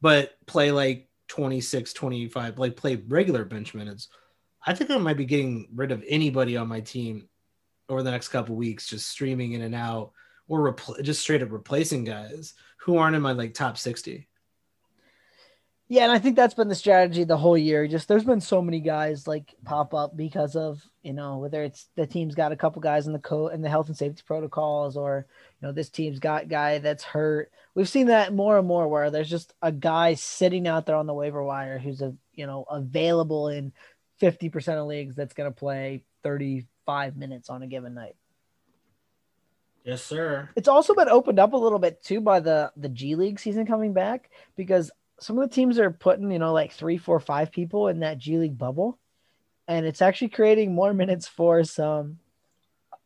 but 0.00 0.32
play 0.46 0.72
like 0.72 1.08
26, 1.28 1.92
25, 1.92 2.58
like 2.58 2.76
play 2.76 2.96
regular 2.96 3.44
bench 3.44 3.74
minutes, 3.74 4.08
I 4.64 4.74
think 4.74 4.90
I 4.90 4.98
might 4.98 5.16
be 5.16 5.24
getting 5.24 5.68
rid 5.74 5.92
of 5.92 6.04
anybody 6.08 6.56
on 6.56 6.68
my 6.68 6.80
team 6.80 7.28
over 7.88 8.02
the 8.02 8.10
next 8.10 8.28
couple 8.28 8.56
weeks, 8.56 8.86
just 8.86 9.08
streaming 9.08 9.52
in 9.52 9.62
and 9.62 9.74
out, 9.74 10.12
or 10.48 10.72
repl- 10.72 11.02
just 11.02 11.20
straight 11.20 11.42
up 11.42 11.52
replacing 11.52 12.04
guys 12.04 12.54
who 12.78 12.96
aren't 12.96 13.16
in 13.16 13.22
my 13.22 13.32
like 13.32 13.54
top 13.54 13.78
60. 13.78 14.28
Yeah, 15.88 16.04
and 16.04 16.12
I 16.12 16.18
think 16.18 16.36
that's 16.36 16.54
been 16.54 16.68
the 16.68 16.74
strategy 16.74 17.24
the 17.24 17.36
whole 17.36 17.58
year. 17.58 17.86
Just 17.86 18.08
there's 18.08 18.24
been 18.24 18.40
so 18.40 18.62
many 18.62 18.80
guys 18.80 19.28
like 19.28 19.54
pop 19.64 19.92
up 19.92 20.16
because 20.16 20.56
of 20.56 20.82
you 21.02 21.12
know 21.12 21.38
whether 21.38 21.62
it's 21.62 21.88
the 21.96 22.06
team's 22.06 22.34
got 22.34 22.50
a 22.52 22.56
couple 22.56 22.80
guys 22.80 23.06
in 23.06 23.12
the 23.12 23.18
code 23.18 23.52
and 23.52 23.62
the 23.62 23.68
health 23.68 23.88
and 23.88 23.96
safety 23.96 24.22
protocols, 24.24 24.96
or 24.96 25.26
you 25.60 25.66
know 25.66 25.72
this 25.72 25.90
team's 25.90 26.18
got 26.18 26.48
guy 26.48 26.78
that's 26.78 27.04
hurt. 27.04 27.50
We've 27.74 27.88
seen 27.88 28.06
that 28.06 28.32
more 28.32 28.56
and 28.58 28.66
more 28.66 28.88
where 28.88 29.10
there's 29.10 29.28
just 29.28 29.52
a 29.60 29.70
guy 29.70 30.14
sitting 30.14 30.66
out 30.66 30.86
there 30.86 30.96
on 30.96 31.06
the 31.06 31.14
waiver 31.14 31.42
wire 31.42 31.78
who's 31.78 32.00
a 32.00 32.14
you 32.32 32.46
know 32.46 32.64
available 32.70 33.48
in 33.48 33.72
fifty 34.18 34.48
percent 34.48 34.78
of 34.78 34.86
leagues 34.86 35.14
that's 35.14 35.34
going 35.34 35.50
to 35.50 35.54
play 35.54 36.04
thirty 36.22 36.66
five 36.86 37.16
minutes 37.16 37.50
on 37.50 37.62
a 37.62 37.66
given 37.66 37.92
night. 37.92 38.16
Yes, 39.84 40.02
sir. 40.02 40.48
It's 40.54 40.68
also 40.68 40.94
been 40.94 41.08
opened 41.08 41.38
up 41.38 41.52
a 41.52 41.56
little 41.56 41.80
bit 41.80 42.02
too 42.02 42.20
by 42.20 42.40
the 42.40 42.72
the 42.76 42.88
G 42.88 43.14
League 43.14 43.40
season 43.40 43.66
coming 43.66 43.92
back 43.92 44.30
because 44.56 44.90
some 45.22 45.38
of 45.38 45.48
the 45.48 45.54
teams 45.54 45.78
are 45.78 45.90
putting 45.90 46.30
you 46.30 46.38
know 46.38 46.52
like 46.52 46.72
three, 46.72 46.98
four, 46.98 47.20
five 47.20 47.52
people 47.52 47.88
in 47.88 48.00
that 48.00 48.18
G 48.18 48.38
League 48.38 48.58
bubble, 48.58 48.98
and 49.68 49.86
it's 49.86 50.02
actually 50.02 50.28
creating 50.28 50.74
more 50.74 50.92
minutes 51.02 51.28
for 51.28 51.64
some 51.64 52.18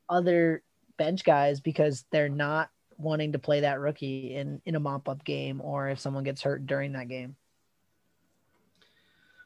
other 0.08 0.62
bench 0.96 1.24
guys 1.24 1.60
because 1.60 2.04
they're 2.10 2.28
not 2.28 2.70
wanting 2.98 3.32
to 3.32 3.38
play 3.38 3.60
that 3.60 3.80
rookie 3.80 4.34
in 4.34 4.60
in 4.64 4.74
a 4.74 4.80
mop 4.80 5.08
up 5.08 5.24
game 5.24 5.60
or 5.60 5.88
if 5.88 6.00
someone 6.00 6.24
gets 6.24 6.42
hurt 6.42 6.66
during 6.66 6.92
that 6.92 7.08
game. 7.08 7.36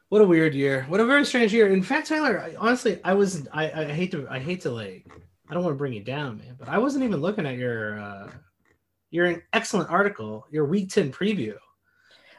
What 0.09 0.21
a 0.21 0.25
weird 0.25 0.53
year. 0.53 0.85
What 0.89 0.99
a 0.99 1.05
very 1.05 1.25
strange 1.25 1.53
year. 1.53 1.69
In 1.69 1.81
fact, 1.81 2.07
Tyler, 2.07 2.39
I, 2.39 2.55
honestly, 2.57 2.99
I 3.03 3.13
was 3.13 3.47
I, 3.51 3.71
I 3.71 3.85
hate 3.85 4.11
to 4.11 4.27
I 4.29 4.39
hate 4.39 4.61
to 4.61 4.71
like 4.71 5.05
I 5.49 5.53
don't 5.53 5.63
want 5.63 5.73
to 5.73 5.77
bring 5.77 5.93
you 5.93 6.03
down, 6.03 6.37
man, 6.37 6.55
but 6.57 6.69
I 6.69 6.77
wasn't 6.77 7.03
even 7.03 7.21
looking 7.21 7.45
at 7.45 7.57
your 7.57 7.99
uh 7.99 8.31
your 9.09 9.43
excellent 9.51 9.89
article, 9.89 10.47
your 10.51 10.65
week 10.65 10.89
10 10.89 11.11
preview. 11.11 11.55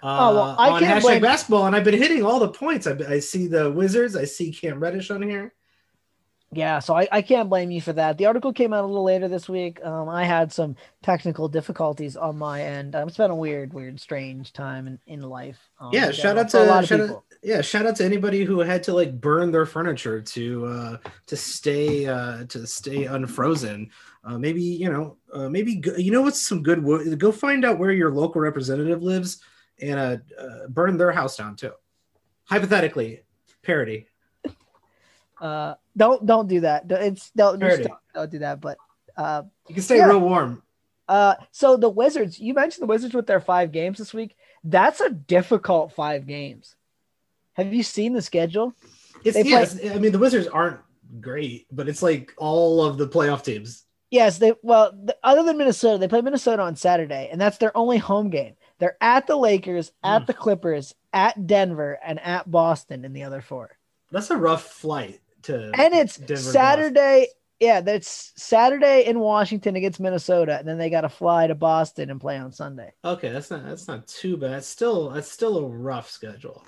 Uh, 0.03 0.19
Oh, 0.31 0.35
well, 0.35 0.57
I 0.59 0.71
on 0.71 0.81
can't 0.81 0.99
hashtag 0.99 1.03
blame- 1.03 1.23
basketball, 1.23 1.67
and 1.67 1.77
I've 1.77 1.85
been 1.85 1.97
hitting 1.99 2.25
all 2.25 2.41
the 2.41 2.49
points. 2.49 2.87
I, 2.87 2.97
I 3.09 3.19
see 3.21 3.47
the 3.47 3.71
Wizards, 3.71 4.17
I 4.17 4.25
see 4.25 4.51
Cam 4.53 4.81
Reddish 4.81 5.11
on 5.11 5.23
here. 5.23 5.55
Yeah, 6.55 6.81
so 6.81 6.95
I, 6.95 7.09
I 7.11 7.23
can't 7.23 7.49
blame 7.49 7.71
you 7.71 7.81
for 7.81 7.95
that. 7.95 8.19
The 8.19 8.27
article 8.27 8.53
came 8.53 8.75
out 8.75 8.85
a 8.85 8.87
little 8.87 9.05
later 9.05 9.27
this 9.27 9.49
week. 9.49 9.83
Um, 9.83 10.11
I 10.11 10.25
had 10.25 10.53
some 10.53 10.77
technical 11.03 11.49
difficulties 11.49 12.15
on 12.15 12.37
my 12.37 12.63
end. 12.63 12.95
Um, 12.95 13.09
it's 13.09 13.17
been 13.17 13.31
a 13.31 13.35
weird, 13.35 13.73
weird, 13.73 13.99
strange 13.99 14.53
time 14.53 14.87
in, 14.87 14.99
in 15.07 15.23
life. 15.23 15.59
Um, 15.81 15.91
yeah, 15.95 16.11
shout 16.11 16.37
out 16.37 16.51
to 16.51 16.63
a 16.63 16.67
lot 16.67 16.85
of 16.85 16.91
people. 16.91 17.17
out, 17.17 17.25
yeah, 17.43 17.63
shout 17.63 17.87
out 17.87 17.97
to 17.97 18.05
anybody 18.05 18.45
who 18.45 18.59
had 18.61 18.83
to 18.83 18.93
like 18.93 19.19
burn 19.19 19.51
their 19.51 19.65
furniture 19.65 20.21
to 20.21 20.67
uh 20.67 20.97
to 21.27 21.37
stay 21.37 22.07
uh 22.07 22.45
to 22.45 22.67
stay 22.67 23.05
unfrozen. 23.07 23.89
Uh, 24.23 24.37
maybe 24.37 24.61
you 24.63 24.93
know, 24.93 25.17
uh, 25.33 25.49
maybe 25.49 25.77
go, 25.77 25.97
you 25.97 26.11
know 26.13 26.21
what's 26.21 26.39
some 26.41 26.63
good. 26.63 26.85
wo- 26.85 27.17
Go 27.17 27.33
find 27.33 27.65
out 27.65 27.79
where 27.79 27.93
your 27.93 28.11
local 28.13 28.43
representative 28.43 29.03
lives 29.03 29.41
and 29.81 29.99
uh, 29.99 30.17
uh 30.41 30.67
burn 30.69 30.97
their 30.97 31.13
house 31.13 31.37
down 31.37 31.57
too. 31.57 31.73
Hypothetically, 32.45 33.23
parody. 33.63 34.07
Uh, 35.41 35.75
don't 35.97 36.25
don't 36.25 36.49
do 36.49 36.61
that. 36.61 36.87
Don't- 36.87 37.03
It's 37.03 37.31
don't 37.31 37.61
just 37.61 37.83
don't, 37.83 37.99
don't 38.15 38.31
do 38.31 38.39
that. 38.41 38.61
But 38.61 38.79
uh, 39.17 39.43
You 39.69 39.75
can 39.75 39.83
stay 39.83 39.97
Yeah. 39.97 40.09
real 40.09 40.21
warm. 40.21 40.63
uh, 41.09 41.35
so 41.51 41.77
the 41.77 41.89
Wizards. 41.89 42.39
You 42.39 42.55
mentioned 42.55 42.83
the 42.83 42.87
Wizards 42.87 43.15
with 43.15 43.27
their 43.27 43.41
five 43.41 43.73
games 43.73 43.99
this 43.99 44.15
week. 44.15 44.37
That's 44.65 45.01
a 45.01 45.11
difficult 45.11 45.93
five 45.93 46.27
games. 46.27 46.77
Have 47.55 47.75
you 47.75 47.83
seen 47.83 48.13
the 48.13 48.23
schedule? 48.23 48.73
It's 49.25 49.37
They 49.37 49.43
play- 49.43 49.51
yes. 49.51 49.79
I 49.85 49.99
mean, 49.99 50.13
the 50.13 50.19
Wizards 50.19 50.47
aren't 50.47 50.81
great, 51.21 51.67
but 51.73 51.89
it's 51.89 52.03
like 52.03 52.33
all 52.39 52.85
of 52.85 52.97
the 52.97 53.09
playoff 53.09 53.43
teams. 53.43 53.85
Yes, 54.11 54.39
they 54.39 54.53
well, 54.63 54.93
the, 54.93 55.17
other 55.25 55.43
than 55.43 55.57
Minnesota, 55.59 55.99
they 55.99 56.09
play 56.09 56.21
Minnesota 56.21 56.63
on 56.63 56.77
Saturday, 56.77 57.29
and 57.33 57.41
that's 57.41 57.59
their 57.59 57.77
only 57.77 57.99
home 57.99 58.31
game. 58.31 58.55
They're 58.83 58.97
at 59.01 59.29
the 59.29 59.37
Lakers, 59.37 59.93
at 60.03 60.23
Hmm. 60.23 60.25
the 60.27 60.35
Clippers, 60.35 60.93
at 61.13 61.47
Denver, 61.47 62.01
and 62.05 62.19
at 62.19 62.51
Boston 62.51 63.05
in 63.05 63.13
the 63.13 63.23
other 63.23 63.41
four. 63.41 63.79
That's 64.11 64.29
a 64.31 64.37
rough 64.37 64.65
flight 64.65 65.21
to. 65.43 65.71
And 65.79 65.95
it's 65.95 66.17
Denver 66.17 66.37
Saturday. 66.43 67.29
Yeah, 67.61 67.81
that's 67.81 68.33
Saturday 68.35 69.05
in 69.07 69.21
Washington 69.21 69.77
against 69.77 70.01
Minnesota, 70.01 70.59
and 70.59 70.67
then 70.67 70.79
they 70.79 70.91
got 70.91 71.03
to 71.03 71.09
fly 71.09 71.47
to 71.47 71.55
Boston 71.55 72.11
and 72.11 72.21
play 72.21 72.37
on 72.37 72.51
Sunday. 72.51 72.93
Okay, 73.05 73.29
that's 73.29 73.53
not 73.53 73.65
that's 73.65 73.87
not 73.87 74.05
too 74.09 74.37
bad. 74.37 74.55
It's 74.55 74.67
still 74.67 75.11
that's 75.11 75.31
still 75.31 75.59
a 75.59 75.65
rough 75.69 76.11
schedule. 76.11 76.67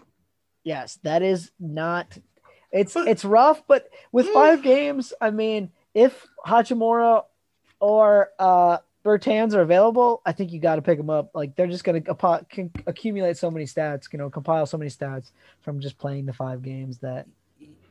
Yes, 0.63 1.01
that 1.03 1.23
is 1.23 1.51
not. 1.59 2.17
It's 2.71 2.95
But- 2.95 3.09
it's 3.09 3.25
rough, 3.25 3.67
but 3.67 3.89
with 4.13 4.27
Mm. 4.29 4.35
five 4.35 4.63
games, 4.63 5.13
I 5.21 5.31
mean, 5.33 5.73
if 5.95 6.29
Hachimura 6.47 7.25
or 7.81 8.31
uh 8.39 8.79
Bertans 9.05 9.55
are 9.55 9.61
available, 9.61 10.23
I 10.25 10.33
think 10.33 10.51
you 10.53 10.61
got 10.61 10.77
to 10.77 10.83
pick 10.83 10.99
them 10.99 11.11
up. 11.11 11.31
Like 11.35 11.55
they're 11.57 11.67
just 11.67 11.85
going 11.85 12.03
to 12.03 12.71
accumulate 12.87 13.37
so 13.37 13.51
many 13.51 13.67
stats, 13.67 14.13
you 14.13 14.19
know, 14.19 14.31
compile 14.31 14.67
so 14.67 14.79
many 14.79 14.91
stats 14.91 15.31
from 15.61 15.81
just 15.81 15.99
playing 15.99 16.27
the 16.27 16.33
five 16.33 16.63
games 16.63 16.99
that 16.99 17.27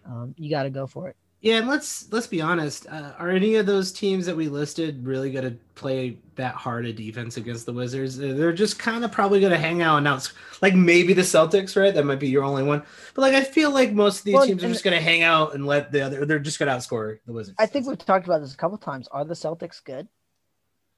um, 0.06 0.34
you 0.38 0.50
got 0.50 0.64
to 0.64 0.70
go 0.70 0.88
for 0.88 1.10
it. 1.10 1.16
Yeah, 1.42 1.58
and 1.58 1.68
let's 1.68 2.10
let's 2.10 2.26
be 2.26 2.40
honest. 2.40 2.88
Uh, 2.88 3.12
are 3.20 3.30
any 3.30 3.56
of 3.56 3.66
those 3.66 3.92
teams 3.92 4.26
that 4.28 4.36
we 4.36 4.48
listed 4.48 5.06
really 5.06 5.30
going 5.30 5.44
to 5.44 5.58
play 5.76 6.18
that 6.36 6.56
hard 6.56 6.86
a 6.86 6.94
defense 6.94 7.36
against 7.36 7.66
the 7.66 7.74
Wizards? 7.74 8.18
They're 8.18 8.54
just 8.54 8.80
kind 8.80 9.04
of 9.04 9.12
probably 9.12 9.42
going 9.42 9.52
to 9.52 9.58
hang 9.58 9.82
out 9.82 9.98
and 9.98 10.08
outs. 10.08 10.32
Like 10.62 10.74
maybe 10.74 11.12
the 11.12 11.22
Celtics, 11.22 11.76
right? 11.76 11.94
That 11.94 12.06
might 12.06 12.22
be 12.22 12.30
your 12.30 12.46
only 12.46 12.64
one. 12.64 12.82
But 13.14 13.24
like 13.24 13.34
I 13.34 13.44
feel 13.44 13.72
like 13.72 13.92
most 13.92 14.20
of 14.20 14.24
these 14.24 14.36
Well, 14.36 14.48
teams 14.48 14.64
are 14.64 14.70
just 14.70 14.86
going 14.86 14.96
to 14.96 15.04
hang 15.04 15.24
out 15.24 15.54
and 15.54 15.68
let 15.68 15.92
the 15.92 16.00
other. 16.00 16.26
They're 16.26 16.40
just 16.40 16.60
going 16.60 16.70
to 16.72 16.78
outscore 16.78 17.20
the 17.26 17.34
Wizards. 17.34 17.58
I 17.60 17.66
think 17.66 17.88
we've 17.88 17.98
talked 17.98 18.26
about 18.26 18.40
this 18.40 18.54
a 18.54 18.58
couple 18.58 18.78
times. 18.78 19.10
Are 19.10 19.26
the 19.26 19.34
Celtics 19.34 19.84
good? 19.84 20.08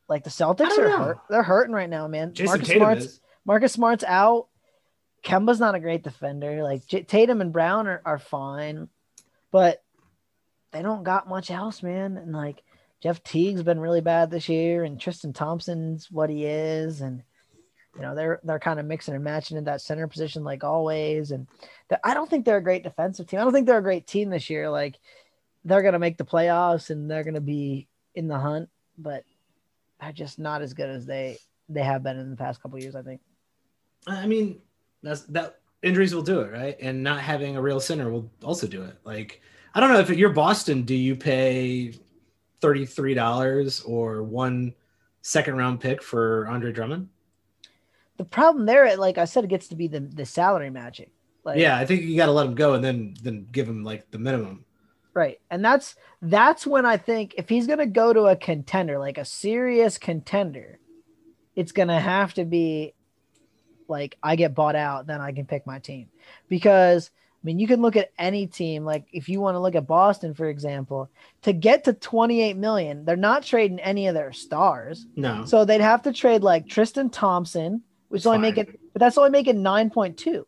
Like 0.07 0.23
the 0.23 0.29
Celtics 0.29 0.77
are 0.77 0.89
know. 0.89 0.97
hurt. 0.97 1.19
They're 1.29 1.43
hurting 1.43 1.73
right 1.73 1.89
now, 1.89 2.07
man. 2.07 2.33
Jason 2.33 2.51
Marcus 2.51 2.67
Tatum 2.67 2.81
Smart's 2.81 3.05
is. 3.05 3.21
Marcus 3.45 3.73
Smart's 3.73 4.03
out. 4.03 4.47
Kemba's 5.23 5.59
not 5.59 5.75
a 5.75 5.79
great 5.79 6.03
defender. 6.03 6.63
Like 6.63 6.85
J- 6.85 7.03
Tatum 7.03 7.41
and 7.41 7.51
Brown 7.51 7.87
are, 7.87 8.01
are 8.05 8.19
fine, 8.19 8.89
but 9.51 9.81
they 10.71 10.83
don't 10.83 11.03
got 11.03 11.27
much 11.27 11.49
else, 11.49 11.81
man. 11.81 12.17
And 12.17 12.33
like 12.33 12.63
Jeff 13.01 13.23
Teague's 13.23 13.63
been 13.63 13.79
really 13.79 14.01
bad 14.01 14.29
this 14.29 14.49
year, 14.49 14.83
and 14.83 14.99
Tristan 14.99 15.33
Thompson's 15.33 16.11
what 16.11 16.29
he 16.29 16.45
is, 16.45 17.01
and 17.01 17.23
you 17.95 18.01
know 18.01 18.13
they're 18.13 18.39
they're 18.43 18.59
kind 18.59 18.79
of 18.79 18.85
mixing 18.85 19.15
and 19.15 19.23
matching 19.23 19.57
in 19.57 19.63
that 19.63 19.81
center 19.81 20.07
position 20.07 20.43
like 20.43 20.63
always. 20.63 21.31
And 21.31 21.47
the, 21.89 21.99
I 22.05 22.13
don't 22.13 22.29
think 22.29 22.45
they're 22.45 22.57
a 22.57 22.63
great 22.63 22.83
defensive 22.83 23.25
team. 23.25 23.39
I 23.39 23.43
don't 23.43 23.53
think 23.53 23.65
they're 23.65 23.79
a 23.79 23.83
great 23.83 24.05
team 24.05 24.29
this 24.29 24.49
year. 24.49 24.69
Like 24.69 24.99
they're 25.63 25.81
gonna 25.81 25.99
make 25.99 26.17
the 26.17 26.25
playoffs 26.25 26.91
and 26.91 27.09
they're 27.09 27.23
gonna 27.23 27.41
be 27.41 27.87
in 28.13 28.27
the 28.27 28.37
hunt, 28.37 28.69
but 28.97 29.23
they're 30.05 30.13
just 30.13 30.39
not 30.39 30.61
as 30.61 30.73
good 30.73 30.89
as 30.89 31.05
they 31.05 31.37
they 31.67 31.83
have 31.83 32.03
been 32.03 32.17
in 32.19 32.29
the 32.29 32.35
past 32.35 32.61
couple 32.61 32.79
years. 32.79 32.95
I 32.95 33.01
think. 33.01 33.21
I 34.07 34.27
mean, 34.27 34.61
that's 35.01 35.21
that 35.23 35.59
injuries 35.81 36.13
will 36.13 36.21
do 36.21 36.41
it, 36.41 36.51
right? 36.51 36.77
And 36.79 37.03
not 37.03 37.19
having 37.19 37.57
a 37.57 37.61
real 37.61 37.79
center 37.79 38.09
will 38.09 38.31
also 38.43 38.67
do 38.67 38.83
it. 38.83 38.97
Like, 39.03 39.41
I 39.73 39.79
don't 39.79 39.91
know 39.91 39.99
if 39.99 40.09
you're 40.09 40.29
Boston, 40.29 40.83
do 40.83 40.95
you 40.95 41.15
pay 41.15 41.93
$33 42.61 43.87
or 43.87 44.23
one 44.23 44.73
second 45.21 45.57
round 45.57 45.79
pick 45.79 46.01
for 46.03 46.47
Andre 46.47 46.71
Drummond? 46.71 47.09
The 48.17 48.25
problem 48.25 48.65
there, 48.65 48.95
like 48.95 49.17
I 49.17 49.25
said, 49.25 49.43
it 49.43 49.49
gets 49.49 49.67
to 49.69 49.75
be 49.75 49.87
the 49.87 49.99
the 49.99 50.25
salary 50.25 50.69
magic. 50.69 51.11
Like, 51.43 51.59
yeah, 51.59 51.77
I 51.77 51.85
think 51.85 52.03
you 52.03 52.15
got 52.15 52.27
to 52.27 52.31
let 52.31 52.47
him 52.47 52.55
go 52.55 52.73
and 52.73 52.83
then 52.83 53.15
then 53.21 53.47
give 53.51 53.67
him 53.67 53.83
like 53.83 54.09
the 54.11 54.19
minimum. 54.19 54.65
Right. 55.15 55.39
And 55.49 55.65
that's 55.65 55.95
that's 56.21 56.67
when 56.67 56.86
I 56.86 56.97
think 56.97 57.34
if 57.38 57.49
he's 57.49 57.65
gonna 57.65 57.88
go 57.88 58.13
to 58.13 58.25
a 58.25 58.36
contender, 58.36 58.99
like 58.99 59.17
a 59.17 59.25
serious 59.25 59.97
contender, 59.97 60.78
it's 61.56 61.71
gonna 61.71 61.99
have 61.99 62.36
to 62.36 62.45
be 62.45 62.93
like 63.88 64.17
I 64.21 64.36
get 64.36 64.54
bought 64.54 64.75
out, 64.75 65.08
then 65.08 65.21
I 65.21 65.32
can 65.32 65.45
pick 65.45 65.65
my 65.65 65.80
team. 65.80 66.10
Because 66.47 67.10
I 67.10 67.45
mean, 67.45 67.60
you 67.60 67.67
can 67.67 67.82
look 67.82 67.95
at 67.95 68.12
any 68.17 68.47
team. 68.47 68.86
Like 68.86 69.06
if 69.12 69.30
you 69.30 69.39
want 69.39 69.56
to 69.56 69.60
look 69.60 69.75
at 69.75 69.88
Boston, 69.88 70.34
for 70.34 70.49
example, 70.49 71.10
to 71.43 71.54
get 71.54 71.84
to 71.86 71.93
28 71.93 72.58
million, 72.58 73.06
they're 73.06 73.15
not 73.15 73.43
trading 73.43 73.80
any 73.80 74.08
of 74.08 74.15
their 74.15 74.34
stars. 74.34 75.06
No. 75.15 75.45
So 75.45 75.63
they'd 75.63 75.82
have 75.82 76.01
to 76.04 76.13
trade 76.13 76.41
like 76.41 76.67
Tristan 76.67 77.10
Thompson, 77.10 77.84
which 78.10 78.25
only 78.25 78.39
make 78.39 78.58
it, 78.58 78.80
but 78.93 78.99
that's 78.99 79.17
only 79.17 79.30
making 79.30 79.58
9.2. 79.58 80.43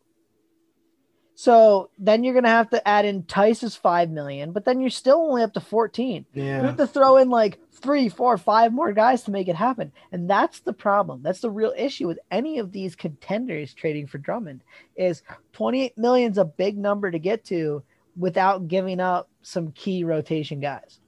So 1.40 1.90
then 2.00 2.24
you're 2.24 2.34
gonna 2.34 2.48
have 2.48 2.70
to 2.70 2.88
add 2.88 3.04
in 3.04 3.22
Theis's 3.22 3.76
five 3.76 4.10
million, 4.10 4.50
but 4.50 4.64
then 4.64 4.80
you're 4.80 4.90
still 4.90 5.18
only 5.18 5.44
up 5.44 5.52
to 5.52 5.60
14. 5.60 6.26
Yeah. 6.34 6.62
You 6.62 6.66
have 6.66 6.76
to 6.78 6.86
throw 6.88 7.16
in 7.16 7.30
like 7.30 7.60
three, 7.70 8.08
four, 8.08 8.36
five 8.38 8.72
more 8.72 8.92
guys 8.92 9.22
to 9.22 9.30
make 9.30 9.46
it 9.46 9.54
happen. 9.54 9.92
And 10.10 10.28
that's 10.28 10.58
the 10.58 10.72
problem. 10.72 11.22
That's 11.22 11.38
the 11.38 11.48
real 11.48 11.72
issue 11.76 12.08
with 12.08 12.18
any 12.32 12.58
of 12.58 12.72
these 12.72 12.96
contenders 12.96 13.72
trading 13.72 14.08
for 14.08 14.18
Drummond 14.18 14.64
is 14.96 15.22
28 15.52 15.96
million 15.96 16.32
is 16.32 16.38
a 16.38 16.44
big 16.44 16.76
number 16.76 17.08
to 17.08 17.20
get 17.20 17.44
to 17.44 17.84
without 18.16 18.66
giving 18.66 18.98
up 18.98 19.28
some 19.42 19.70
key 19.70 20.02
rotation 20.02 20.58
guys. 20.58 20.98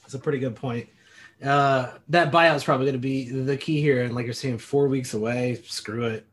That's 0.00 0.14
a 0.14 0.18
pretty 0.18 0.38
good 0.38 0.56
point. 0.56 0.88
Uh, 1.44 1.98
that 2.08 2.32
buyout 2.32 2.56
is 2.56 2.64
probably 2.64 2.86
going 2.86 2.94
to 2.94 2.98
be 2.98 3.28
the 3.28 3.58
key 3.58 3.82
here. 3.82 4.04
And 4.04 4.14
like 4.14 4.24
you're 4.24 4.32
saying, 4.32 4.56
four 4.56 4.88
weeks 4.88 5.12
away, 5.12 5.60
screw 5.66 6.06
it. 6.06 6.26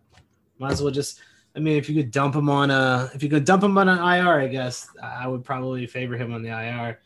Might 0.59 0.71
as 0.71 0.81
well 0.81 0.91
just, 0.91 1.19
I 1.57 1.59
mean, 1.59 1.75
if 1.75 1.89
you 1.89 1.95
could 1.95 2.11
dump 2.11 2.35
him 2.35 2.49
on 2.49 2.69
a, 2.69 3.09
if 3.15 3.23
you 3.23 3.29
could 3.29 3.43
dump 3.43 3.63
him 3.63 3.75
on 3.79 3.89
an 3.89 3.97
IR, 3.97 4.39
I 4.41 4.47
guess 4.47 4.87
I 5.01 5.27
would 5.27 5.43
probably 5.43 5.87
favor 5.87 6.15
him 6.15 6.31
on 6.31 6.43
the 6.43 6.49
IR. 6.49 6.99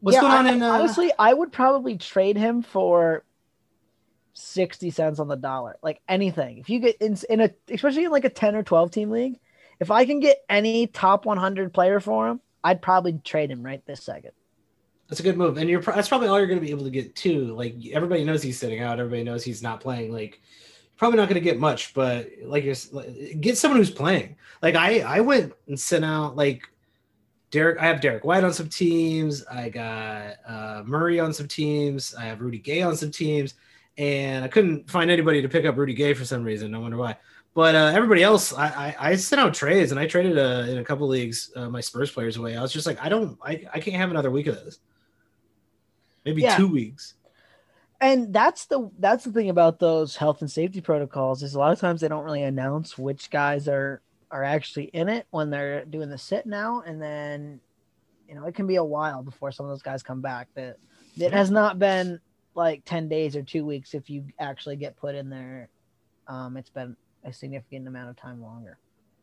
What's 0.00 0.14
Yeah, 0.14 0.20
going 0.20 0.32
on 0.32 0.46
I- 0.46 0.52
in, 0.52 0.62
uh, 0.62 0.70
honestly, 0.70 1.10
I 1.18 1.34
would 1.34 1.50
probably 1.50 1.98
trade 1.98 2.36
him 2.36 2.62
for 2.62 3.24
60 4.34 4.90
cents 4.90 5.18
on 5.18 5.26
the 5.26 5.36
dollar. 5.36 5.76
Like 5.82 6.00
anything. 6.08 6.58
If 6.58 6.70
you 6.70 6.78
get 6.78 6.96
in, 6.98 7.18
in 7.28 7.40
a, 7.40 7.50
especially 7.68 8.04
in 8.04 8.12
like 8.12 8.24
a 8.24 8.30
10 8.30 8.54
or 8.54 8.62
12 8.62 8.92
team 8.92 9.10
league, 9.10 9.40
if 9.80 9.90
I 9.90 10.04
can 10.04 10.20
get 10.20 10.38
any 10.48 10.86
top 10.86 11.26
100 11.26 11.74
player 11.74 11.98
for 11.98 12.28
him, 12.28 12.40
I'd 12.62 12.80
probably 12.80 13.14
trade 13.24 13.50
him 13.50 13.64
right 13.64 13.84
this 13.86 14.04
second. 14.04 14.30
That's 15.08 15.18
a 15.20 15.24
good 15.24 15.36
move, 15.36 15.58
and 15.58 15.68
you're 15.68 15.82
that's 15.82 16.08
probably 16.08 16.28
all 16.28 16.38
you're 16.38 16.46
going 16.46 16.58
to 16.60 16.64
be 16.64 16.70
able 16.70 16.84
to 16.84 16.90
get 16.90 17.14
too. 17.14 17.54
Like 17.54 17.74
everybody 17.92 18.24
knows 18.24 18.42
he's 18.42 18.58
sitting 18.58 18.80
out, 18.80 18.98
everybody 18.98 19.22
knows 19.22 19.44
he's 19.44 19.62
not 19.62 19.80
playing. 19.80 20.12
Like 20.12 20.40
probably 20.96 21.18
not 21.18 21.28
going 21.28 21.34
to 21.34 21.40
get 21.40 21.58
much, 21.58 21.94
but 21.94 22.28
like 22.44 22.64
you're 22.64 22.74
like, 22.92 23.40
get 23.40 23.58
someone 23.58 23.78
who's 23.78 23.90
playing. 23.90 24.36
Like 24.62 24.74
I 24.74 25.00
I 25.00 25.20
went 25.20 25.52
and 25.68 25.78
sent 25.78 26.04
out 26.04 26.36
like 26.36 26.62
Derek. 27.50 27.78
I 27.80 27.86
have 27.86 28.00
Derrick 28.00 28.24
White 28.24 28.44
on 28.44 28.52
some 28.52 28.68
teams. 28.68 29.44
I 29.46 29.68
got 29.68 30.36
uh, 30.46 30.82
Murray 30.84 31.20
on 31.20 31.32
some 31.32 31.48
teams. 31.48 32.14
I 32.14 32.24
have 32.24 32.40
Rudy 32.40 32.58
Gay 32.58 32.82
on 32.82 32.96
some 32.96 33.10
teams, 33.10 33.54
and 33.98 34.44
I 34.44 34.48
couldn't 34.48 34.90
find 34.90 35.10
anybody 35.10 35.42
to 35.42 35.48
pick 35.48 35.64
up 35.64 35.76
Rudy 35.76 35.94
Gay 35.94 36.14
for 36.14 36.24
some 36.24 36.42
reason. 36.44 36.74
I 36.74 36.78
wonder 36.78 36.96
why. 36.96 37.16
But 37.54 37.76
uh, 37.76 37.92
everybody 37.94 38.24
else, 38.24 38.52
I, 38.52 38.66
I, 38.66 38.96
I 39.10 39.14
sent 39.14 39.38
out 39.38 39.54
trades 39.54 39.92
and 39.92 40.00
I 40.00 40.08
traded 40.08 40.36
uh, 40.36 40.66
in 40.68 40.78
a 40.78 40.84
couple 40.84 41.06
leagues 41.06 41.52
uh, 41.54 41.68
my 41.68 41.80
Spurs 41.80 42.10
players 42.10 42.36
away. 42.36 42.56
I 42.56 42.62
was 42.62 42.72
just 42.72 42.84
like, 42.84 43.00
I 43.00 43.08
don't, 43.08 43.38
I, 43.44 43.64
I 43.72 43.78
can't 43.78 43.94
have 43.96 44.10
another 44.10 44.32
week 44.32 44.48
of 44.48 44.56
this. 44.56 44.80
Maybe 46.24 46.42
Yeah. 46.42 46.56
two 46.56 46.66
weeks. 46.66 47.14
And 48.04 48.34
that's 48.34 48.66
the 48.66 48.90
that's 48.98 49.24
the 49.24 49.32
thing 49.32 49.48
about 49.48 49.78
those 49.78 50.14
health 50.14 50.42
and 50.42 50.50
safety 50.50 50.82
protocols 50.82 51.42
is 51.42 51.54
a 51.54 51.58
lot 51.58 51.72
of 51.72 51.80
times 51.80 52.02
they 52.02 52.08
don't 52.08 52.24
really 52.24 52.42
announce 52.42 52.98
which 52.98 53.30
guys 53.30 53.66
are 53.66 54.02
are 54.30 54.44
actually 54.44 54.84
in 54.92 55.08
it 55.08 55.26
when 55.30 55.48
they're 55.48 55.86
doing 55.86 56.10
the 56.10 56.18
sit 56.18 56.44
now, 56.44 56.82
and 56.84 57.00
then 57.00 57.60
you 58.28 58.34
know 58.34 58.44
it 58.44 58.54
can 58.54 58.66
be 58.66 58.76
a 58.76 58.84
while 58.84 59.22
before 59.22 59.52
some 59.52 59.64
of 59.64 59.70
those 59.70 59.80
guys 59.80 60.02
come 60.02 60.20
back. 60.20 60.48
That 60.54 60.76
it 61.18 61.32
has 61.32 61.50
not 61.50 61.78
been 61.78 62.20
like 62.54 62.84
ten 62.84 63.08
days 63.08 63.36
or 63.36 63.42
two 63.42 63.64
weeks 63.64 63.94
if 63.94 64.10
you 64.10 64.26
actually 64.38 64.76
get 64.76 64.98
put 64.98 65.14
in 65.14 65.30
there. 65.30 65.70
Um, 66.28 66.58
it's 66.58 66.68
been 66.68 66.96
a 67.24 67.32
significant 67.32 67.88
amount 67.88 68.10
of 68.10 68.16
time 68.16 68.42
longer. 68.42 68.76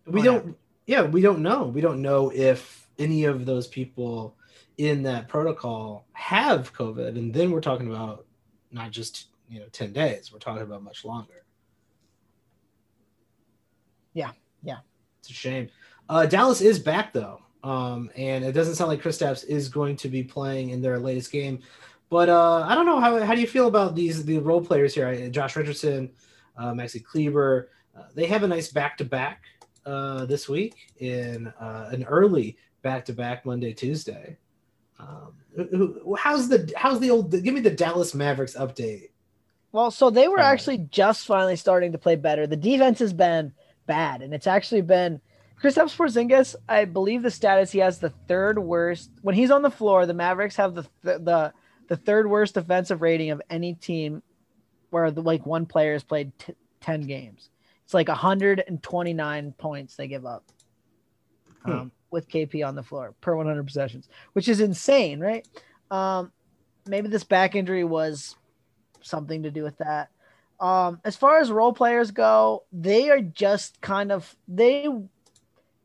We 0.08 0.24
don't 0.24 0.58
yeah, 0.88 1.04
we 1.04 1.22
don't 1.22 1.44
know. 1.44 1.66
We 1.66 1.82
don't 1.82 2.02
know 2.02 2.32
if 2.34 2.90
any 2.98 3.26
of 3.26 3.46
those 3.46 3.68
people 3.68 4.36
in 4.80 5.04
that 5.04 5.28
protocol 5.28 6.08
have 6.14 6.74
COVID, 6.74 7.10
and 7.10 7.32
then 7.32 7.52
we're 7.52 7.62
talking 7.62 7.88
about 7.88 8.26
not 8.72 8.92
just 8.92 9.28
you 9.50 9.60
know 9.60 9.68
ten 9.72 9.92
days. 9.94 10.32
We're 10.32 10.40
talking 10.40 10.64
about 10.64 10.84
much 10.84 11.06
longer. 11.06 11.44
Yeah, 14.14 14.32
yeah, 14.64 14.78
it's 15.20 15.30
a 15.30 15.34
shame. 15.34 15.70
Uh, 16.10 16.26
Dallas 16.26 16.62
is 16.62 16.80
back 16.80 17.14
though, 17.14 17.42
um, 17.64 18.10
and 18.16 18.44
it 18.44 18.52
doesn't 18.52 18.76
sound 18.76 18.90
like 18.90 19.02
Kristaps 19.02 19.46
is 19.46 19.70
going 19.70 19.96
to 19.98 20.10
be 20.10 20.24
playing 20.24 20.72
in 20.72 20.82
their 20.82 21.00
latest 21.00 21.32
game. 21.32 21.60
But 22.10 22.28
uh, 22.28 22.66
I 22.68 22.76
don't 22.76 22.86
know 22.86 23.00
how 23.00 23.24
how 23.24 23.36
do 23.36 23.42
you 23.42 23.48
feel 23.48 23.68
about 23.68 23.96
these 23.96 24.26
the 24.26 24.40
role 24.40 24.64
players 24.64 24.94
here? 24.94 25.30
Josh 25.30 25.56
Richardson, 25.56 26.12
uh, 26.58 26.74
Maxi 26.74 27.04
Kleber. 27.04 27.70
Uh, 27.98 28.04
they 28.16 28.26
have 28.26 28.44
a 28.44 28.48
nice 28.48 28.72
back 28.72 28.98
to 28.98 29.06
back 29.06 29.44
this 29.86 30.48
week 30.50 30.92
in 30.98 31.48
uh, 31.60 31.90
an 31.92 32.04
early 32.06 32.58
back 32.82 33.06
to 33.06 33.14
back 33.14 33.46
Monday 33.46 33.74
Tuesday. 33.74 34.38
Um, 35.02 36.16
how's 36.18 36.50
the 36.50 36.72
how's 36.76 37.00
the 37.00 37.10
old? 37.10 37.32
Give 37.32 37.54
me 37.54 37.62
the 37.62 37.72
Dallas 37.72 38.14
Mavericks 38.14 38.56
update. 38.56 39.10
Well, 39.72 39.92
so 39.92 40.10
they 40.10 40.28
were 40.28 40.40
actually 40.40 40.80
just 40.80 41.26
finally 41.26 41.56
starting 41.56 41.94
to 41.94 41.98
play 41.98 42.16
better. 42.16 42.46
The 42.46 42.58
defense 42.58 43.00
has 43.00 43.14
been 43.14 43.54
bad, 43.88 44.22
and 44.22 44.34
it's 44.34 44.48
actually 44.48 44.82
been 44.82 45.22
Kristaps 45.62 45.96
Porzingis. 45.96 46.56
I 46.68 46.86
believe 46.86 47.24
the 47.24 47.32
status 47.32 47.72
he 47.72 47.80
has 47.80 48.00
the 48.00 48.10
third 48.28 48.60
worst 48.60 49.12
when 49.22 49.36
he's 49.36 49.52
on 49.52 49.62
the 49.62 49.72
floor. 49.72 50.06
The 50.06 50.14
Mavericks 50.14 50.58
have 50.58 50.76
the 50.76 50.84
the 51.04 51.20
the, 51.20 51.54
the 51.88 51.98
third 51.98 52.30
worst 52.30 52.56
defensive 52.56 53.02
rating 53.02 53.32
of 53.32 53.42
any 53.50 53.76
team 53.76 54.22
where 54.90 55.10
the, 55.10 55.22
like 55.22 55.46
one 55.46 55.66
player 55.66 55.94
has 55.94 56.04
played 56.04 56.38
t- 56.38 56.54
ten 56.82 57.02
games. 57.02 57.50
It's 57.86 57.94
like 57.94 58.08
129 58.08 59.52
points 59.58 59.96
they 59.96 60.08
give 60.08 60.26
up. 60.26 60.46
Hmm. 61.64 61.72
Um, 61.72 61.92
with 62.12 62.30
KP 62.30 62.68
on 62.68 62.76
the 62.76 62.84
floor 62.84 63.16
per 63.22 63.36
100 63.36 63.66
possessions, 63.66 64.10
which 64.34 64.50
is 64.50 64.60
insane, 64.60 65.20
right? 65.20 65.48
Um, 65.90 66.32
maybe 66.86 67.08
this 67.08 67.24
back 67.24 67.56
injury 67.56 67.84
was 67.84 68.36
something 69.02 69.44
to 69.44 69.52
do 69.52 69.64
with 69.64 69.78
that. 69.78 70.10
Um, 70.60 71.00
as 71.04 71.16
far 71.16 71.40
as 71.40 71.52
role 71.52 71.74
players 71.74 72.12
go, 72.12 72.64
they 72.72 73.10
are 73.10 73.22
just 73.22 73.82
kind 73.82 74.12
of 74.12 74.36
they 74.48 74.88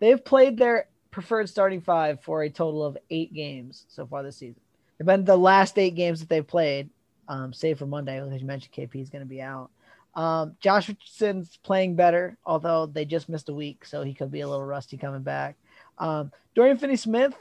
they've 0.00 0.22
played 0.22 0.58
their 0.58 0.88
preferred 1.10 1.48
starting 1.48 1.80
five 1.80 2.20
for 2.22 2.42
a 2.42 2.50
total 2.50 2.84
of 2.84 2.98
eight 3.08 3.32
games 3.32 3.86
so 3.88 4.06
far 4.06 4.22
this 4.22 4.36
season. 4.36 4.60
They've 4.98 5.06
been 5.06 5.24
the 5.24 5.36
last 5.36 5.78
eight 5.78 5.94
games 5.94 6.20
that 6.20 6.28
they've 6.28 6.46
played, 6.46 6.90
um, 7.28 7.52
save 7.52 7.78
for 7.78 7.86
Monday, 7.86 8.20
because 8.20 8.40
you 8.40 8.46
mentioned, 8.46 8.74
KP 8.74 9.00
is 9.00 9.08
going 9.08 9.24
to 9.24 9.28
be 9.28 9.40
out. 9.40 9.70
Um, 10.14 10.56
Josh 10.60 10.88
Richardson's 10.88 11.58
playing 11.62 11.94
better, 11.94 12.38
although 12.44 12.86
they 12.86 13.04
just 13.04 13.28
missed 13.28 13.50
a 13.50 13.54
week, 13.54 13.84
so 13.84 14.02
he 14.02 14.14
could 14.14 14.30
be 14.30 14.40
a 14.40 14.48
little 14.48 14.64
rusty 14.64 14.96
coming 14.96 15.22
back. 15.22 15.56
Um, 15.98 16.32
Dorian 16.54 16.78
Finney-Smith 16.78 17.34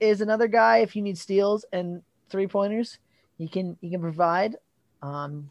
is 0.00 0.20
another 0.20 0.48
guy. 0.48 0.78
If 0.78 0.96
you 0.96 1.02
need 1.02 1.18
steals 1.18 1.64
and 1.72 2.02
three 2.28 2.46
pointers, 2.46 2.98
he 3.38 3.48
can 3.48 3.76
he 3.80 3.90
can 3.90 4.00
provide. 4.00 4.56
Um, 5.02 5.50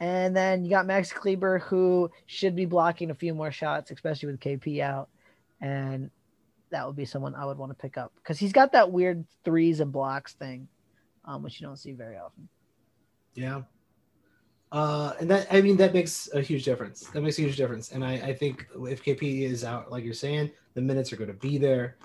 and 0.00 0.36
then 0.36 0.64
you 0.64 0.70
got 0.70 0.86
Max 0.86 1.12
Kleber, 1.12 1.58
who 1.58 2.10
should 2.26 2.54
be 2.54 2.66
blocking 2.66 3.10
a 3.10 3.14
few 3.14 3.34
more 3.34 3.50
shots, 3.50 3.90
especially 3.90 4.30
with 4.30 4.40
KP 4.40 4.80
out. 4.80 5.08
And 5.60 6.10
that 6.70 6.86
would 6.86 6.96
be 6.96 7.04
someone 7.04 7.34
I 7.34 7.44
would 7.44 7.58
want 7.58 7.70
to 7.70 7.74
pick 7.76 7.96
up 7.96 8.12
because 8.16 8.38
he's 8.38 8.52
got 8.52 8.72
that 8.72 8.92
weird 8.92 9.24
threes 9.44 9.80
and 9.80 9.90
blocks 9.90 10.34
thing, 10.34 10.68
um, 11.24 11.42
which 11.42 11.60
you 11.60 11.66
don't 11.66 11.78
see 11.78 11.92
very 11.92 12.16
often. 12.16 12.48
Yeah. 13.34 13.62
Uh, 14.70 15.14
and 15.18 15.30
that 15.30 15.46
I 15.50 15.60
mean 15.62 15.76
that 15.78 15.94
makes 15.94 16.28
a 16.34 16.40
huge 16.40 16.64
difference. 16.64 17.06
That 17.08 17.22
makes 17.22 17.38
a 17.38 17.42
huge 17.42 17.56
difference. 17.56 17.92
And 17.92 18.04
I, 18.04 18.12
I 18.14 18.34
think 18.34 18.66
if 18.86 19.02
KP 19.02 19.42
is 19.42 19.64
out, 19.64 19.90
like 19.90 20.04
you're 20.04 20.14
saying, 20.14 20.50
the 20.74 20.82
minutes 20.82 21.12
are 21.12 21.16
going 21.16 21.28
to 21.28 21.34
be 21.34 21.58
there. 21.58 21.96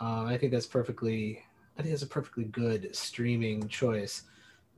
Uh, 0.00 0.24
I 0.24 0.36
think 0.36 0.52
that's 0.52 0.66
perfectly. 0.66 1.42
I 1.78 1.82
think 1.82 1.92
that's 1.92 2.02
a 2.02 2.08
perfectly 2.08 2.44
good 2.44 2.94
streaming 2.94 3.68
choice. 3.68 4.24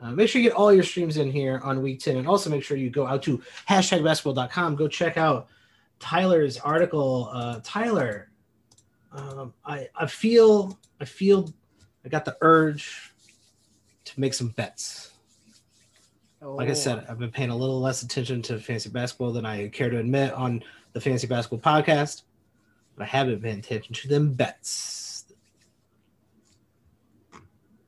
Uh, 0.02 0.12
make 0.12 0.28
sure 0.28 0.40
you 0.40 0.48
get 0.48 0.56
all 0.56 0.72
your 0.72 0.82
streams 0.82 1.18
in 1.18 1.30
here 1.30 1.60
on 1.62 1.82
week 1.82 2.00
10 2.00 2.16
and 2.16 2.26
also 2.26 2.48
make 2.48 2.62
sure 2.62 2.76
you 2.76 2.88
go 2.88 3.06
out 3.06 3.22
to 3.22 3.42
hashtag 3.68 4.02
basketball.com 4.02 4.74
go 4.74 4.88
check 4.88 5.18
out 5.18 5.48
tyler's 5.98 6.56
article 6.58 7.28
uh, 7.32 7.60
tyler 7.62 8.30
um, 9.12 9.52
I, 9.66 9.88
I 9.94 10.06
feel 10.06 10.78
i 11.00 11.04
feel 11.04 11.52
i 12.04 12.08
got 12.08 12.24
the 12.24 12.34
urge 12.40 13.12
to 14.06 14.18
make 14.18 14.32
some 14.32 14.48
bets 14.48 15.12
oh. 16.42 16.54
like 16.54 16.68
i 16.68 16.74
said 16.74 17.04
oh. 17.06 17.10
i've 17.10 17.18
been 17.18 17.30
paying 17.30 17.50
a 17.50 17.56
little 17.56 17.80
less 17.80 18.02
attention 18.02 18.42
to 18.42 18.58
fantasy 18.58 18.88
basketball 18.88 19.32
than 19.32 19.46
i 19.46 19.68
care 19.68 19.90
to 19.90 19.98
admit 19.98 20.32
on 20.34 20.62
the 20.92 21.00
fantasy 21.00 21.26
basketball 21.26 21.60
podcast 21.60 22.22
but 22.96 23.04
i 23.04 23.06
haven't 23.06 23.40
been 23.40 23.58
attention 23.58 23.94
to 23.94 24.08
them 24.08 24.32
bets 24.32 25.10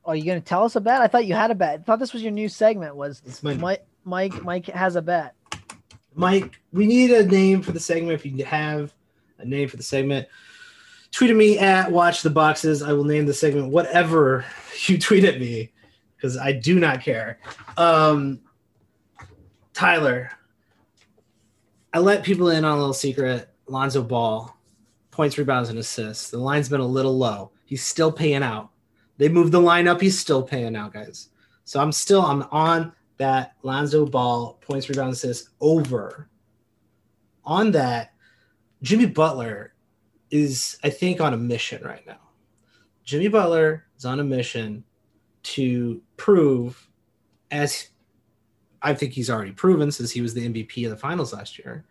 are 0.05 0.15
you 0.15 0.25
going 0.25 0.41
to 0.41 0.45
tell 0.45 0.63
us 0.63 0.75
a 0.75 0.81
bet? 0.81 1.01
I 1.01 1.07
thought 1.07 1.25
you 1.25 1.33
had 1.33 1.49
a 1.49 1.55
bet. 1.55 1.79
I 1.79 1.83
thought 1.83 1.99
this 1.99 2.13
was 2.13 2.21
your 2.21 2.31
new 2.31 2.49
segment. 2.49 2.95
Was 2.95 3.21
my... 3.41 3.53
Mike? 3.53 3.85
Mike 4.05 4.43
Mike 4.43 4.65
has 4.67 4.95
a 4.95 5.01
bet. 5.01 5.33
Mike, 6.13 6.59
we 6.71 6.85
need 6.85 7.11
a 7.11 7.25
name 7.25 7.61
for 7.61 7.71
the 7.71 7.79
segment. 7.79 8.13
If 8.13 8.25
you 8.25 8.43
have 8.45 8.93
a 9.39 9.45
name 9.45 9.67
for 9.67 9.77
the 9.77 9.83
segment, 9.83 10.27
tweet 11.11 11.31
at 11.31 11.35
me 11.35 11.57
at 11.57 11.91
Watch 11.91 12.21
the 12.21 12.29
Boxes. 12.29 12.83
I 12.83 12.93
will 12.93 13.05
name 13.05 13.25
the 13.25 13.33
segment 13.33 13.69
whatever 13.69 14.45
you 14.85 14.99
tweet 14.99 15.23
at 15.23 15.39
me 15.39 15.71
because 16.23 16.37
I 16.37 16.53
do 16.53 16.79
not 16.79 17.01
care. 17.01 17.37
Um, 17.75 18.39
Tyler, 19.73 20.31
I 21.91 21.99
let 21.99 22.23
people 22.23 22.49
in 22.49 22.63
on 22.63 22.77
a 22.77 22.79
little 22.79 22.93
secret. 22.93 23.49
Lonzo 23.67 24.01
Ball, 24.01 24.57
points, 25.11 25.37
rebounds, 25.37 25.67
and 25.67 25.79
assists. 25.79 26.29
The 26.29 26.37
line's 26.37 26.69
been 26.69 26.79
a 26.79 26.85
little 26.85 27.17
low. 27.17 27.51
He's 27.65 27.83
still 27.83 28.09
paying 28.09 28.41
out. 28.41 28.69
They 29.17 29.27
moved 29.27 29.51
the 29.51 29.59
line 29.59 29.85
up. 29.85 29.99
He's 29.99 30.17
still 30.17 30.41
paying 30.41 30.77
out, 30.77 30.93
guys. 30.93 31.27
So 31.65 31.81
I'm 31.81 31.91
still 31.91 32.21
I'm 32.21 32.43
on 32.51 32.93
that 33.17 33.55
Lonzo 33.63 34.05
Ball 34.05 34.57
points, 34.61 34.87
rebounds, 34.87 35.17
assists 35.17 35.49
over. 35.59 36.29
On 37.43 37.71
that, 37.71 38.13
Jimmy 38.81 39.07
Butler 39.07 39.73
is 40.31 40.77
I 40.85 40.89
think 40.89 41.19
on 41.19 41.33
a 41.33 41.37
mission 41.37 41.83
right 41.83 42.05
now. 42.07 42.19
Jimmy 43.03 43.27
Butler 43.27 43.87
is 43.97 44.05
on 44.05 44.21
a 44.21 44.23
mission 44.23 44.85
to 45.43 46.01
prove, 46.17 46.89
as 47.51 47.89
I 48.81 48.93
think 48.93 49.13
he's 49.13 49.29
already 49.29 49.51
proven 49.51 49.91
since 49.91 50.11
he 50.11 50.21
was 50.21 50.33
the 50.33 50.47
MVP 50.47 50.85
of 50.85 50.91
the 50.91 50.97
finals 50.97 51.33
last 51.33 51.59
year, 51.59 51.85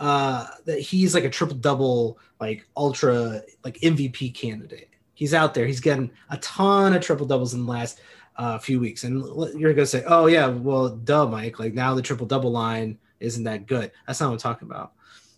uh, 0.00 0.46
that 0.64 0.80
he's 0.80 1.14
like 1.14 1.24
a 1.24 1.30
triple 1.30 1.56
double, 1.56 2.18
like 2.40 2.66
ultra, 2.76 3.42
like 3.64 3.78
MVP 3.78 4.34
candidate 4.34 4.92
he's 5.22 5.34
out 5.34 5.54
there. 5.54 5.66
He's 5.66 5.78
getting 5.78 6.10
a 6.30 6.36
ton 6.38 6.94
of 6.94 7.00
triple 7.00 7.26
doubles 7.26 7.54
in 7.54 7.64
the 7.64 7.70
last 7.70 8.00
uh, 8.36 8.58
few 8.58 8.80
weeks. 8.80 9.04
And 9.04 9.22
you're 9.56 9.72
going 9.72 9.76
to 9.76 9.86
say, 9.86 10.02
oh, 10.04 10.26
yeah, 10.26 10.48
well, 10.48 10.88
duh, 10.88 11.26
Mike. 11.26 11.60
Like 11.60 11.74
now 11.74 11.94
the 11.94 12.02
triple 12.02 12.26
double 12.26 12.50
line 12.50 12.98
isn't 13.20 13.44
that 13.44 13.68
good. 13.68 13.92
That's 14.04 14.20
not 14.20 14.30
what 14.30 14.32
I'm 14.32 14.38
talking 14.40 14.68
about. 14.68 14.94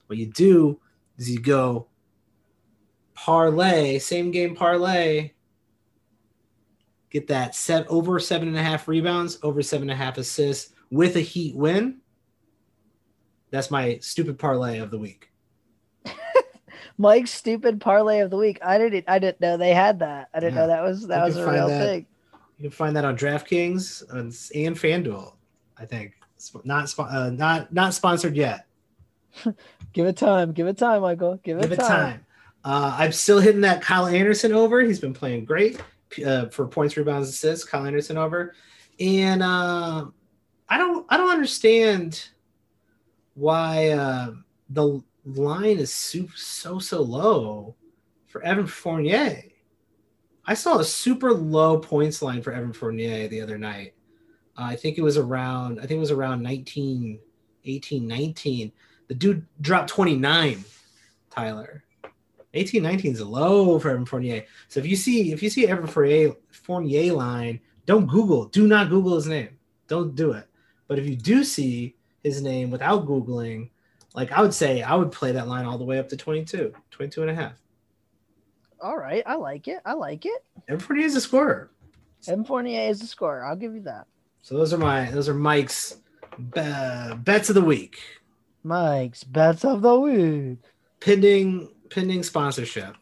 What 0.06 0.18
you 0.18 0.26
do 0.26 0.80
is 1.18 1.30
you 1.30 1.38
go 1.38 1.86
parlay, 3.12 3.98
same 3.98 4.30
game 4.30 4.56
parlay, 4.56 5.32
get 7.14 7.28
that 7.28 7.54
set 7.54 7.86
over 7.86 8.18
seven 8.18 8.48
and 8.48 8.56
a 8.56 8.62
half 8.62 8.88
rebounds, 8.88 9.38
over 9.44 9.62
seven 9.62 9.88
and 9.88 9.98
a 9.98 10.04
half 10.04 10.18
assists 10.18 10.74
with 10.90 11.14
a 11.16 11.20
heat 11.20 11.54
win. 11.54 11.98
That's 13.50 13.70
my 13.70 13.98
stupid 14.02 14.36
parlay 14.36 14.80
of 14.80 14.90
the 14.90 14.98
week. 14.98 15.30
Mike's 16.98 17.30
stupid 17.30 17.80
parlay 17.80 18.18
of 18.18 18.30
the 18.30 18.36
week. 18.36 18.58
I 18.62 18.78
didn't 18.78 19.04
I 19.06 19.20
didn't 19.20 19.40
know 19.40 19.56
they 19.56 19.72
had 19.72 20.00
that. 20.00 20.28
I 20.34 20.40
didn't 20.40 20.54
yeah. 20.54 20.60
know 20.60 20.66
that 20.66 20.82
was 20.82 21.06
that 21.06 21.24
was 21.24 21.36
a 21.36 21.48
real 21.48 21.68
that, 21.68 21.86
thing. 21.86 22.06
You 22.58 22.62
can 22.64 22.70
find 22.72 22.96
that 22.96 23.04
on 23.04 23.16
DraftKings 23.16 24.10
and, 24.10 24.26
and 24.26 24.76
FanDuel. 24.76 25.34
I 25.78 25.86
think 25.86 26.14
not 26.64 26.92
uh, 26.98 27.30
not 27.30 27.72
not 27.72 27.94
sponsored 27.94 28.34
yet. 28.34 28.66
give 29.92 30.06
it 30.06 30.16
time. 30.16 30.52
Give 30.52 30.66
it 30.66 30.78
time, 30.78 31.02
Michael. 31.02 31.38
Give 31.44 31.58
it 31.58 31.62
give 31.62 31.72
it 31.72 31.76
time. 31.76 31.88
time. 31.88 32.26
Uh, 32.64 32.96
I'm 32.98 33.12
still 33.12 33.38
hitting 33.38 33.60
that 33.60 33.82
Kyle 33.82 34.06
Anderson 34.06 34.52
over. 34.52 34.80
He's 34.80 34.98
been 34.98 35.14
playing 35.14 35.44
great 35.44 35.80
uh, 36.24 36.48
for 36.48 36.66
points, 36.66 36.96
rebounds, 36.96 37.28
assists. 37.28 37.64
Kyle 37.64 37.86
Anderson 37.86 38.18
over, 38.18 38.54
and 39.00 39.42
uh, 39.42 40.06
I 40.68 40.78
don't 40.78 41.06
I 41.08 41.16
don't 41.16 41.30
understand 41.30 42.28
why 43.34 43.90
uh, 43.90 44.32
the 44.70 45.02
line 45.24 45.78
is 45.78 45.92
so 45.92 46.26
so 46.34 46.78
so 46.78 47.02
low 47.02 47.74
for 48.26 48.42
Evan 48.42 48.66
Fournier. 48.66 49.42
I 50.46 50.54
saw 50.54 50.78
a 50.78 50.84
super 50.84 51.32
low 51.32 51.78
points 51.78 52.20
line 52.20 52.42
for 52.42 52.52
Evan 52.52 52.72
Fournier 52.72 53.28
the 53.28 53.40
other 53.40 53.56
night. 53.56 53.94
Uh, 54.58 54.64
I 54.64 54.76
think 54.76 54.98
it 54.98 55.02
was 55.02 55.16
around 55.16 55.78
I 55.78 55.82
think 55.82 55.98
it 55.98 56.00
was 56.00 56.10
around 56.10 56.42
19 56.42 57.18
18 57.64 58.06
19. 58.06 58.72
The 59.08 59.14
dude 59.14 59.46
dropped 59.60 59.90
29 59.90 60.64
Tyler. 61.30 61.84
18 62.54 62.82
19 62.82 63.12
is 63.12 63.20
low 63.20 63.78
for 63.78 63.90
Evan 63.90 64.06
Fournier. 64.06 64.44
So 64.68 64.80
if 64.80 64.86
you 64.86 64.96
see 64.96 65.32
if 65.32 65.42
you 65.42 65.50
see 65.50 65.66
Evan 65.66 65.86
Fournier 65.86 66.32
Fournier 66.50 67.12
line, 67.12 67.60
don't 67.86 68.06
Google. 68.06 68.46
Do 68.46 68.66
not 68.66 68.88
Google 68.88 69.16
his 69.16 69.26
name. 69.26 69.50
Don't 69.88 70.14
do 70.14 70.32
it. 70.32 70.46
But 70.88 70.98
if 70.98 71.06
you 71.06 71.16
do 71.16 71.44
see 71.44 71.96
his 72.22 72.40
name 72.42 72.70
without 72.70 73.06
Googling, 73.06 73.70
like 74.14 74.32
I 74.32 74.40
would 74.40 74.54
say 74.54 74.82
I 74.82 74.94
would 74.94 75.12
play 75.12 75.32
that 75.32 75.48
line 75.48 75.66
all 75.66 75.78
the 75.78 75.84
way 75.84 75.98
up 75.98 76.08
to 76.10 76.16
22, 76.16 76.72
22 76.90 77.22
and 77.22 77.30
a 77.30 77.34
half. 77.34 77.52
all 78.80 78.96
right. 78.96 79.22
I 79.26 79.34
like 79.36 79.66
it. 79.68 79.80
I 79.84 79.92
like 79.94 80.24
it. 80.26 80.44
Evan 80.68 80.80
Fournier 80.80 81.06
is 81.06 81.16
a 81.16 81.20
scorer. 81.20 81.70
Evan 82.28 82.44
Fournier 82.44 82.88
is 82.90 83.02
a 83.02 83.06
scorer. 83.06 83.44
I'll 83.44 83.56
give 83.56 83.74
you 83.74 83.82
that. 83.82 84.06
So 84.42 84.56
those 84.56 84.72
are 84.72 84.78
my 84.78 85.10
those 85.10 85.28
are 85.28 85.34
Mike's 85.34 85.96
be- 86.38 87.14
bets 87.18 87.48
of 87.48 87.54
the 87.54 87.64
week. 87.64 87.98
Mike's 88.62 89.24
bets 89.24 89.64
of 89.64 89.82
the 89.82 89.98
week. 89.98 90.58
Pending 91.00 91.73
pending 91.90 92.22
sponsorship 92.22 92.96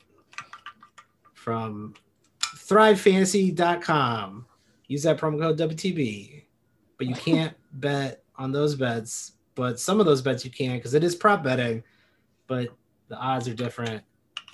from 1.35 1.95
thrivefantasy.com. 2.41 4.47
Use 4.89 5.03
that 5.03 5.19
promo 5.19 5.41
code 5.41 5.59
WTB. 5.59 6.45
But 6.99 7.07
you 7.07 7.15
can't 7.15 7.55
bet 7.73 8.23
on 8.37 8.53
those 8.53 8.75
bets, 8.75 9.33
but 9.55 9.81
some 9.81 10.01
of 10.01 10.07
those 10.07 10.23
bets 10.23 10.45
you 10.45 10.51
can 10.51 10.77
because 10.77 10.95
it 10.95 11.05
is 11.05 11.15
prop 11.15 11.43
betting, 11.43 11.83
but 12.47 12.69
the 13.09 13.17
odds 13.17 13.49
are 13.49 13.55
different. 13.55 14.03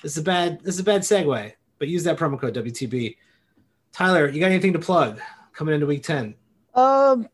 This 0.03 0.13
is 0.13 0.19
a 0.19 0.23
bad 0.23 0.61
this 0.63 0.75
is 0.75 0.81
a 0.81 0.85
bad 0.85 1.03
segue, 1.03 1.53
but 1.79 1.89
use 1.89 2.05
that 2.05 2.19
promo 2.19 2.41
code 2.41 2.55
WTB. 2.55 3.17
Tyler, 3.93 4.29
you 4.29 4.41
got 4.41 4.51
anything 4.51 4.73
to 4.73 4.79
plug 4.79 5.21
coming 5.53 5.75
into 5.75 5.87
week 5.87 6.05
10? 6.05 6.35
Um, 6.75 7.29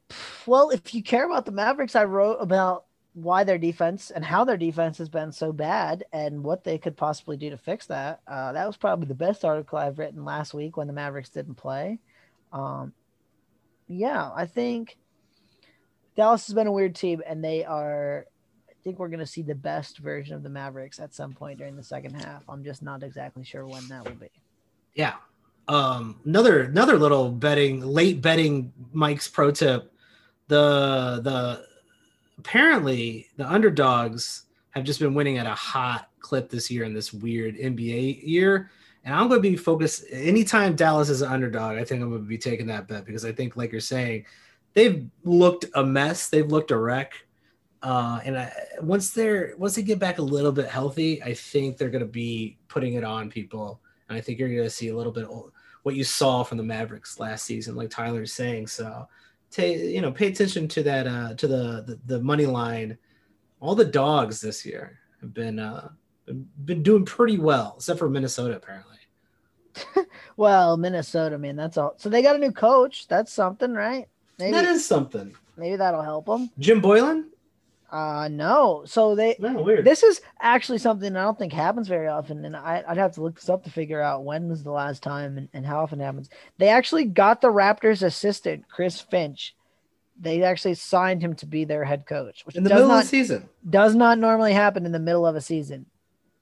well, 0.47 0.71
if 0.71 0.95
you 0.95 1.03
care 1.03 1.27
about 1.27 1.45
the 1.45 1.53
Mavericks, 1.53 1.95
I 1.95 2.05
wrote 2.05 2.37
about 2.37 2.87
why 3.15 3.45
their 3.45 3.59
defense 3.59 4.11
and 4.11 4.25
how 4.25 4.45
their 4.45 4.57
defense 4.57 4.99
has 4.99 5.09
been 5.09 5.31
so 5.31 5.53
bad 5.53 6.05
and 6.13 6.43
what 6.43 6.65
they 6.65 6.77
could 6.79 6.97
possibly 6.97 7.37
do 7.37 7.49
to 7.51 7.57
fix 7.57 7.87
that. 7.87 8.21
Uh, 8.27 8.53
that 8.53 8.67
was 8.67 8.77
probably 8.77 9.07
the 9.07 9.15
best 9.15 9.45
article 9.45 9.79
I've 9.79 9.99
written 9.99 10.25
last 10.25 10.53
week 10.53 10.77
when 10.77 10.89
the 10.89 10.93
Mavericks 10.93 11.31
didn't 11.31 11.55
play. 11.55 12.01
Um, 12.53 12.93
yeah, 13.87 14.31
I 14.35 14.47
think 14.47 14.97
Dallas 16.17 16.47
has 16.47 16.55
been 16.55 16.67
a 16.67 16.73
weird 16.73 16.95
team, 16.97 17.23
and 17.27 17.43
they 17.43 17.65
are. 17.65 18.27
I 18.69 18.73
think 18.83 18.99
we're 18.99 19.09
going 19.09 19.21
to 19.21 19.27
see 19.27 19.43
the 19.43 19.55
best 19.55 19.99
version 19.99 20.35
of 20.35 20.43
the 20.43 20.51
Mavericks 20.51 20.99
at 20.99 21.15
some 21.15 21.33
point 21.33 21.59
during 21.59 21.77
the 21.77 21.83
second 21.83 22.15
half. 22.15 22.43
I'm 22.49 22.65
just 22.65 22.83
not 22.83 23.03
exactly 23.03 23.45
sure 23.45 23.67
when 23.67 23.87
that 23.89 24.05
will 24.05 24.17
be. 24.17 24.31
Yeah. 24.95 25.15
Um, 25.69 26.21
another 26.27 26.65
another 26.65 26.99
little 26.99 27.31
betting 27.31 27.81
late 27.81 28.21
betting 28.21 28.73
Mike's 28.93 29.29
pro 29.29 29.51
tip. 29.51 29.93
The 30.49 31.21
the 31.23 31.67
apparently 32.39 33.29
the 33.37 33.51
underdogs 33.51 34.43
have 34.71 34.85
just 34.85 35.01
been 35.01 35.15
winning 35.15 35.39
at 35.39 35.47
a 35.47 35.55
hot 35.55 36.09
clip 36.21 36.51
this 36.51 36.71
year 36.71 36.85
in 36.85 36.95
this 36.95 37.13
weird 37.13 37.57
NBA 37.57 38.27
year. 38.27 38.71
And 39.05 39.15
I'm 39.15 39.29
going 39.29 39.43
to 39.43 39.49
be 39.49 39.57
focused 39.57 40.05
anytime 40.11 40.75
Dallas 40.75 41.11
is 41.11 41.21
an 41.21 41.31
underdog. 41.31 41.77
I 41.77 41.85
think 41.85 42.03
I'm 42.03 42.11
going 42.11 42.23
to 42.23 42.29
be 42.29 42.39
taking 42.39 42.67
that 42.69 42.89
bet 42.89 43.05
because 43.05 43.25
I 43.25 43.33
think, 43.33 43.57
like 43.57 43.71
you're 43.71 43.81
saying, 43.81 44.25
they've 44.73 45.07
looked 45.25 45.67
a 45.75 45.85
mess. 45.85 46.29
They've 46.29 46.51
looked 46.51 46.71
a 46.71 46.79
wreck. 46.79 47.13
Uh, 47.83 48.19
and 48.25 48.39
I, 48.39 48.51
once 48.81 49.11
they're 49.11 49.53
once 49.59 49.75
they 49.75 49.83
get 49.83 49.99
back 49.99 50.19
a 50.19 50.23
little 50.23 50.53
bit 50.53 50.69
healthy, 50.69 51.23
I 51.23 51.35
think 51.35 51.77
they're 51.77 51.91
going 51.91 52.05
to 52.05 52.11
be 52.11 52.57
putting 52.69 52.95
it 52.95 53.05
on 53.05 53.31
people. 53.31 53.81
And 54.09 54.17
I 54.17 54.23
think 54.23 54.39
you're 54.39 54.49
going 54.49 54.63
to 54.63 54.71
see 54.71 54.89
a 54.89 54.97
little 54.97 55.13
bit 55.13 55.27
what 55.83 55.95
you 55.95 56.03
saw 56.03 56.43
from 56.43 56.57
the 56.57 56.65
Mavericks 56.65 57.21
last 57.21 57.45
season, 57.45 57.77
like 57.77 57.91
Tyler's 57.91 58.33
saying. 58.33 58.69
So, 58.69 59.07
t- 59.55 59.95
you 59.95 60.01
know, 60.01 60.11
pay 60.11 60.29
attention 60.29 60.69
to 60.69 60.83
that 60.83 61.07
uh, 61.07 61.35
to 61.35 61.47
the, 61.47 61.85
the 61.87 62.01
the 62.07 62.21
money 62.21 62.47
line. 62.47 62.99
All 63.61 63.75
the 63.75 63.85
dogs 63.85 64.41
this 64.41 64.67
year 64.67 64.99
have 65.21 65.33
been 65.33 65.59
uh, 65.59 65.89
been 66.65 66.83
doing 66.83 67.05
pretty 67.05 67.39
well, 67.39 67.75
except 67.77 67.99
for 67.99 68.09
Minnesota 68.11 68.57
apparently. 68.57 68.97
well, 70.37 70.77
Minnesota, 70.77 71.39
man, 71.39 71.57
that's 71.57 71.77
all. 71.77 71.95
So 71.97 72.09
they 72.09 72.23
got 72.23 72.37
a 72.37 72.39
new 72.39 72.53
coach. 72.53 73.09
That's 73.09 73.33
something, 73.33 73.73
right? 73.73 74.09
Maybe 74.39 74.53
that 74.53 74.65
is 74.65 74.85
something. 74.85 75.35
Maybe 75.57 75.77
that'll 75.77 76.03
help 76.03 76.27
them. 76.27 76.51
Jim 76.59 76.83
Boylen. 76.83 77.27
Uh 77.95 78.27
no. 78.29 78.83
So 78.87 79.15
they 79.15 79.37
weird. 79.39 79.85
This 79.85 80.03
is 80.03 80.21
actually 80.41 80.79
something 80.79 81.15
I 81.15 81.23
don't 81.23 81.39
think 81.39 81.53
happens 81.53 81.87
very 81.87 82.09
often, 82.09 82.45
and 82.45 82.57
I, 82.57 82.83
would 82.89 82.99
have 82.99 83.13
to 83.13 83.23
look 83.23 83.37
this 83.37 83.49
up 83.49 83.63
to 83.63 83.71
figure 83.71 84.01
out 84.01 84.25
when 84.25 84.49
was 84.49 84.65
the 84.65 84.73
last 84.73 85.01
time 85.01 85.39
and, 85.39 85.49
and 85.53 85.65
how 85.65 85.81
often 85.81 86.01
it 86.01 86.05
happens. 86.05 86.29
They 86.59 86.71
actually 86.71 87.05
got 87.05 87.41
the 87.41 87.53
Raptors 87.53 88.03
assistant 88.03 88.65
Chris 88.69 89.01
Finch. 89.01 89.55
They 90.19 90.43
actually 90.43 90.75
signed 90.75 91.23
him 91.23 91.37
to 91.37 91.47
be 91.47 91.65
their 91.65 91.85
head 91.85 92.05
coach, 92.05 92.45
which 92.45 92.57
in 92.57 92.65
the 92.65 92.71
middle 92.71 92.89
not, 92.89 92.99
of 92.99 93.05
the 93.05 93.09
season 93.09 93.49
does 93.71 93.95
not 93.95 94.19
normally 94.19 94.55
happen 94.55 94.87
in 94.87 94.91
the 94.91 94.99
middle 94.99 95.25
of 95.25 95.37
a 95.37 95.41
season. 95.41 95.87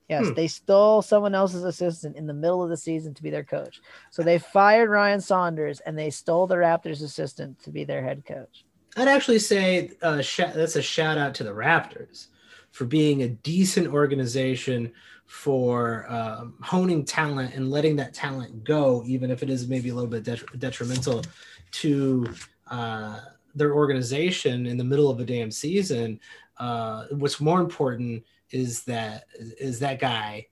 Yes, 0.08 0.28
hmm. 0.28 0.32
they 0.34 0.48
stole 0.48 1.02
someone 1.02 1.34
else's 1.34 1.64
assistant 1.64 2.16
in 2.16 2.26
the 2.26 2.32
middle 2.32 2.62
of 2.62 2.70
the 2.70 2.78
season 2.78 3.12
to 3.12 3.22
be 3.22 3.30
their 3.30 3.44
coach. 3.44 3.82
So 4.10 4.22
they 4.22 4.38
fired 4.38 4.88
Ryan 4.88 5.20
Saunders 5.20 5.80
and 5.80 5.98
they 5.98 6.08
stole 6.08 6.46
the 6.46 6.54
Raptors 6.54 7.02
assistant 7.02 7.62
to 7.64 7.70
be 7.70 7.84
their 7.84 8.02
head 8.02 8.24
coach. 8.24 8.64
I'd 8.96 9.08
actually 9.08 9.38
say 9.38 9.92
uh, 10.02 10.20
sh- 10.20 10.52
that's 10.54 10.76
a 10.76 10.82
shout 10.82 11.18
out 11.18 11.34
to 11.36 11.44
the 11.44 11.50
Raptors 11.50 12.26
for 12.72 12.84
being 12.84 13.22
a 13.22 13.28
decent 13.28 13.88
organization 13.88 14.92
for 15.26 16.06
um, 16.10 16.54
honing 16.60 17.04
talent 17.04 17.54
and 17.54 17.70
letting 17.70 17.96
that 17.96 18.12
talent 18.12 18.64
go, 18.64 19.02
even 19.06 19.30
if 19.30 19.42
it 19.42 19.48
is 19.48 19.66
maybe 19.66 19.88
a 19.88 19.94
little 19.94 20.10
bit 20.10 20.24
det- 20.24 20.58
detrimental 20.58 21.22
to 21.70 22.26
uh, 22.70 23.20
their 23.54 23.74
organization 23.74 24.66
in 24.66 24.76
the 24.76 24.84
middle 24.84 25.08
of 25.08 25.20
a 25.20 25.24
damn 25.24 25.50
season. 25.50 26.20
Uh, 26.58 27.06
what's 27.12 27.40
more 27.40 27.60
important 27.60 28.22
is 28.50 28.82
that 28.84 29.24
is 29.38 29.78
that 29.78 29.98
guy 29.98 30.46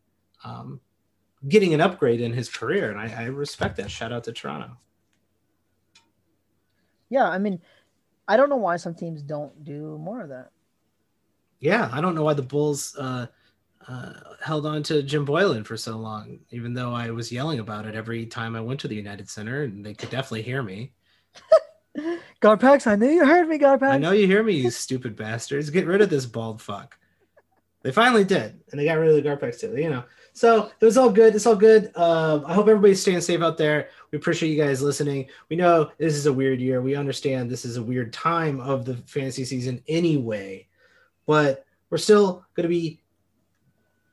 um, 0.45 0.81
getting 1.49 1.75
an 1.75 1.81
upgrade 1.81 2.21
in 2.21 2.33
his 2.33 2.49
career, 2.49 2.91
and 2.91 2.99
I, 2.99 3.25
I 3.25 3.27
respect 3.27 3.77
that. 3.77 3.91
Shout 3.91 4.13
out 4.13 4.25
to 4.25 4.33
Toronto. 4.33 4.79
Yeah, 7.11 7.29
I 7.29 7.39
mean, 7.39 7.61
I 8.31 8.37
don't 8.37 8.49
know 8.49 8.57
why 8.57 8.77
some 8.77 8.95
teams 8.95 9.23
don't 9.23 9.65
do 9.65 9.99
more 9.99 10.21
of 10.21 10.29
that. 10.29 10.53
Yeah, 11.59 11.91
I 11.93 12.01
don't 12.01 12.15
know 12.15 12.23
why 12.23 12.35
the 12.35 12.43
Bulls 12.43 12.95
uh, 12.97 13.27
uh, 13.89 14.13
held 14.41 14.67
on 14.67 14.85
to 14.85 15.03
Jim 15.03 15.27
Boylen 15.27 15.67
for 15.67 15.77
so 15.77 15.97
long, 15.97 16.39
even 16.51 16.73
though 16.73 16.95
I 16.95 17.11
was 17.11 17.33
yelling 17.33 17.59
about 17.59 17.87
it 17.87 17.97
every 17.97 18.27
time 18.27 18.55
I 18.55 18.61
went 18.61 18.79
to 18.81 18.89
the 18.89 18.95
United 18.95 19.29
Center, 19.29 19.65
and 19.65 19.85
they 19.85 19.95
could 19.95 20.11
definitely 20.11 20.43
hear 20.43 20.63
me. 20.63 20.93
Garpax, 22.41 22.87
I 22.87 22.95
knew 22.95 23.09
you 23.09 23.27
heard 23.27 23.49
me, 23.49 23.59
Garpax. 23.59 23.91
I 23.91 23.99
know 23.99 24.13
you 24.13 24.29
hear 24.29 24.45
me, 24.45 24.55
you 24.55 24.71
stupid 24.71 25.17
bastards. 25.17 25.69
Get 25.69 25.89
rid 25.89 26.01
of 26.01 26.09
this 26.09 26.25
bald 26.25 26.63
fuck. 26.63 26.97
They 27.83 27.93
finally 27.93 28.25
did, 28.25 28.61
and 28.71 28.79
they 28.79 28.85
got 28.85 28.99
rid 28.99 29.09
of 29.09 29.23
the 29.23 29.29
Garpax 29.29 29.59
too. 29.59 29.75
You 29.77 29.89
know, 29.89 30.05
so 30.33 30.71
it 30.81 30.85
was 30.85 30.99
all 30.99 31.11
good. 31.11 31.35
It's 31.35 31.47
all 31.47 31.57
good. 31.57 31.91
Uh, 31.95 32.41
I 32.47 32.53
hope 32.53 32.69
everybody's 32.69 33.01
staying 33.01 33.23
safe 33.23 33.41
out 33.41 33.57
there. 33.57 33.89
We 34.11 34.19
appreciate 34.19 34.51
you 34.51 34.63
guys 34.63 34.83
listening. 34.83 35.29
We 35.49 35.57
know 35.57 35.91
this 35.99 36.15
is 36.15 36.27
a 36.27 36.33
weird 36.33 36.61
year. 36.61 36.83
We 36.83 36.95
understand 36.95 37.51
this 37.51 37.65
is 37.65 37.79
a 37.79 37.83
weird 37.83 38.13
time 38.13 38.61
of 38.61 38.85
the 38.85 38.97
fantasy 39.07 39.45
season 39.45 39.83
anyway, 39.89 40.67
but 41.27 41.65
we're 41.89 41.99
still 41.99 42.45
going 42.55 42.65
to 42.65 42.69
be 42.69 43.01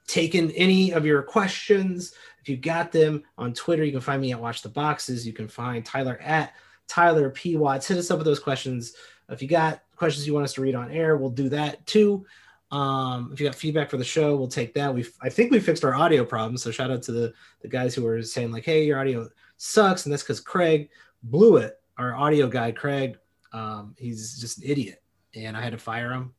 taking 0.08 0.52
any 0.52 0.94
of 0.94 1.06
your 1.06 1.22
questions. 1.22 2.14
If 2.42 2.48
you 2.48 2.56
got 2.56 2.94
them 2.94 3.24
on 3.38 3.54
Twitter, 3.54 3.84
you 3.84 3.92
can 3.92 4.00
find 4.00 4.22
me 4.22 4.32
at 4.32 4.40
Watch 4.40 4.62
the 4.62 4.70
Boxes. 4.70 5.28
You 5.28 5.34
can 5.34 5.50
find 5.50 5.86
Tyler 5.86 6.18
at 6.24 6.54
Tyler 6.88 7.30
P 7.30 7.58
Watts. 7.58 7.88
Hit 7.88 7.98
us 7.98 8.10
up 8.10 8.18
with 8.18 8.26
those 8.26 8.40
questions. 8.40 8.94
If 9.30 9.42
you 9.42 9.50
got 9.50 9.82
questions 9.98 10.26
you 10.26 10.34
want 10.34 10.46
us 10.46 10.54
to 10.54 10.62
read 10.62 10.76
on 10.76 10.90
air, 10.90 11.18
we'll 11.18 11.30
do 11.30 11.50
that 11.50 11.86
too. 11.86 12.26
Um, 12.70 13.30
if 13.32 13.40
you 13.40 13.48
got 13.48 13.56
feedback 13.56 13.90
for 13.90 13.98
the 13.98 14.04
show, 14.04 14.36
we'll 14.36 14.48
take 14.48 14.74
that. 14.74 14.94
We 14.94 15.06
I 15.22 15.30
think 15.30 15.52
we 15.52 15.60
fixed 15.60 15.86
our 15.86 15.96
audio 15.96 16.26
problem. 16.26 16.58
So 16.58 16.72
shout 16.72 16.92
out 16.92 17.02
to 17.04 17.12
the 17.12 17.34
the 17.62 17.68
guys 17.68 17.96
who 17.96 18.04
were 18.04 18.22
saying 18.22 18.52
like, 18.52 18.66
"Hey, 18.66 18.86
your 18.86 19.00
audio 19.00 19.30
sucks," 19.58 20.06
and 20.06 20.12
that's 20.12 20.24
because 20.24 20.40
Craig 20.40 20.90
blew 21.24 21.58
it. 21.58 21.80
Our 21.98 22.14
audio 22.14 22.48
guy, 22.48 22.72
Craig, 22.72 23.18
um, 23.54 23.96
he's 23.98 24.40
just 24.40 24.58
an 24.58 24.70
idiot, 24.70 25.02
and 25.34 25.56
I 25.56 25.62
had 25.62 25.72
to 25.72 25.78
fire 25.78 26.12
him. 26.12 26.34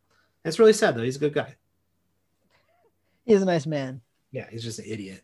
It's 0.45 0.59
really 0.59 0.73
sad 0.75 0.95
though. 0.95 1.03
He's 1.03 1.17
a 1.17 1.21
good 1.21 1.35
guy. 1.35 1.57
He's 3.25 3.43
a 3.43 3.47
nice 3.47 3.67
man. 3.67 4.01
Yeah, 4.31 4.47
he's 4.51 4.63
just 4.63 4.79
an 4.79 4.85
idiot. 4.87 5.23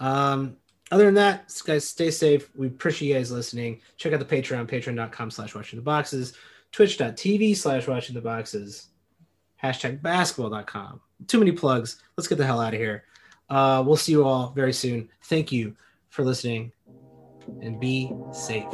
Um, 0.00 0.56
other 0.90 1.06
than 1.06 1.14
that, 1.14 1.62
guys, 1.64 1.88
stay 1.88 2.10
safe. 2.10 2.50
We 2.54 2.66
appreciate 2.66 3.08
you 3.08 3.14
guys 3.14 3.32
listening. 3.32 3.80
Check 3.96 4.12
out 4.12 4.18
the 4.18 4.36
Patreon, 4.36 4.68
patreon.com 4.68 5.30
slash 5.30 5.54
watching 5.54 5.78
the 5.78 5.82
boxes, 5.82 6.34
twitch.tv 6.72 7.56
slash 7.56 7.86
watching 7.86 8.14
the 8.14 8.20
boxes 8.20 8.88
hashtag 9.62 10.02
basketball.com. 10.02 11.00
Too 11.26 11.38
many 11.38 11.52
plugs. 11.52 12.02
Let's 12.16 12.28
get 12.28 12.38
the 12.38 12.46
hell 12.46 12.60
out 12.60 12.74
of 12.74 12.80
here. 12.80 13.04
Uh, 13.48 13.82
we'll 13.86 13.96
see 13.96 14.12
you 14.12 14.24
all 14.24 14.52
very 14.56 14.72
soon. 14.72 15.08
Thank 15.24 15.52
you 15.52 15.76
for 16.10 16.24
listening 16.24 16.72
and 17.60 17.78
be 17.78 18.12
safe. 18.32 18.66